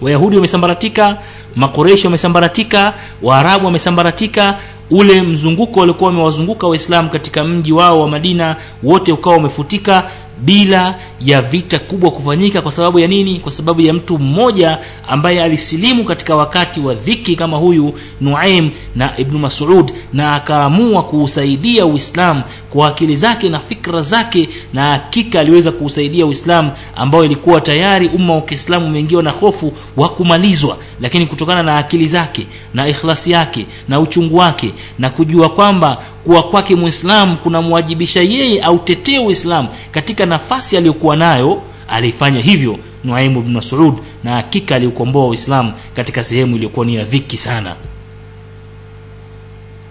Wayahudi 0.00 0.36
wamesambaratika 0.36 1.16
makureishi 1.56 2.06
wamesambaratika 2.06 2.94
waarabu 3.22 3.66
wamesambaratika. 3.66 4.58
Ule 4.90 5.22
mzunguko 5.22 5.80
waliokuwa 5.80 6.10
wamewazunguka 6.10 6.66
waislamu 6.66 7.10
katika 7.10 7.44
mji 7.44 7.72
wao 7.72 8.00
wa 8.00 8.08
madina 8.08 8.56
wote 8.82 9.12
ukawa 9.12 9.36
umefutika 9.36 10.10
bila 10.38 10.98
ya 11.20 11.42
vita 11.42 11.78
kubwa 11.78 12.10
kufanyika. 12.10 12.62
Kwa 12.62 12.72
sababu 12.72 12.98
ya 12.98 13.08
nini? 13.08 13.40
Kwa 13.40 13.52
sababu 13.52 13.80
ya 13.80 13.92
mtu 13.92 14.18
mmoja 14.18 14.78
ambaye 15.08 15.42
alisilimu 15.42 16.04
katika 16.04 16.36
wakati 16.36 16.80
wa 16.80 16.94
dhiki 16.94 17.36
kama 17.36 17.56
huyu 17.56 17.94
nuaim 18.20 18.70
na 18.96 19.18
ibnu 19.18 19.38
masud 19.38 19.92
na 20.12 20.34
akaamua 20.34 21.02
kuusaidia 21.02 21.86
uislamu 21.86 22.42
kwa 22.70 22.88
akili 22.88 23.16
zake 23.16 23.48
na 23.48 23.58
fikra 23.60 24.00
zake 24.02 24.48
na 24.74 24.90
hakika 24.90 25.40
aliweza 25.40 25.72
kuusaidia 25.72 26.26
uislamu 26.26 26.70
ambao 26.96 27.24
ilikuwa 27.24 27.60
tayari 27.60 28.08
umma 28.08 28.34
wa 28.34 28.42
kiislamu 28.42 28.86
umeingiwa 28.86 29.22
na 29.22 29.30
hofu 29.30 29.72
wa 29.96 30.08
kumalizwa. 30.08 30.76
Lakini 31.00 31.26
kutokana 31.26 31.62
na 31.62 31.76
akili 31.78 32.06
zake 32.06 32.46
na 32.74 32.88
ikhlasi 32.88 33.30
yake 33.30 33.66
na 33.88 34.00
uchungu 34.00 34.36
wake 34.36 34.72
na 34.98 35.10
kujua 35.10 35.48
kwamba 35.48 36.02
kuwa 36.24 36.42
kwake 36.42 36.76
mwislamu 36.76 37.36
kunamwajibisha 37.36 38.20
yeye 38.22 38.62
autetee 38.62 39.18
uislamu 39.18 39.68
katika 39.90 40.26
nafasi 40.26 40.76
aliyokuwa 40.76 41.16
nayo 41.16 41.62
alifanya 41.88 42.40
hivyo 42.40 42.78
nuaimu 43.04 43.42
bnu 43.42 43.52
masud 43.54 43.94
na 44.24 44.32
hakika 44.34 44.74
aliukomboa 44.76 45.26
uislamu 45.28 45.72
katika 45.96 46.24
sehemu 46.24 46.56
iliyokuwa 46.56 46.86
ni 46.86 46.94
ya 46.94 47.04
dhiki 47.04 47.36
sana. 47.36 47.76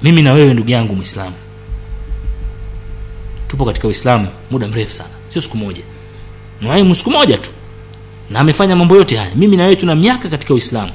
Mimi 0.03 0.21
na 0.21 0.34
wewe 0.34 0.53
ndugu 0.53 0.71
yangu 0.71 0.95
mwislamu 0.95 1.36
tupo 3.47 3.65
katika 3.65 3.88
uislamu 3.88 4.27
muda 4.51 4.67
mrefu 4.67 4.91
sana 4.93 5.09
sio 5.34 5.41
siku 5.41 5.57
moja. 5.57 5.82
Nuaimu 6.61 6.95
siku 6.95 7.11
moja 7.11 7.38
tu 7.38 7.51
na 8.29 8.39
amefanya 8.39 8.75
mambo 8.75 8.95
yote 8.95 9.17
haya. 9.17 9.32
Mimi 9.36 9.57
na 9.57 9.63
wewe 9.63 9.75
tuna 9.75 9.95
miaka 9.95 10.29
katika 10.29 10.53
uislamu 10.53 10.91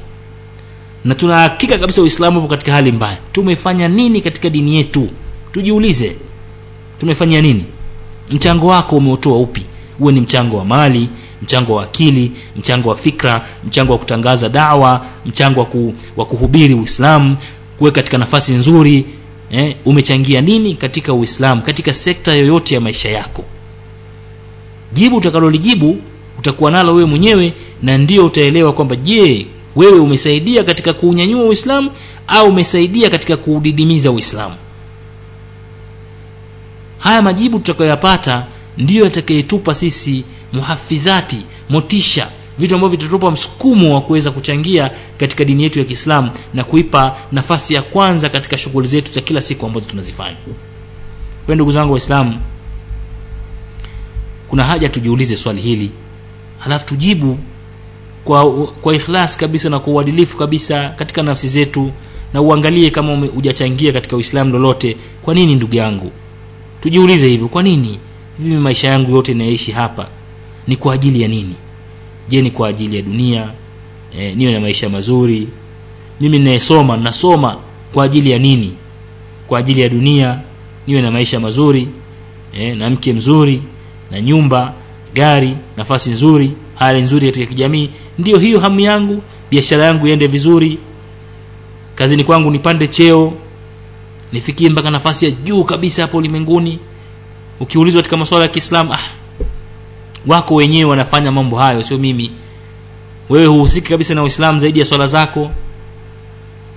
na 1.04 1.14
tunahakika 1.14 1.78
kabisa 1.78 2.02
uislamu 2.02 2.38
upo 2.38 2.48
katika 2.48 2.72
hali 2.72 2.92
mbaya. 2.92 3.18
Tumefanya 3.32 3.88
nini 3.88 4.20
katika 4.20 4.50
dini 4.50 4.76
yetu 4.76 5.08
tujiulize 5.56 6.16
tumefanyia 7.00 7.40
nini? 7.42 7.64
Mchango 8.30 8.66
wako 8.66 8.96
umeutoa 8.96 9.38
upi? 9.38 9.62
Uwe 10.00 10.12
ni 10.12 10.20
mchango 10.20 10.56
wa 10.56 10.64
mali 10.64 11.08
mchango 11.42 11.74
wa 11.74 11.84
akili 11.84 12.32
mchango 12.56 12.88
wa 12.88 12.96
fikra 12.96 13.46
mchango 13.66 13.92
wa 13.92 13.98
kutangaza 13.98 14.48
dawa 14.48 15.06
mchango 15.26 15.60
wa, 15.60 15.66
ku, 15.66 15.94
wa 16.16 16.26
kuhubiri 16.26 16.74
uislamu 16.74 17.36
kuwe 17.78 17.90
katika 17.90 18.18
nafasi 18.18 18.52
nzuri 18.52 19.04
eh, 19.50 19.76
umechangia 19.84 20.40
nini 20.40 20.74
katika 20.74 21.12
uislamu 21.12 21.62
katika 21.62 21.92
sekta 21.92 22.34
yoyote 22.34 22.74
ya 22.74 22.80
maisha 22.80 23.08
yako? 23.08 23.44
Jibu 24.92 25.16
utakalolijibu 25.16 25.96
utakuwa 26.38 26.70
nalo 26.70 26.94
wewe 26.94 27.06
mwenyewe 27.06 27.54
na 27.82 27.98
ndio 27.98 28.26
utaelewa 28.26 28.72
kwamba 28.72 28.96
je 28.96 29.46
wewe 29.76 29.98
umesaidia 29.98 30.64
katika 30.64 30.92
kuunyanyua 30.92 31.44
uislamu 31.44 31.90
au 32.26 32.48
umesaidia 32.48 33.10
katika 33.10 33.36
kuudidimiza 33.36 34.10
uislamu 34.10 34.54
haya 37.06 37.22
majibu 37.22 37.58
tutakayoyapata 37.58 38.46
ndiyo 38.78 39.04
yatakayetupa 39.04 39.74
sisi 39.74 40.24
muhafizati 40.52 41.36
motisha 41.68 42.30
vitu 42.58 42.74
ambavyo 42.74 42.98
vitatupa 42.98 43.30
msukumo 43.30 43.94
wa 43.94 44.00
kuweza 44.00 44.30
kuchangia 44.30 44.90
katika 45.18 45.44
dini 45.44 45.62
yetu 45.62 45.78
ya 45.78 45.84
kiislamu 45.84 46.30
na 46.54 46.64
kuipa 46.64 47.16
nafasi 47.32 47.74
ya 47.74 47.82
kwanza 47.82 48.28
katika 48.28 48.58
shughuli 48.58 48.88
zetu 48.88 49.12
za 49.12 49.20
kila 49.20 49.40
siku 49.40 49.66
ambazo 49.66 49.86
tunazifanya. 49.86 50.36
Kwa 51.46 51.54
ndugu 51.54 51.70
zangu 51.70 51.92
waislamu 51.92 52.40
kuna 54.48 54.64
haja 54.64 54.88
tujiulize 54.88 55.36
swali 55.36 55.60
hili 55.62 55.90
halafu 56.58 56.86
tujibu 56.86 57.38
kwa 58.24 58.66
kwa 58.66 58.94
ikhlas 58.94 59.36
kabisa 59.36 59.70
na 59.70 59.78
kwa 59.78 59.92
uadilifu 59.92 60.36
kabisa 60.36 60.88
katika 60.88 61.22
nafsi 61.22 61.48
zetu 61.48 61.92
na 62.32 62.40
uangalie 62.40 62.90
kama 62.90 63.16
hujachangia 63.26 63.92
katika 63.92 64.16
uislamu 64.16 64.52
lolote. 64.52 64.96
Kwa 65.22 65.34
nini 65.34 65.54
ndugu 65.56 65.74
yangu 65.74 66.12
tujiulize 66.86 67.28
hivyo 67.28 67.48
kwa 67.48 67.62
nini 67.62 67.98
mimi 68.38 68.56
maisha 68.56 68.88
yangu 68.88 69.16
yote 69.16 69.34
nayaishi 69.34 69.72
hapa? 69.72 70.08
Ni 70.66 70.76
kwa 70.76 70.94
ajili 70.94 71.22
ya 71.22 71.28
nini? 71.28 71.54
Je 72.28 72.42
ni 72.42 72.50
kwa 72.50 72.68
ajili 72.68 72.96
ya 72.96 73.02
dunia? 73.02 73.50
E, 74.18 74.34
niwe 74.34 74.52
na 74.52 74.60
maisha 74.60 74.88
mazuri? 74.88 75.48
Mimi 76.20 76.38
ninayesoma 76.38 76.96
nasoma 76.96 77.56
kwa 77.92 78.04
ajili 78.04 78.30
ya 78.30 78.38
nini? 78.38 78.72
Kwa 79.46 79.58
ajili 79.58 79.80
ya 79.80 79.88
dunia 79.88 80.40
niwe 80.86 81.02
na 81.02 81.10
maisha 81.10 81.40
mazuri 81.40 81.88
e, 82.52 82.74
na 82.74 82.90
mke 82.90 83.12
mzuri 83.12 83.62
na 84.10 84.20
nyumba 84.20 84.72
gari 85.14 85.56
nafasi 85.76 86.10
nzuri 86.10 86.52
hali 86.74 87.02
nzuri 87.02 87.26
katika 87.26 87.46
kijamii. 87.46 87.90
Ndiyo 88.18 88.38
hiyo 88.38 88.60
hamu 88.60 88.80
yangu 88.80 89.22
biashara 89.50 89.84
yangu 89.84 90.06
iende 90.06 90.26
vizuri 90.26 90.78
kazini 91.94 92.24
kwangu 92.24 92.50
nipande 92.50 92.88
cheo 92.88 93.32
nifikie 94.32 94.68
mpaka 94.70 94.90
nafasi 94.90 95.24
ya 95.24 95.30
juu 95.30 95.64
kabisa 95.64 96.02
hapo 96.02 96.16
ulimwenguni. 96.18 96.78
Ukiulizwa 97.60 98.02
katika 98.02 98.16
masuala 98.16 98.44
ya 98.44 98.50
kiislamu 98.50 98.92
ah, 98.94 98.98
wako 100.26 100.54
wenyewe 100.54 100.90
wanafanya 100.90 101.32
mambo 101.32 101.56
hayo 101.58 101.82
sio 101.82 101.98
mimi. 101.98 102.32
Wewe 103.28 103.46
huhusiki 103.46 103.88
kabisa 103.88 104.14
na 104.14 104.22
uislamu 104.22 104.58
zaidi 104.58 104.78
ya 104.78 104.84
swala 104.84 105.06
zako. 105.06 105.50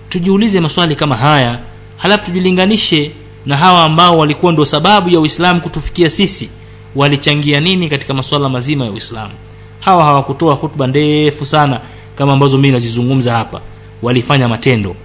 Tujiulize 0.09 0.59
maswali 0.59 0.95
kama 0.95 1.15
haya 1.15 1.59
halafu 1.97 2.25
tujilinganishe 2.25 3.11
na 3.45 3.57
hawa 3.57 3.83
ambao 3.83 4.17
walikuwa 4.17 4.51
ndo 4.51 4.65
sababu 4.65 5.09
ya 5.09 5.19
uislamu 5.19 5.61
kutufikia 5.61 6.09
sisi. 6.09 6.49
Walichangia 6.95 7.59
nini 7.59 7.89
katika 7.89 8.13
masuala 8.13 8.49
mazima 8.49 8.85
ya 8.85 8.91
uislamu? 8.91 9.33
Hawa 9.79 10.03
hawakutoa 10.03 10.53
hutuba 10.55 10.87
ndefu 10.87 11.45
sana 11.45 11.81
kama 12.15 12.33
ambazo 12.33 12.57
mimi 12.57 12.71
nazizungumza 12.73 13.33
hapa. 13.33 13.61
Walifanya 14.01 14.47
matendo 14.47 14.95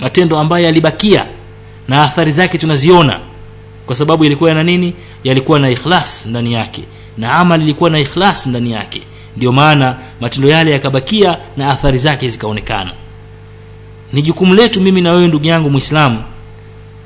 matendo 0.00 0.38
ambayo 0.38 0.64
yalibakia 0.64 1.26
na 1.88 2.02
athari 2.02 2.32
zake 2.32 2.58
tunaziona. 2.58 3.20
Kwa 3.86 3.94
sababu 3.96 4.24
yalikuwa 4.24 4.50
yana 4.50 4.62
nini? 4.62 4.94
Yalikuwa 5.24 5.58
na 5.58 5.70
ikhlas 5.70 6.26
ndani 6.26 6.52
yake 6.52 6.82
na 7.18 7.32
amali 7.32 7.64
ilikuwa 7.64 7.90
na 7.90 7.98
ikhlas 8.00 8.46
ndani 8.46 8.72
yake. 8.72 9.02
Ndio 9.36 9.52
maana 9.52 9.96
matendo 10.20 10.48
yale 10.48 10.70
yakabakia 10.70 11.38
na 11.56 11.70
athari 11.70 11.98
zake 11.98 12.28
zikaonekana. 12.28 12.92
Ni 14.12 14.22
jukumu 14.22 14.54
letu 14.54 14.80
mimi 14.80 15.00
na 15.00 15.12
wewe 15.12 15.28
ndugu 15.28 15.46
yangu 15.46 15.70
mwislamu 15.70 16.22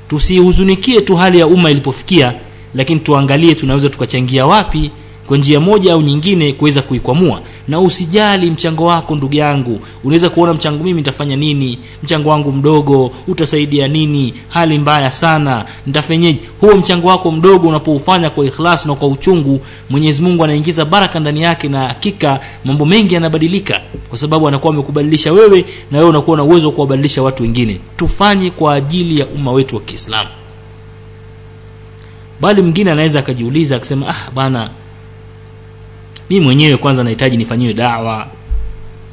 tusihuzunikie 0.07 1.01
tu 1.01 1.15
hali 1.15 1.39
ya 1.39 1.47
umma 1.47 1.71
ilipofikia 1.71 2.33
lakini 2.75 2.99
tuangalie 2.99 3.55
tunaweza 3.55 3.89
tukachangia 3.89 4.45
wapi 4.45 4.91
kwa 5.29 5.37
njia 5.37 5.59
moja 5.59 5.93
au 5.93 6.01
nyingine 6.01 6.53
kuweza 6.53 6.81
kuikwamua. 6.81 7.41
Na 7.67 7.79
usijali 7.79 8.51
mchango 8.51 8.85
wako 8.85 9.15
ndugu 9.15 9.35
yangu. 9.35 9.79
Unaweza 10.03 10.29
kuona 10.29 10.53
mchango 10.53 10.83
mimi 10.83 10.97
nitafanya 10.97 11.35
nini? 11.35 11.79
Mchango 12.03 12.29
wangu 12.29 12.51
mdogo 12.51 13.11
utasaidia 13.27 13.87
nini? 13.87 14.33
Hali 14.49 14.77
mbaya 14.77 15.11
sana. 15.11 15.65
Nitafenyeje? 15.85 16.39
Huo 16.61 16.75
mchango 16.75 17.07
wako 17.07 17.31
mdogo 17.31 17.67
unapoufanya 17.67 18.29
kwa 18.29 18.45
ikhlas 18.45 18.85
na 18.85 18.95
kwa 18.95 19.07
uchungu 19.07 19.59
mwenyezi 19.89 20.21
mungu 20.21 20.43
anaingiza 20.43 20.85
baraka 20.85 21.19
ndani 21.19 21.41
yake 21.41 21.67
na 21.69 21.87
hakika 21.87 22.39
mambo 22.65 22.85
mengi 22.85 23.13
yanabadilika. 23.13 23.81
Kwa 24.09 24.17
sababu 24.17 24.47
anakuwa 24.47 24.73
amekubadilisha 24.73 25.33
wewe 25.33 25.65
na 25.91 25.97
wewe 25.97 26.09
unakuwa 26.09 26.37
na 26.37 26.43
uwezo 26.43 26.67
wa 26.67 26.73
kuwabadilisha 26.73 27.23
watu 27.23 27.43
wengine. 27.43 27.79
Tufanye 27.97 28.49
kwa 28.51 28.73
ajili 28.73 29.19
ya 29.19 29.27
umma 29.27 29.51
wetu 29.51 29.75
wa 29.75 29.81
kiislamu. 29.81 30.29
Bali 32.41 32.61
mwingine 32.61 32.91
anaweza 32.91 33.19
akajiuliza 33.19 33.75
akisema 33.75 34.07
ah 34.09 34.31
bana 34.35 34.69
mimi 36.29 36.45
mwenyewe 36.45 36.77
kwanza 36.77 37.03
nahitaji 37.03 37.37
nifanyiwe 37.37 37.73
dawa. 37.73 38.27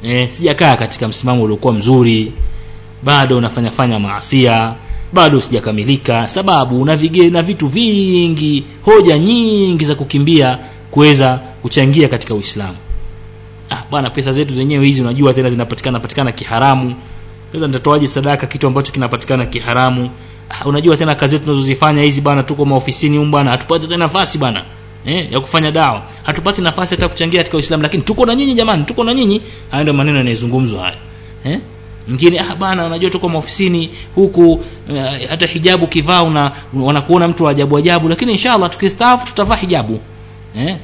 Eh, 0.03 0.29
sijakaa 0.31 0.75
katika 0.75 1.07
msimamo 1.07 1.43
uliokuwa 1.43 1.73
mzuri. 1.73 2.31
Bado 3.03 3.41
nafanyafanya 3.41 3.99
maasia. 3.99 4.73
Bado 5.13 5.41
sijakamilika. 5.41 6.27
Sababu 6.27 6.85
na, 6.85 6.95
vige, 6.95 7.29
na 7.29 7.41
vitu 7.41 7.67
vingi 7.67 8.63
hoja 8.85 9.17
nyingi 9.17 9.85
za 9.85 9.95
kukimbia 9.95 10.57
kuweza 10.91 11.39
kuchangia 11.61 12.07
katika 12.07 12.33
uislamu. 12.33 12.77
Ah, 13.69 13.83
bwana 13.91 14.09
pesa 14.09 14.31
zetu 14.33 14.53
zenyewe 14.53 14.85
hizi 14.85 15.01
unajua 15.01 15.33
tena 15.33 15.49
zinapatikana 15.49 15.99
patikana 15.99 16.31
kiharamu. 16.31 16.95
Pesa 17.51 17.67
nitatoaje 17.67 18.07
sadaka 18.07 18.47
kitu 18.47 18.67
ambacho 18.67 18.91
kinapatikana 18.91 19.45
kiharamu? 19.45 20.09
Ah, 20.49 20.65
unajua 20.65 20.97
tena 20.97 21.15
kazi 21.15 21.31
zetu 21.31 21.43
tunazozifanya 21.45 22.01
hizi 22.01 22.21
bana 22.21 22.43
tuko 22.43 22.65
maofisini 22.65 23.17
humu 23.17 23.31
bana 23.31 23.57
tena 23.57 23.97
nafasi 23.97 24.37
bana 24.37 24.65
eh, 25.07 25.31
ya 25.31 25.39
kufanya 25.39 25.71
dawa. 25.71 26.01
Hatupati 26.23 26.61
nafasi 26.61 26.95
hata 26.95 27.09
kuchangia 27.09 27.39
katika 27.39 27.57
uislamu 27.57 27.83
lakini 27.83 28.03
tuko 28.03 28.25
na 28.25 28.35
nyinyi 28.35 28.53
jamani 28.53 28.83
tuko 28.83 29.03
na 29.03 29.13
nyinyi. 29.13 29.41
Hayo 29.71 29.83
ndio 29.83 29.93
maneno 29.93 30.17
yanayozungumzwa 30.17 30.81
haya. 30.83 30.97
Eh? 31.45 31.59
mwingine 32.07 32.39
ah 32.39 32.55
bana 32.55 32.85
unajua 32.85 33.09
tuko 33.09 33.29
maofisini 33.29 33.89
huku 34.15 34.51
uh, 34.53 34.59
hata 35.29 35.47
hijabu 35.47 35.87
kivaa 35.87 36.23
una 36.23 36.51
wanakuona 36.73 37.27
mtu 37.27 37.43
wa 37.43 37.51
ajabu 37.51 37.77
ajabu 37.77 38.09
lakini 38.09 38.31
inshallah 38.31 38.69
tukistaafu 38.69 39.27
tutavaa 39.27 39.55
hijabu. 39.55 39.99
Eh? 40.57 40.77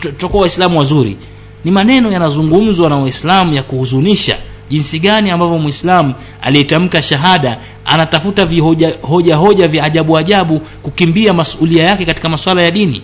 tutakuwa 0.00 0.40
waislamu 0.40 0.78
wazuri. 0.78 1.16
Ni 1.64 1.70
maneno 1.70 2.12
yanazungumzwa 2.12 2.88
na 2.90 2.96
waislamu 2.96 3.52
ya 3.54 3.62
kuhuzunisha 3.62 4.36
jinsi 4.68 4.98
gani 4.98 5.30
ambavyo 5.30 5.58
mwislamu 5.58 6.14
aliyetamka 6.42 7.02
shahada 7.02 7.58
anatafuta 7.84 8.46
vihoja 8.46 8.94
hoja 9.02 9.36
hoja 9.36 9.68
vya 9.68 9.84
ajabu 9.84 10.18
ajabu 10.18 10.60
kukimbia 10.82 11.32
masulia 11.32 11.84
yake 11.84 12.04
katika 12.04 12.28
masuala 12.28 12.62
ya 12.62 12.70
dini 12.70 13.02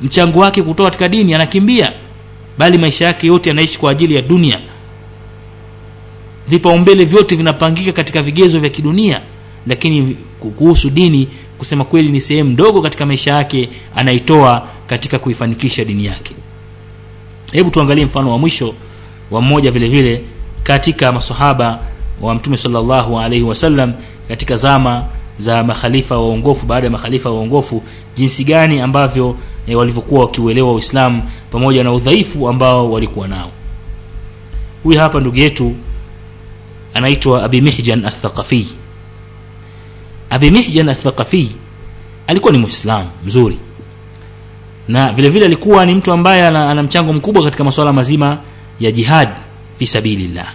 mchango 0.00 0.38
wake 0.40 0.62
kutoa 0.62 0.86
katika 0.86 1.08
dini 1.08 1.34
anakimbia. 1.34 1.92
Bali 2.58 2.78
maisha 2.78 3.04
yake 3.04 3.26
yote 3.26 3.50
yanaishi 3.50 3.78
kwa 3.78 3.90
ajili 3.90 4.14
ya 4.14 4.22
dunia. 4.22 4.60
Vipaumbele 6.48 7.04
vyote 7.04 7.36
vinapangika 7.36 7.92
katika 7.92 8.22
vigezo 8.22 8.58
vya 8.60 8.70
kidunia. 8.70 9.20
Lakini 9.66 10.16
kuhusu 10.58 10.90
dini 10.90 11.28
kusema 11.58 11.84
kweli 11.84 12.08
ni 12.08 12.20
sehemu 12.20 12.50
ndogo 12.50 12.82
katika 12.82 13.06
maisha 13.06 13.32
yake 13.32 13.68
anaitoa 13.96 14.68
katika 14.86 15.18
kuifanikisha 15.18 15.84
dini 15.84 16.04
yake. 16.04 16.34
Hebu 17.52 17.70
tuangalie 17.70 18.04
mfano 18.04 18.30
wa 18.32 18.38
mwisho 18.38 18.74
wa 19.30 19.42
mmoja 19.42 19.70
vile 19.70 19.88
vile 19.88 20.24
katika 20.62 21.12
masahaba 21.12 21.80
wa 22.20 22.34
mtume 22.34 22.56
salllahu 22.56 23.18
alaihi 23.20 23.44
wasallam 23.44 23.92
katika 24.28 24.56
zama 24.56 25.04
za 25.38 25.64
makhalifa 25.64 26.14
waongofu 26.18 26.66
baada 26.66 26.86
ya 26.86 26.90
makhalifa 26.90 27.30
waongofu 27.30 27.82
jinsi 28.16 28.44
gani 28.44 28.80
ambavyo 28.80 29.36
e, 29.66 29.74
walivyokuwa 29.74 30.20
wakiuelewa 30.20 30.72
uislamu 30.74 31.22
pamoja 31.50 31.84
na 31.84 31.92
udhaifu 31.92 32.48
ambao 32.48 32.92
walikuwa 32.92 33.28
nao. 33.28 33.50
Huyu 34.82 34.98
hapa 35.00 35.20
ndugu 35.20 35.36
yetu 35.38 35.74
anaitwa 36.94 37.44
abi 37.44 37.60
athaqafi 38.04 38.68
abi 40.30 40.50
athaqafi 40.90 41.50
alikuwa 42.26 42.52
ni 42.52 42.58
muislamu 42.58 43.08
mzuri. 43.24 43.58
Na 44.88 45.12
vile 45.12 45.28
vile 45.30 45.44
alikuwa 45.46 45.86
ni 45.86 45.94
mtu 45.94 46.12
ambaye 46.12 46.46
ana, 46.46 46.70
ana 46.70 46.82
mchango 46.82 47.12
mkubwa 47.12 47.44
katika 47.44 47.64
masuala 47.64 47.92
mazima 47.92 48.38
ya 48.80 48.92
jihad 48.92 49.28
fi 49.78 49.86
sabilillah. 49.86 50.52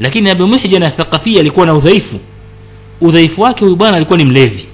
Lakini 0.00 0.30
mihjan 0.48 0.82
athaqafi 0.82 1.38
alikuwa 1.40 1.66
na 1.66 1.74
udhaifu. 1.74 2.20
Udhaifu 3.00 3.40
wake 3.42 3.64
huyu 3.64 3.76
bwana 3.76 3.96
alikuwa 3.96 4.18
ni 4.18 4.24
mlevi 4.24 4.67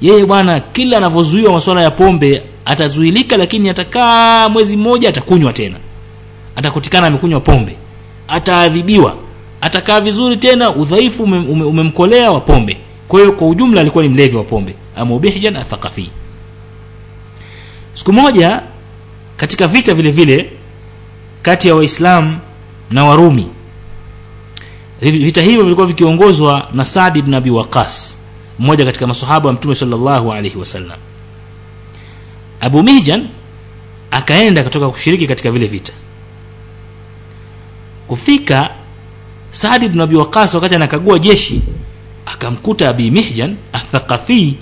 yeye 0.00 0.26
bwana 0.26 0.60
kila 0.60 0.96
anavyozuiwa 0.96 1.52
masuala 1.52 1.82
ya 1.82 1.90
pombe 1.90 2.42
atazuilika 2.64 3.36
lakini 3.36 3.68
atakaa 3.68 4.48
mwezi 4.48 4.76
mmoja 4.76 5.08
atakunywa 5.08 5.52
tena. 5.52 5.76
Atakutikana 6.56 7.06
amekunywa 7.06 7.40
pombe. 7.40 7.76
Ataadhibiwa. 8.28 9.16
Atakaa 9.60 10.00
vizuri 10.00 10.36
tena 10.36 10.70
udhaifu 10.70 11.22
umemkolea 11.22 12.18
ume, 12.18 12.28
ume 12.28 12.28
wa 12.28 12.40
pombe. 12.40 12.76
Kwa 13.08 13.20
hiyo 13.20 13.32
kwa 13.32 13.48
ujumla 13.48 13.80
alikuwa 13.80 14.04
ni 14.04 14.10
mlevi 14.10 14.36
wa 14.36 14.44
pombe. 14.44 14.74
Amubihjan 14.96 15.56
athaqafi. 15.56 16.10
Siku 17.94 18.12
moja 18.12 18.62
katika 19.36 19.66
vita 19.68 19.94
vile 19.94 20.10
vile 20.10 20.50
kati 21.42 21.68
ya 21.68 21.74
waislamu 21.74 22.38
na 22.90 23.04
warumi 23.04 23.48
vita 25.00 25.42
hivyo 25.42 25.62
vilikuwa 25.62 25.86
vikiongozwa 25.86 26.68
na 26.72 26.84
sadi 26.84 27.18
ibn 27.18 27.34
Abi 27.34 27.50
Waqas 27.50 28.18
mmoja 28.58 28.84
katika 28.84 29.06
masahaba 29.06 29.46
wa 29.46 29.52
Mtume 29.52 29.74
sallallahu 29.74 30.32
alaihi 30.32 30.58
wasallam. 30.58 30.98
Abu 32.60 32.82
Mihjan 32.82 33.28
akaenda 34.10 34.60
akatoka 34.60 34.88
kushiriki 34.90 35.26
katika 35.26 35.50
vile 35.50 35.66
vita. 35.66 35.92
Kufika 38.08 38.70
saadi 39.50 39.88
bnu 39.88 40.02
Abi 40.02 40.16
Waqas 40.16 40.54
wakati 40.54 40.74
anakagua 40.74 41.18
jeshi 41.18 41.62
akamkuta 42.26 42.88
Abi 42.88 43.10
Mihjan 43.10 43.56
athaqafi 43.72 44.56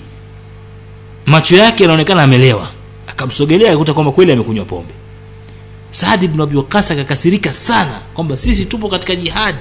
macho 1.25 1.55
yake 1.57 1.83
yanaonekana 1.83 2.23
amelewa. 2.23 2.67
Akamsogelea 3.07 3.69
akakuta 3.69 3.93
kwamba 3.93 4.11
kweli 4.11 4.31
amekunywa 4.31 4.65
pombe. 4.65 4.93
Saadi 5.91 6.27
bnu 6.27 6.43
Abi 6.43 6.57
Waqas 6.57 6.91
akakasirika 6.91 7.53
sana 7.53 7.99
kwamba 8.13 8.37
sisi 8.37 8.65
tupo 8.65 8.89
katika 8.89 9.15
jihad. 9.15 9.55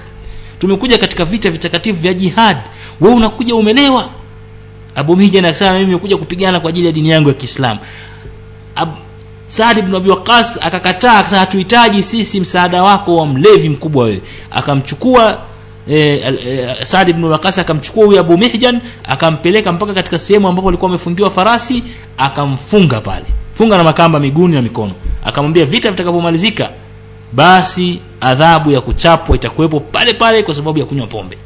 Tumekuja 0.58 0.98
katika 0.98 1.24
vita 1.24 1.50
vitakatifu 1.50 2.00
vya 2.00 2.14
jihad. 2.14 2.56
We 3.00 3.10
unakuja 3.10 3.54
umelewa 3.54 4.08
Abu 4.94 5.16
Mihjan 5.16 5.44
akasema 5.44 5.72
mimi 5.72 5.84
nimekuja 5.86 6.16
kupigana 6.16 6.60
kwa 6.60 6.70
ajili 6.70 6.86
ya 6.86 6.92
dini 6.92 7.08
yangu 7.10 7.28
ya 7.28 7.34
Kiislamu. 7.34 7.80
Saad 9.48 9.78
ibn 9.78 9.94
Abi 9.94 10.10
Waqqas 10.10 10.58
akakataa 10.60 11.18
akasema 11.18 11.40
hatuhitaji 11.40 12.02
sisi 12.02 12.40
msaada 12.40 12.82
wako 12.82 13.16
wa 13.16 13.26
mlevi 13.26 13.68
mkubwa 13.68 14.04
wewe. 14.04 14.22
Akamchukua 14.50 15.38
e, 15.88 15.96
e, 15.98 16.84
Saad 16.84 17.08
ibn 17.08 17.24
Waqqas 17.24 17.58
akamchukua 17.58 18.06
huyu 18.06 18.20
Abu 18.20 18.38
Mihjan 18.38 18.80
akampeleka 19.04 19.72
mpaka 19.72 19.94
katika 19.94 20.18
sehemu 20.18 20.48
ambapo 20.48 20.68
alikuwa 20.68 20.88
amefungiwa 20.90 21.30
farasi 21.30 21.82
akamfunga 22.18 23.00
pale. 23.00 23.24
Funga 23.54 23.76
na 23.76 23.84
makamba 23.84 24.20
miguuni 24.20 24.54
na 24.54 24.62
mikono. 24.62 24.92
Akamwambia 25.24 25.64
vita 25.64 25.90
vitakapomalizika 25.90 26.70
basi 27.32 28.00
adhabu 28.20 28.70
ya 28.70 28.80
kuchapwa 28.80 29.36
itakuwepo 29.36 29.80
pale 29.80 30.14
pale 30.14 30.42
kwa 30.42 30.54
sababu 30.54 30.78
ya 30.78 30.84
kunywa 30.84 31.06
pombe. 31.06 31.38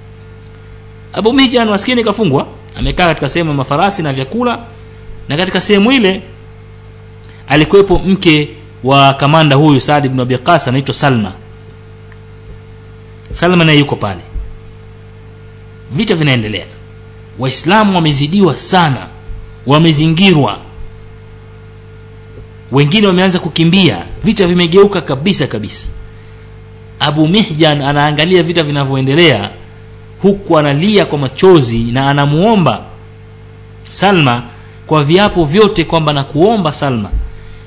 Abu 1.12 1.32
Mihjan 1.32 1.68
maskini 1.68 2.04
kafungwa 2.04 2.46
amekaa 2.76 3.06
katika 3.06 3.28
sehemu 3.28 3.50
ya 3.50 3.56
mafarasi 3.56 4.02
na 4.02 4.12
vyakula 4.12 4.58
na 5.28 5.36
katika 5.36 5.60
sehemu 5.60 5.92
ile 5.92 6.22
alikuwepo 7.48 7.98
mke 7.98 8.48
wa 8.84 9.14
kamanda 9.14 9.56
huyu 9.56 9.80
Saad 9.80 10.04
ibn 10.04 10.20
Abi 10.20 10.38
Qas 10.38 10.68
anaitwa 10.68 10.94
Salma. 10.94 11.32
Salma 13.30 13.64
naye 13.64 13.78
yuko 13.78 13.96
pale. 13.96 14.20
Vita 15.92 16.14
vinaendelea. 16.14 16.66
Waislamu 17.38 17.94
wamezidiwa 17.94 18.56
sana 18.56 19.06
wamezingirwa. 19.66 20.58
Wengine 22.72 23.06
wameanza 23.06 23.38
kukimbia. 23.38 24.04
Vita 24.24 24.46
vimegeuka 24.46 25.00
kabisa 25.00 25.46
kabisa. 25.46 25.86
Abu 27.00 27.28
Mihjan 27.28 27.82
anaangalia 27.82 28.42
vita 28.42 28.62
vinavyoendelea 28.62 29.50
huku 30.22 30.58
analia 30.58 31.06
kwa 31.06 31.18
machozi 31.18 31.78
na 31.78 32.10
anamuomba 32.10 32.82
Salma 33.90 34.42
kwa 34.86 35.04
viapo 35.04 35.44
vyote 35.44 35.84
kwamba 35.84 36.12
nakuomba 36.12 36.72
Salma 36.72 37.10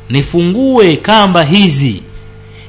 nifungue 0.09 0.95
kamba 0.97 1.43
hizi 1.43 2.03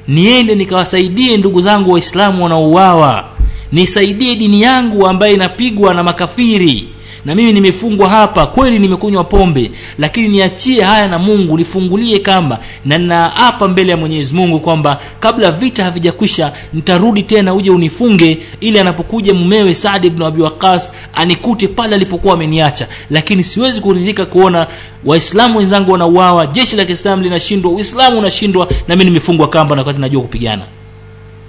niende 0.07 0.55
nikawasaidie 0.55 1.37
ndugu 1.37 1.61
zangu 1.61 1.91
waislamu 1.91 2.43
wanaouawa 2.43 3.25
nisaidie 3.71 4.35
dini 4.35 4.61
yangu 4.61 5.07
ambaye 5.07 5.33
inapigwa 5.33 5.93
na 5.93 6.03
makafiri 6.03 6.87
na 7.25 7.35
mimi 7.35 7.51
nimefungwa 7.53 8.09
hapa 8.09 8.45
kweli 8.47 8.79
nimekunywa 8.79 9.23
pombe 9.23 9.71
lakini 9.97 10.29
niachie 10.29 10.83
haya 10.83 11.07
na 11.07 11.19
mungu 11.19 11.57
nifungulie 11.57 12.19
kamba 12.19 12.59
na 12.85 12.97
naapa 12.97 13.67
mbele 13.67 13.91
ya 13.91 13.97
mwenyezi 13.97 14.35
mungu 14.35 14.59
kwamba 14.59 14.99
kabla 15.19 15.51
vita 15.51 15.83
havijakwisha 15.83 16.53
nitarudi 16.73 17.23
tena 17.23 17.53
uje 17.53 17.69
unifunge 17.71 18.37
ili 18.61 18.79
anapokuja 18.79 19.33
mumewe 19.33 19.75
saad 19.75 20.05
ibnu 20.05 20.25
abi 20.25 20.41
waqas 20.41 20.91
anikute 21.13 21.67
pale 21.67 21.95
alipokuwa 21.95 22.33
ameniacha. 22.33 22.87
Lakini 23.09 23.43
siwezi 23.43 23.81
kuridhika 23.81 24.25
kuona 24.25 24.67
waislamu 25.05 25.57
wenzangu 25.57 25.91
wanauawa 25.91 26.47
jeshi 26.47 26.75
la 26.75 26.85
kiislamu 26.85 27.23
linashindwa 27.23 27.71
uislamu 27.71 28.19
unashindwa 28.19 28.67
na 28.87 28.95
mi 28.95 29.03
nimefungwa 29.03 29.47
kamba 29.49 29.75
na 29.75 29.83
kazi 29.83 29.99
najua 30.01 30.21
kupigana. 30.21 30.61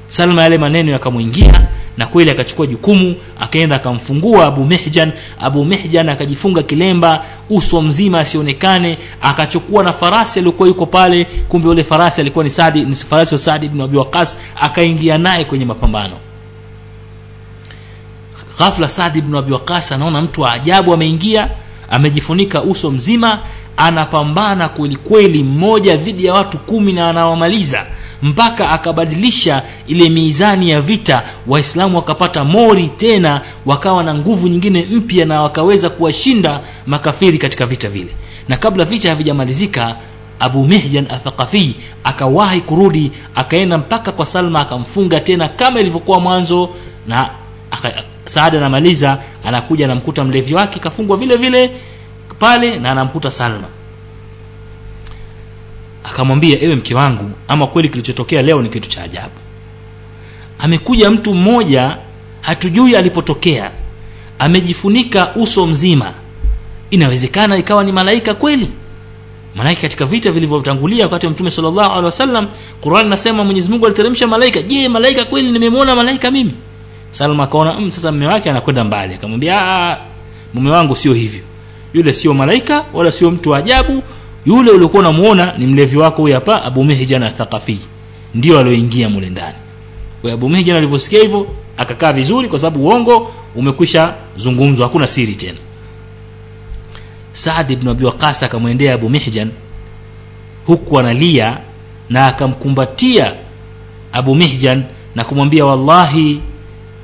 Salma 0.09 0.43
yale 0.43 0.59
maneno 0.59 0.93
yakamwingia 0.93 1.61
na 1.97 2.07
kweli 2.07 2.30
akachukua 2.30 2.66
jukumu 2.66 3.14
akaenda 3.40 3.76
akamfungua 3.76 4.47
abu 4.47 4.64
mihjan. 4.64 5.12
Abu 5.40 5.64
mihjan 5.64 6.09
akajifunga 6.09 6.62
kilemba 6.62 7.24
uso 7.51 7.82
mzima 7.82 8.18
asionekane 8.18 8.99
akachukua 9.22 9.84
na 9.84 9.93
farasi 9.93 10.38
aliokuwa 10.38 10.68
yuko 10.68 10.86
pale. 10.86 11.24
Kumbe 11.24 11.68
ule 11.68 11.84
farasi 11.84 12.20
alikuwa 12.20 12.45
ni 12.45 12.51
sadi 12.51 12.84
ni 12.84 12.95
farasi 12.95 13.34
wa 13.34 13.38
sadi 13.38 13.66
ibn 13.66 13.80
abi 13.80 13.97
waqas 13.97 14.38
akaingia 14.61 15.18
naye 15.18 15.45
kwenye 15.45 15.64
mapambano. 15.64 16.14
Ghafla 18.59 18.88
sadi 18.88 19.18
ibn 19.18 19.34
abi 19.34 19.53
waqas 19.53 19.93
anaona 19.93 20.22
mtu 20.22 20.40
wa 20.40 20.53
ajabu 20.53 20.95
ameingia 20.95 21.49
amejifunika 21.90 22.62
uso 22.62 22.90
mzima 22.90 23.38
anapambana 23.76 24.68
kweli 24.68 24.97
kweli 24.97 25.43
mmoja 25.45 25.97
dhidi 25.97 26.24
ya 26.24 26.34
watu 26.34 26.59
kumi 26.59 26.93
na 26.93 27.09
anawamaliza 27.11 27.86
mpaka 28.23 28.68
akabadilisha 28.70 29.62
ile 29.87 30.09
mizani 30.09 30.70
ya 30.70 30.81
vita. 30.81 31.23
Waislamu 31.47 31.97
wakapata 31.97 32.45
mori 32.45 32.89
tena 32.89 33.41
wakawa 33.66 34.05
na 34.05 34.14
nguvu 34.14 34.49
nyingine 34.49 34.87
mpya 34.91 35.25
na 35.27 35.43
wakaweza 35.43 35.91
kuwashinda 35.91 36.61
makafiri 36.87 37.39
katika 37.39 37.66
vita 37.66 37.89
vile. 37.89 38.14
Na 38.49 38.57
kabla 38.57 38.85
vita 38.85 39.09
havijamalizika 39.09 39.97
abu 40.41 40.66
mihjan 40.66 41.07
athaqafi 41.11 41.75
akawahi 42.05 42.61
kurudi 42.61 43.12
akaenda 43.35 43.79
mpaka 43.79 44.12
kwa 44.12 44.27
salma 44.27 44.61
akamfunga 44.61 45.20
tena 45.20 45.49
kama 45.49 45.81
ilivyokuwa 45.81 46.20
mwanzo 46.20 46.70
na 47.07 47.31
saada 48.25 48.59
anamaliza 48.59 49.18
anakuja 49.45 49.85
anamkuta 49.85 50.25
mlevi 50.25 50.55
wake 50.55 50.79
kafungwa 50.81 51.16
vile 51.16 51.37
vile 51.37 51.70
pale 52.39 52.79
na 52.79 52.91
anamkuta 52.91 53.31
salma 53.31 53.66
akamwambia 56.05 56.63
ewe 56.63 56.77
mke 56.77 56.95
wangu 56.95 57.31
ama 57.49 57.67
kweli 57.67 57.89
kilichotokea 57.89 58.43
leo 58.43 58.63
ni 58.63 58.69
kitu 58.69 58.89
cha 58.89 59.03
ajabu. 59.03 59.33
Amekuja 60.59 61.11
mtu 61.11 61.35
mmoja 61.35 61.97
hatujui 62.41 62.97
alipotokea. 62.97 63.71
Amejifunika 64.39 65.35
uso 65.35 65.67
mzima. 65.67 66.13
Inawezekana 66.91 67.57
ikawa 67.59 67.85
ni 67.85 67.93
malaika 67.93 68.35
kweli? 68.35 68.71
Malaika 69.55 69.81
katika 69.83 70.05
vita 70.05 70.31
vilivyotangulia 70.33 71.05
wakati 71.05 71.27
wa 71.27 71.33
mtume 71.33 71.51
sallallahu 71.51 71.91
alaihi 71.91 72.05
wasallam 72.07 72.49
Qur'an 72.81 73.09
nasema 73.09 73.45
Mwenyezi 73.45 73.71
Mungu 73.71 73.87
aliteremsha 73.87 74.27
malaika. 74.27 74.63
Je 74.63 74.89
malaika 74.89 75.25
kweli 75.25 75.53
nimemwona 75.53 75.97
malaika 75.97 76.31
mimi? 76.31 76.55
Salma 77.11 77.45
akaona 77.45 77.81
mm, 77.81 77.91
sasa 77.91 78.13
mume 78.13 78.27
wake 78.27 78.51
anakwenda 78.51 78.85
mbali. 78.85 79.15
Akamwambia 79.15 79.97
mume 80.55 80.71
wangu 80.71 80.97
sio 80.97 81.15
hivyo. 81.15 81.41
Yule 81.95 82.13
sio 82.13 82.35
malaika 82.35 82.85
wala 82.93 83.13
sio 83.13 83.31
mtu 83.31 83.55
ajabu 83.55 84.03
yule 84.47 84.70
uliokuwa 84.70 85.01
unamuona 85.01 85.59
ni 85.59 85.66
mlevi 85.66 85.97
wako 85.97 86.22
huyu 86.22 86.34
hapa 86.34 86.62
Abu 86.64 86.84
Mihjan 86.84 87.22
Athaqafi 87.22 87.78
ndio 88.34 88.59
alioingia 88.59 89.09
mule 89.09 89.30
ndani. 89.30 89.57
Kwa 90.22 90.32
Abu 90.32 90.49
Mihjan 90.49 90.76
alivyosikia 90.76 91.20
hivyo 91.22 91.47
akakaa 91.76 92.12
vizuri 92.12 92.49
kwa 92.49 92.59
sababu 92.59 92.84
uongo 92.88 93.32
umekwisha 93.55 94.14
zungumzwa 94.36 94.86
hakuna 94.86 95.07
siri 95.07 95.36
tena. 95.36 95.59
Saad 97.32 97.70
ibn 97.70 97.88
abi 97.88 98.05
waqas 98.05 98.43
akamwendea 98.43 98.95
abu 98.95 99.11
mihjan 99.11 99.51
huku 100.66 100.99
analia 100.99 101.59
na 102.11 102.26
akamkumbatia 102.26 103.32
abu 104.12 104.34
mihjan 104.34 104.84
na 105.14 105.24
kumwambia 105.24 105.64
wallahi 105.66 106.40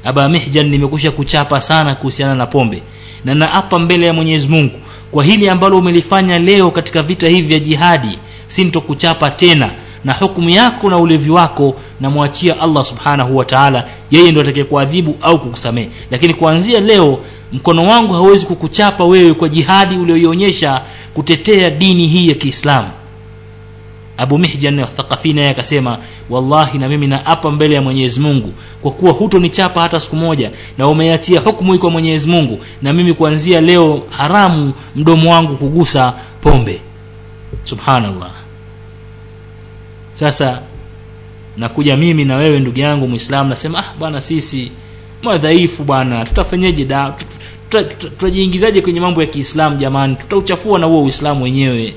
aba 0.04 0.28
mihjan 0.28 0.68
nimekusha 0.68 1.10
kuchapa 1.10 1.60
sana 1.60 1.94
kuhusiana 1.94 2.34
na 2.34 2.46
pombe 2.46 2.82
na 3.24 3.34
naapa 3.34 3.78
mbele 3.78 4.06
ya 4.06 4.12
mwenyezi 4.12 4.48
mungu. 4.48 4.78
Kwa 5.10 5.24
hili 5.24 5.48
ambalo 5.48 5.78
umelifanya 5.78 6.38
leo 6.38 6.70
katika 6.70 7.02
vita 7.02 7.28
hivi 7.28 7.48
vya 7.48 7.58
jihadi 7.58 8.18
sintokuchapa 8.48 9.30
tena 9.30 9.70
na 10.04 10.12
hukumu 10.12 10.50
yako 10.50 10.90
na 10.90 10.98
ulevi 10.98 11.30
wako 11.30 11.76
namwachia 12.00 12.60
allah 12.60 12.84
subhanahu 12.84 13.36
wa 13.36 13.44
taala 13.44 13.88
yeye 14.10 14.30
ndo 14.32 14.40
atakaye 14.40 14.64
kuadhibu 14.64 15.16
au 15.22 15.38
kukusamehe. 15.40 15.88
Lakini 16.10 16.34
kuanzia 16.34 16.80
leo 16.80 17.18
mkono 17.52 17.86
wangu 17.86 18.12
hawezi 18.12 18.46
kukuchapa 18.46 19.04
wewe 19.04 19.34
kwa 19.34 19.48
jihadi 19.48 19.96
ulioionyesha 19.96 20.80
kutetea 21.14 21.70
dini 21.70 22.06
hii 22.06 22.28
ya 22.28 22.34
kiislamu 22.34 22.88
abu 24.18 24.38
mihjan 24.38 24.84
thaqafi 24.96 25.32
naye 25.32 25.48
akasema 25.50 25.98
wallahi 26.30 26.78
na 26.78 26.88
mimi 26.88 27.06
naapa 27.06 27.50
mbele 27.50 27.74
ya 27.74 27.82
mwenyezi 27.82 28.20
mungu. 28.20 28.52
Kwa 28.82 28.92
kuwa 28.92 29.12
hutonichapa 29.12 29.80
hata 29.82 30.00
siku 30.00 30.16
moja 30.16 30.50
na 30.78 30.88
umeyatia 30.88 31.40
hukmu 31.40 31.72
hii 31.72 31.78
kwa 31.78 31.90
mwenyezi 31.90 32.28
mungu 32.30 32.58
na 32.82 32.92
mimi 32.92 33.14
kuanzia 33.14 33.60
leo 33.60 34.02
haramu 34.10 34.72
mdomo 34.96 35.30
wangu 35.32 35.56
kugusa 35.56 36.14
pombe. 36.40 36.80
Subhanallah. 37.64 38.30
Sasa 40.12 40.62
nakuja 41.56 41.96
mimi 41.96 42.24
na 42.24 42.36
wewe 42.36 42.60
ndugu 42.60 42.78
yangu 42.78 43.08
mwislamu 43.08 43.50
nasema 43.50 43.78
ah 43.78 43.94
bwana 43.98 44.20
sisi 44.20 44.72
madhaifu 45.22 45.84
bwana 45.84 46.24
tutafanyeje 46.24 46.84
da 46.84 47.14
tutajiingizaje 47.98 48.80
kwenye 48.82 49.00
mambo 49.00 49.20
ya 49.20 49.26
kiislamu 49.26 49.76
jamani? 49.76 50.16
Tutauchafua 50.16 50.78
na 50.78 50.86
huo 50.86 51.02
uislamu 51.04 51.44
wenyewe. 51.44 51.94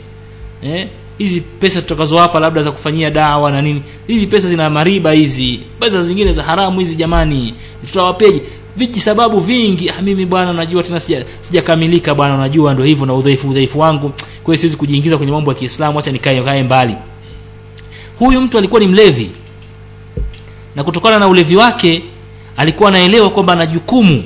Eh? 0.64 0.88
Hizi 1.22 1.42
pesa 1.42 1.82
tutakazowapa 1.82 2.40
labda 2.40 2.62
za 2.62 2.72
kufanyia 2.72 3.10
dawa 3.12 3.52
na 3.52 3.62
nini 3.62 3.82
hizi 4.08 4.28
pesa 4.28 4.48
zina 4.48 4.70
mariba 4.70 5.12
hizi 5.12 5.60
pesa 5.80 6.02
zingine 6.02 6.34
za 6.34 6.44
haramu 6.44 6.80
hizi 6.80 6.96
jamani 6.96 7.54
tutawapeje? 7.86 8.42
Viji 8.78 9.00
sababu 9.00 9.40
vingi. 9.40 9.90
Ah, 9.90 10.02
mimi 10.02 10.26
bwana 10.26 10.54
najua 10.54 10.84
tena 10.84 11.00
sija 11.00 11.26
sijakamilika 11.42 12.16
bwana 12.16 12.36
unajua 12.36 12.74
ndio 12.74 12.86
hivyo 12.86 13.06
na 13.06 13.14
udhaifu 13.14 13.50
udhaifu 13.50 13.80
wangu. 13.80 14.12
Kwa 14.44 14.58
siwezi 14.58 14.78
kujiingiza 14.78 15.18
kwenye 15.18 15.32
mambo 15.32 15.52
ya 15.52 15.58
Kiislamu 15.58 16.00
acha 16.00 16.12
nikae 16.12 16.42
kae 16.44 16.64
mbali. 16.64 16.96
Huyu 18.20 18.42
mtu 18.42 18.58
alikuwa 18.58 18.80
ni 18.80 18.88
mlevi 18.88 19.30
na 20.76 20.84
kutokana 20.84 21.20
na 21.20 21.28
ulevi 21.28 21.56
wake 21.56 22.04
alikuwa 22.58 22.90
anaelewa 22.90 23.30
kwamba 23.30 23.54
ana 23.54 23.66
jukumu 23.66 24.24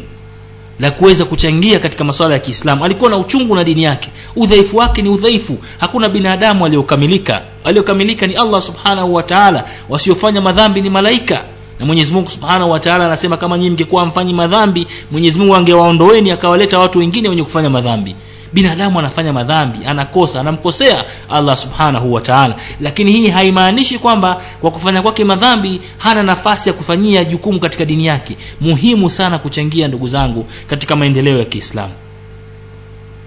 la 0.80 0.92
kuweza 0.92 1.26
kuchangia 1.26 1.80
katika 1.80 2.04
masuala 2.04 2.34
ya 2.34 2.40
Kiislamu. 2.40 2.86
Alikuwa 2.86 3.10
na 3.10 3.18
uchungu 3.18 3.56
na 3.56 3.64
dini 3.64 3.84
yake. 3.84 4.10
Udhaifu 4.36 4.78
wake 4.78 5.02
ni 5.02 5.10
udhaifu. 5.10 5.58
Hakuna 5.78 6.10
binadamu 6.10 6.66
aliyokamilika. 6.66 7.42
Aliyokamilika 7.64 8.28
ni 8.28 8.34
Allah 8.34 8.62
Subhanahu 8.62 9.14
wa 9.14 9.24
Ta'ala. 9.24 9.64
Wasiofanya 9.90 10.42
madhambi 10.42 10.82
ni 10.82 10.90
malaika. 10.90 11.44
Na 11.80 11.86
Mwenyezi 11.86 12.14
Mungu 12.14 12.30
Subhanahu 12.30 12.72
wa 12.72 12.80
Ta'ala 12.80 13.06
anasema 13.06 13.38
kama 13.38 13.58
nyinyi 13.58 13.70
mngekuwa 13.70 14.04
amfanyi 14.04 14.34
madhambi, 14.34 14.88
Mwenyezi 15.12 15.40
Mungu 15.40 15.56
angewaondoeni 15.56 16.32
akawaleta 16.32 16.80
watu 16.80 17.00
wengine 17.00 17.30
wenye 17.30 17.44
kufanya 17.44 17.70
madhambi. 17.70 18.16
Binadamu 18.56 18.99
anafanya 18.99 19.34
madhambi, 19.34 19.86
anakosa, 19.86 20.39
anamkosea 20.39 21.03
Allah 21.30 21.58
Subhanahu 21.58 22.14
wa 22.14 22.22
Ta'ala. 22.22 22.56
Lakini 22.82 23.12
hii 23.12 23.28
haimaanishi 23.28 23.99
kwamba 23.99 24.41
kwa 24.62 24.72
kufanya 24.72 25.01
kwake 25.01 25.24
madhambi 25.26 25.82
hana 25.97 26.24
nafasi 26.24 26.70
ya 26.70 26.74
kufanyia 26.74 27.24
jukumu 27.26 27.60
katika 27.60 27.86
dini 27.86 28.06
yake. 28.06 28.38
Muhimu 28.62 29.10
sana 29.10 29.39
kuchangia 29.39 29.88
ndugu 29.88 30.08
zangu 30.08 30.45
katika 30.68 30.95
maendeleo 30.95 31.38
ya 31.39 31.45
Kiislamu. 31.45 31.93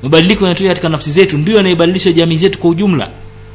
Mabadiliko 0.03 0.45
yanatoka 0.45 0.69
katika 0.69 0.89
nafsi 0.89 1.11
zetu 1.11 1.39
ndio 1.39 1.57
yanaibadilisha 1.57 2.13
jamii 2.13 2.37
zetu 2.37 2.59
kwa 2.59 2.71
ujumla. 2.71 3.09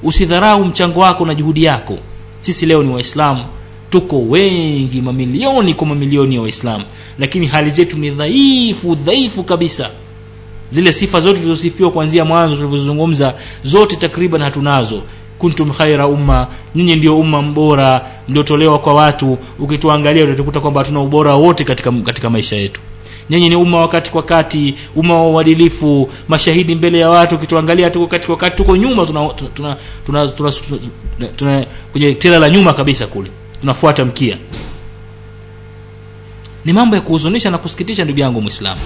Usidharau 0.03 0.65
mchango 0.65 0.99
wako 0.99 1.25
na 1.25 1.35
juhudi 1.35 1.63
yako. 1.63 1.97
Sisi 2.39 2.65
leo 2.65 2.83
ni 2.83 2.93
Waislamu, 2.93 3.45
tuko 3.89 4.21
wengi, 4.21 5.01
mamilioni 5.01 5.73
kwa 5.73 5.87
mamilioni 5.87 6.35
ya 6.35 6.41
Waislamu, 6.41 6.85
lakini 7.19 7.47
hali 7.47 7.71
zetu 7.71 7.97
ni 7.97 8.09
dhaifu, 8.11 8.95
dhaifu 8.95 9.43
kabisa 9.43 9.89
zile 10.73 10.93
sifa 10.93 11.19
zote 11.19 11.39
tulizosifiwa 11.39 11.91
kuanzia 11.91 12.25
mwanzo 12.25 12.55
tulivyozungumza 12.55 13.33
zote 13.63 13.95
takriban 13.95 14.41
hatunazo. 14.41 15.01
Kuntum 15.39 15.71
khaira 15.71 16.07
umma 16.07 16.47
nyinyi 16.75 16.95
ndio 16.95 17.19
umma 17.19 17.41
mbora 17.41 18.05
mliotolewa 18.29 18.79
kwa 18.79 18.93
watu. 18.93 19.37
Ukituangalia 19.59 20.23
utatukuta 20.23 20.59
kwamba 20.59 20.81
hatuna 20.81 21.01
ubora 21.01 21.33
wote 21.35 21.63
katika, 21.63 21.91
katika 21.91 22.29
maisha 22.29 22.55
yetu. 22.55 22.81
Nyinyi 23.29 23.49
ni 23.49 23.55
umma 23.55 23.77
wakati 23.77 24.11
kwa 24.11 24.23
kati 24.23 24.75
umma 24.95 25.15
wa 25.15 25.29
uadilifu 25.29 26.09
mashahidi 26.27 26.75
mbele 26.75 26.99
ya 26.99 27.09
watu. 27.09 27.35
Ukituangalia 27.35 27.89
tuko 27.89 28.07
kati 28.07 28.27
kwa 28.27 28.37
kati 28.37 28.55
tuko 28.55 28.75
nyuma 28.77 29.05
tuna, 29.05 29.27
tuna, 29.27 29.49
tuna, 30.05 30.27
tuna, 30.27 30.51
tuna, 30.51 31.27
tuna, 31.35 31.65
kwenye 31.91 32.13
tela 32.15 32.39
la 32.39 32.49
nyuma 32.49 32.73
kabisa 32.73 33.07
kule. 33.07 33.31
Tunafuata 33.61 34.05
mkia. 34.05 34.37
Ni 36.65 36.73
mambo 36.73 36.95
ya 36.95 37.01
kuhuzunisha 37.01 37.49
na 37.49 37.57
kusikitisha 37.57 38.03
ndugu 38.05 38.19
yangu 38.19 38.41
mwislamu 38.41 38.81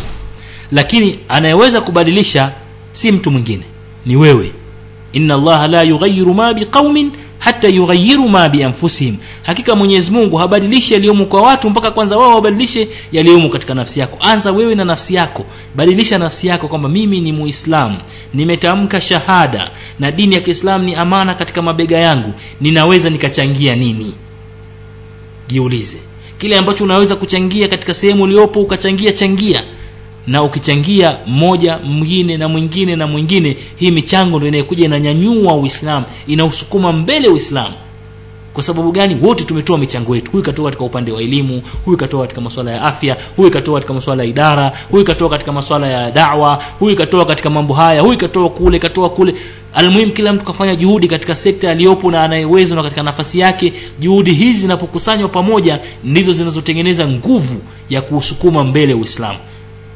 lakini 0.71 1.19
anayeweza 1.29 1.81
kubadilisha 1.81 2.51
si 2.91 3.11
mtu 3.11 3.31
mwingine 3.31 3.63
ni 4.05 4.15
wewe. 4.15 4.51
Inna 5.13 5.33
allaha 5.33 5.67
la 5.67 5.81
yughayiru 5.83 6.33
ma 6.33 6.53
biqaumin 6.53 7.11
hata 7.39 7.67
yughayiru 7.67 8.29
ma 8.29 8.49
bianfusihim. 8.49 9.15
Hakika 9.43 9.75
mwenyezi 9.75 10.11
mungu 10.11 10.37
habadilishi 10.37 10.93
yaliyomo 10.93 11.25
kwa 11.25 11.41
watu 11.41 11.69
mpaka 11.69 11.91
kwanza 11.91 12.17
wao 12.17 12.35
wabadilishe 12.35 12.87
yaliyomo 13.11 13.49
katika 13.49 13.73
nafsi 13.73 13.99
yako. 13.99 14.17
Anza 14.21 14.51
wewe 14.51 14.75
na 14.75 14.85
nafsi 14.85 15.13
yako. 15.15 15.45
Badilisha 15.75 16.17
nafsi 16.17 16.47
yako 16.47 16.67
kwamba 16.67 16.89
mimi 16.89 17.21
ni 17.21 17.31
muislamu. 17.31 17.97
Nimetamka 18.33 19.01
shahada 19.01 19.71
na 19.99 20.11
dini 20.11 20.35
ya 20.35 20.41
kiislamu 20.41 20.85
ni 20.85 20.95
amana 20.95 21.35
katika 21.35 21.61
mabega 21.61 21.97
yangu. 21.97 22.33
Ninaweza 22.61 23.09
nikachangia 23.09 23.75
nini? 23.75 24.13
Jiulize. 25.47 25.97
Kile 26.37 26.57
ambacho 26.57 26.83
unaweza 26.83 27.15
kuchangia 27.15 27.67
katika 27.67 27.93
sehemu 27.93 28.23
uliopo 28.23 28.61
ukachangia 28.61 29.11
changia 29.13 29.63
na 30.27 30.43
ukichangia 30.43 31.17
mmoja 31.27 31.77
mwingine 31.77 32.37
na 32.37 32.47
mwingine 32.47 32.95
na 32.95 33.07
mwingine 33.07 33.57
hii 33.75 33.91
michango 33.91 34.37
ndio 34.37 34.47
inayokuja 34.47 34.85
inanyanyua 34.85 35.53
uislamu 35.55 36.05
inausukuma 36.27 36.93
mbele 36.93 37.27
uislamu. 37.27 37.73
Kwa 38.53 38.63
sababu 38.63 38.91
gani? 38.91 39.17
Wote 39.21 39.43
tumetoa 39.43 39.77
michango 39.77 40.15
yetu. 40.15 40.31
Huyu 40.31 40.43
katoa 40.43 40.65
katika 40.65 40.83
upande 40.83 41.11
wa 41.11 41.21
elimu 41.21 41.61
huyu 41.85 41.97
katoa 41.97 42.21
katika 42.21 42.41
masuala 42.41 42.71
ya 42.71 42.81
afya 42.81 43.17
huyu 43.35 43.51
katoa 43.51 43.73
katika 43.75 43.93
masuala 43.93 44.23
ya 44.23 44.29
idara 44.29 44.71
huyu 44.91 45.05
katoa 45.05 45.29
katika 45.29 45.51
masuala 45.51 45.87
ya 45.87 46.11
dawa 46.11 46.63
huyu 46.79 46.95
katoa 46.95 47.25
katika 47.25 47.49
mambo 47.49 47.73
haya 47.73 48.01
huyu 48.01 48.17
katoa 48.17 48.49
kule 48.49 48.79
katoa 48.79 49.09
kule. 49.09 49.33
Almuhimu 49.73 50.11
kila 50.11 50.33
mtu 50.33 50.45
kafanya 50.45 50.75
juhudi 50.75 51.07
katika 51.07 51.35
sekta 51.35 51.71
aliyopo 51.71 52.11
na 52.11 52.23
anayeweza 52.23 52.75
na 52.75 52.83
katika 52.83 53.03
nafasi 53.03 53.39
yake. 53.39 53.73
Juhudi 53.99 54.33
hizi 54.33 54.59
zinapokusanywa 54.59 55.29
pamoja 55.29 55.79
ndizo 56.03 56.33
zinazotengeneza 56.33 57.07
nguvu 57.07 57.61
ya 57.89 58.01
kuusukuma 58.01 58.63
mbele 58.63 58.93
uislamu 58.93 59.39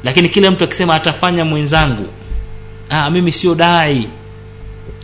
lakini 0.04 0.28
kila 0.28 0.50
mtu 0.50 0.64
akisema 0.64 0.94
atafanya 0.94 1.44
mwenzangu 1.44 2.06
ah, 2.90 3.10
mimi 3.10 3.32
sio 3.32 3.54
dai 3.54 4.08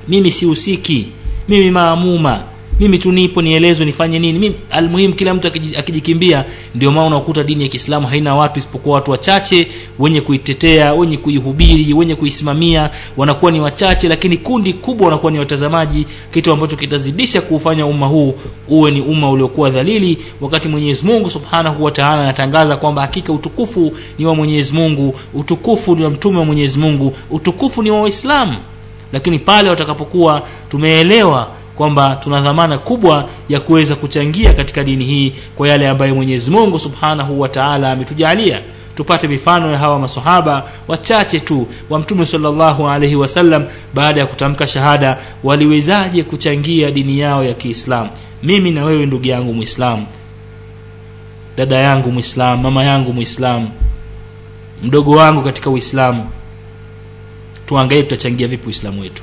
mimi 0.09 0.30
sihusiki 0.30 1.09
mimi 1.49 1.70
maamuma 1.70 2.42
mimi 2.81 2.99
tu 2.99 3.12
nipo 3.12 3.43
nielezwe 3.43 3.87
nifanye 3.87 4.18
nini. 4.18 4.39
Mimi 4.39 4.55
almuhimu 4.70 5.14
kila 5.14 5.35
mtu 5.35 5.49
akijikimbia 5.79 6.45
ndio 6.74 6.91
maana 6.93 7.07
unakuta 7.07 7.43
dini 7.45 7.62
ya 7.62 7.68
kiislamu 7.68 8.07
haina 8.07 8.35
watu 8.35 8.59
isipokuwa 8.59 8.95
watu 8.95 9.11
wachache 9.11 9.68
wenye 9.99 10.20
kuitetea 10.20 10.95
wenye 10.95 11.16
kuihubiri 11.16 11.93
wenye 11.95 12.14
kuisimamia. 12.14 12.91
Wanakuwa 13.16 13.53
ni 13.53 13.61
wachache 13.61 14.09
lakini 14.09 14.37
kundi 14.37 14.72
kubwa 14.72 15.05
wanakuwa 15.07 15.33
ni 15.33 15.39
watazamaji 15.39 16.07
kitu 16.35 16.53
ambacho 16.53 16.76
kitazidisha 16.76 17.41
kuufanya 17.41 17.87
umma 17.87 18.07
huu 18.07 18.35
uwe 18.68 18.91
ni 18.91 19.01
umma 19.01 19.31
uliokuwa 19.31 19.70
dhalili. 19.70 20.18
Wakati 20.41 20.68
mwenyezi 20.68 21.07
mungu 21.07 21.31
subhanahu 21.31 21.85
wataala 21.85 22.22
anatangaza 22.22 22.76
kwamba 22.76 23.03
hakika 23.03 23.33
utukufu 23.33 23.93
ni 24.18 24.26
wa 24.26 24.35
mwenyezi 24.35 24.72
mungu 24.74 25.14
utukufu 25.35 25.97
ni 25.97 26.03
wa 26.05 26.11
mtume 26.11 26.39
wa 26.39 26.45
mwenyezi 26.45 26.79
mungu 26.79 27.14
utukufu 27.31 27.83
ni 27.83 27.91
wa 27.91 28.01
waislamu. 28.03 28.57
Lakini 29.12 29.39
pale 29.39 29.70
watakapokuwa 29.70 30.43
tumeelewa 30.70 31.51
kwamba 31.79 32.16
tuna 32.16 32.41
dhamana 32.41 32.79
kubwa 32.79 33.29
ya 33.49 33.61
kuweza 33.61 33.97
kuchangia 33.97 34.53
katika 34.55 34.85
dini 34.85 35.05
hii 35.05 35.33
kwa 35.57 35.68
yale 35.68 35.89
ambayo 35.89 36.14
Mwenyezi 36.14 36.51
Mungu 36.51 36.79
Subhanahu 36.79 37.41
wa 37.41 37.49
Ta'ala 37.49 37.93
ametujalia. 37.93 38.61
Tupate 38.95 39.29
mifano 39.29 39.72
ya 39.72 39.79
hawa 39.79 39.99
masahaba 39.99 40.68
wachache 40.89 41.41
tu 41.41 41.66
wa 41.91 41.99
mtume 41.99 42.26
sallallahu 42.26 42.89
alaihi 42.89 43.16
wasallam 43.16 43.64
baada 43.95 44.20
ya 44.20 44.26
kutamka 44.26 44.66
shahada 44.66 45.18
waliwezaje 45.45 46.22
kuchangia 46.22 46.91
dini 46.91 47.18
yao 47.18 47.45
ya 47.45 47.55
Kiislamu? 47.55 48.11
Mimi 48.43 48.70
na 48.70 48.85
wewe 48.85 49.07
ndugu 49.07 49.26
yangu 49.26 49.55
Muislamu 49.55 50.07
dada 51.57 51.76
yangu 51.79 52.12
Muislamu 52.12 52.62
mama 52.62 52.85
yangu 52.85 53.12
Muislamu 53.12 53.70
mdogo 54.83 55.11
wangu 55.11 55.43
katika 55.43 55.70
Uislamu 55.70 56.26
tuangalie 57.66 58.03
tutachangia 58.03 58.47
vipi 58.49 58.66
Uislamu 58.66 59.01
wetu 59.01 59.22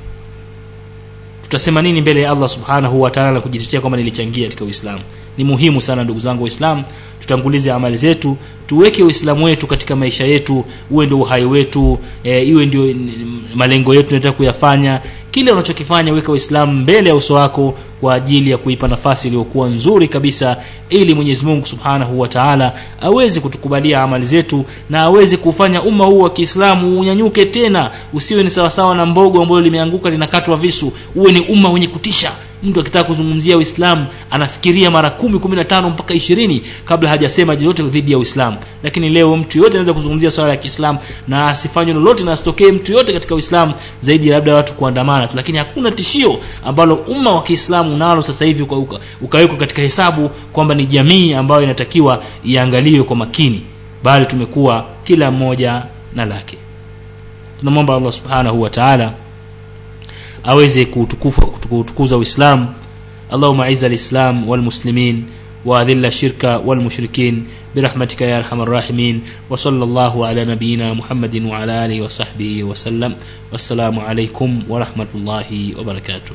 tutasema 1.46 1.82
nini 1.82 2.00
mbele 2.00 2.22
ya 2.22 2.30
Allah 2.30 2.48
subhanahu 2.48 3.02
wataala 3.02 3.30
na 3.32 3.40
kujitetea 3.40 3.80
kwamba 3.80 3.98
nilichangia 3.98 4.44
katika 4.44 4.64
Uislamu? 4.64 5.02
Ni 5.38 5.44
muhimu 5.44 5.80
sana 5.82 6.04
ndugu 6.04 6.20
zangu 6.20 6.42
waislamu 6.42 6.84
tutangulize 7.20 7.72
amali 7.72 7.96
zetu 7.96 8.36
tuweke 8.66 9.02
uislamu 9.02 9.44
wetu 9.44 9.66
katika 9.66 9.96
maisha 9.96 10.24
yetu 10.24 10.64
uwe 10.90 11.06
ndio 11.06 11.18
uhai 11.18 11.44
wetu 11.44 11.98
e, 12.24 12.42
iwe 12.42 12.66
ndio 12.66 12.94
malengo 13.54 13.94
yetu 13.94 14.08
tunataka 14.08 14.32
kuyafanya. 14.36 15.00
Kile 15.30 15.52
unachokifanya 15.52 16.12
weka 16.12 16.32
uislamu 16.32 16.72
mbele 16.72 17.08
ya 17.08 17.14
uso 17.14 17.34
wako 17.34 17.74
kwa 18.00 18.14
ajili 18.14 18.50
ya 18.50 18.58
kuipa 18.58 18.88
nafasi 18.88 19.28
iliyokuwa 19.28 19.68
nzuri 19.68 20.08
kabisa 20.08 20.56
ili 20.90 21.14
mwenyezi 21.14 21.46
mungu 21.46 21.66
subhanahu 21.66 22.20
wa 22.20 22.28
taala 22.28 22.72
aweze 23.00 23.40
kutukubalia 23.40 24.02
amali 24.02 24.26
zetu 24.26 24.64
na 24.90 25.00
aweze 25.00 25.36
kufanya 25.36 25.82
umma 25.82 26.04
huu 26.04 26.18
wa 26.20 26.30
kiislamu 26.30 27.00
unyanyuke 27.00 27.46
tena 27.46 27.90
usiwe 28.14 28.42
ni 28.42 28.50
sawasawa 28.50 28.94
na 28.94 29.06
mbogo 29.06 29.42
ambalo 29.42 29.60
limeanguka 29.60 30.10
linakatwa 30.10 30.56
visu 30.56 30.92
uwe 31.14 31.32
ni 31.32 31.40
umma 31.40 31.70
wenye 31.70 31.86
kutisha 31.88 32.32
mtu 32.66 32.80
akitaka 32.80 33.04
kuzungumzia 33.08 33.56
uislamu 33.56 34.06
anafikiria 34.30 34.90
mara 34.90 35.10
kumi 35.10 35.38
kumi 35.38 35.56
na 35.56 35.64
tano 35.64 35.90
mpaka 35.90 36.14
ishirini 36.14 36.62
kabla 36.84 37.08
hajasema 37.10 37.54
lolote 37.54 37.82
dhidi 37.82 38.12
ya 38.12 38.18
uislamu. 38.18 38.56
Lakini 38.82 39.08
leo 39.08 39.36
mtu 39.36 39.58
yote 39.58 39.70
anaweza 39.70 39.92
kuzungumzia 39.94 40.30
swala 40.30 40.50
ya 40.50 40.56
kiislamu 40.56 40.98
na 41.28 41.46
asifanywe 41.46 41.94
lolote 41.94 42.24
na 42.24 42.32
asitokee 42.32 42.72
mtu 42.72 42.92
yote 42.92 43.12
katika 43.12 43.34
uislamu 43.34 43.74
zaidi 44.00 44.28
labda 44.30 44.54
watu 44.54 44.74
kuandamana 44.74 45.26
tu. 45.26 45.36
Lakini 45.36 45.58
hakuna 45.58 45.90
tishio 45.90 46.38
ambalo 46.64 46.94
umma 46.94 47.32
wa 47.32 47.42
kiislamu 47.42 47.94
unalo 47.94 48.22
sasa 48.22 48.44
hivi 48.44 48.62
uka- 48.62 48.76
uka- 48.76 49.00
ukawekwa 49.22 49.56
katika 49.56 49.82
hesabu 49.82 50.30
kwamba 50.52 50.74
ni 50.74 50.86
jamii 50.86 51.32
ambayo 51.34 51.62
inatakiwa 51.62 52.22
iangaliwe 52.44 53.04
kwa 53.04 53.16
makini. 53.16 53.62
Bali 54.02 54.26
tumekuwa 54.26 54.84
kila 55.04 55.30
mmoja 55.30 55.82
na 56.14 56.24
lake. 56.24 56.56
Tunamwomba 57.58 57.96
allah 57.96 58.12
subhanahu 58.12 58.62
wa 58.62 58.70
taala 58.70 59.12
aweze 60.46 60.84
kuutukuza 60.84 62.16
uislam 62.16 62.74
اللهم 63.34 63.60
اعز 63.60 63.84
الاسلام 63.84 64.48
والمسلمين 64.48 65.16
واذل 65.66 66.06
الشرك 66.06 66.62
والمشركين 66.66 67.34
برحمتك 67.76 68.20
يا 68.22 68.38
ارحم 68.38 68.60
الراحمين 68.62 69.22
وصلى 69.50 69.84
الله 69.84 70.26
على 70.26 70.44
نبينا 70.44 70.94
محمد 70.94 71.34
وعلى 71.50 71.74
اله 71.84 71.98
وصحبه 72.06 72.64
وسلم 72.64 73.12
والسلام 73.52 73.98
عليكم 73.98 74.50
ورحمه 74.68 75.10
الله 75.14 75.50
وبركاته 75.78 76.34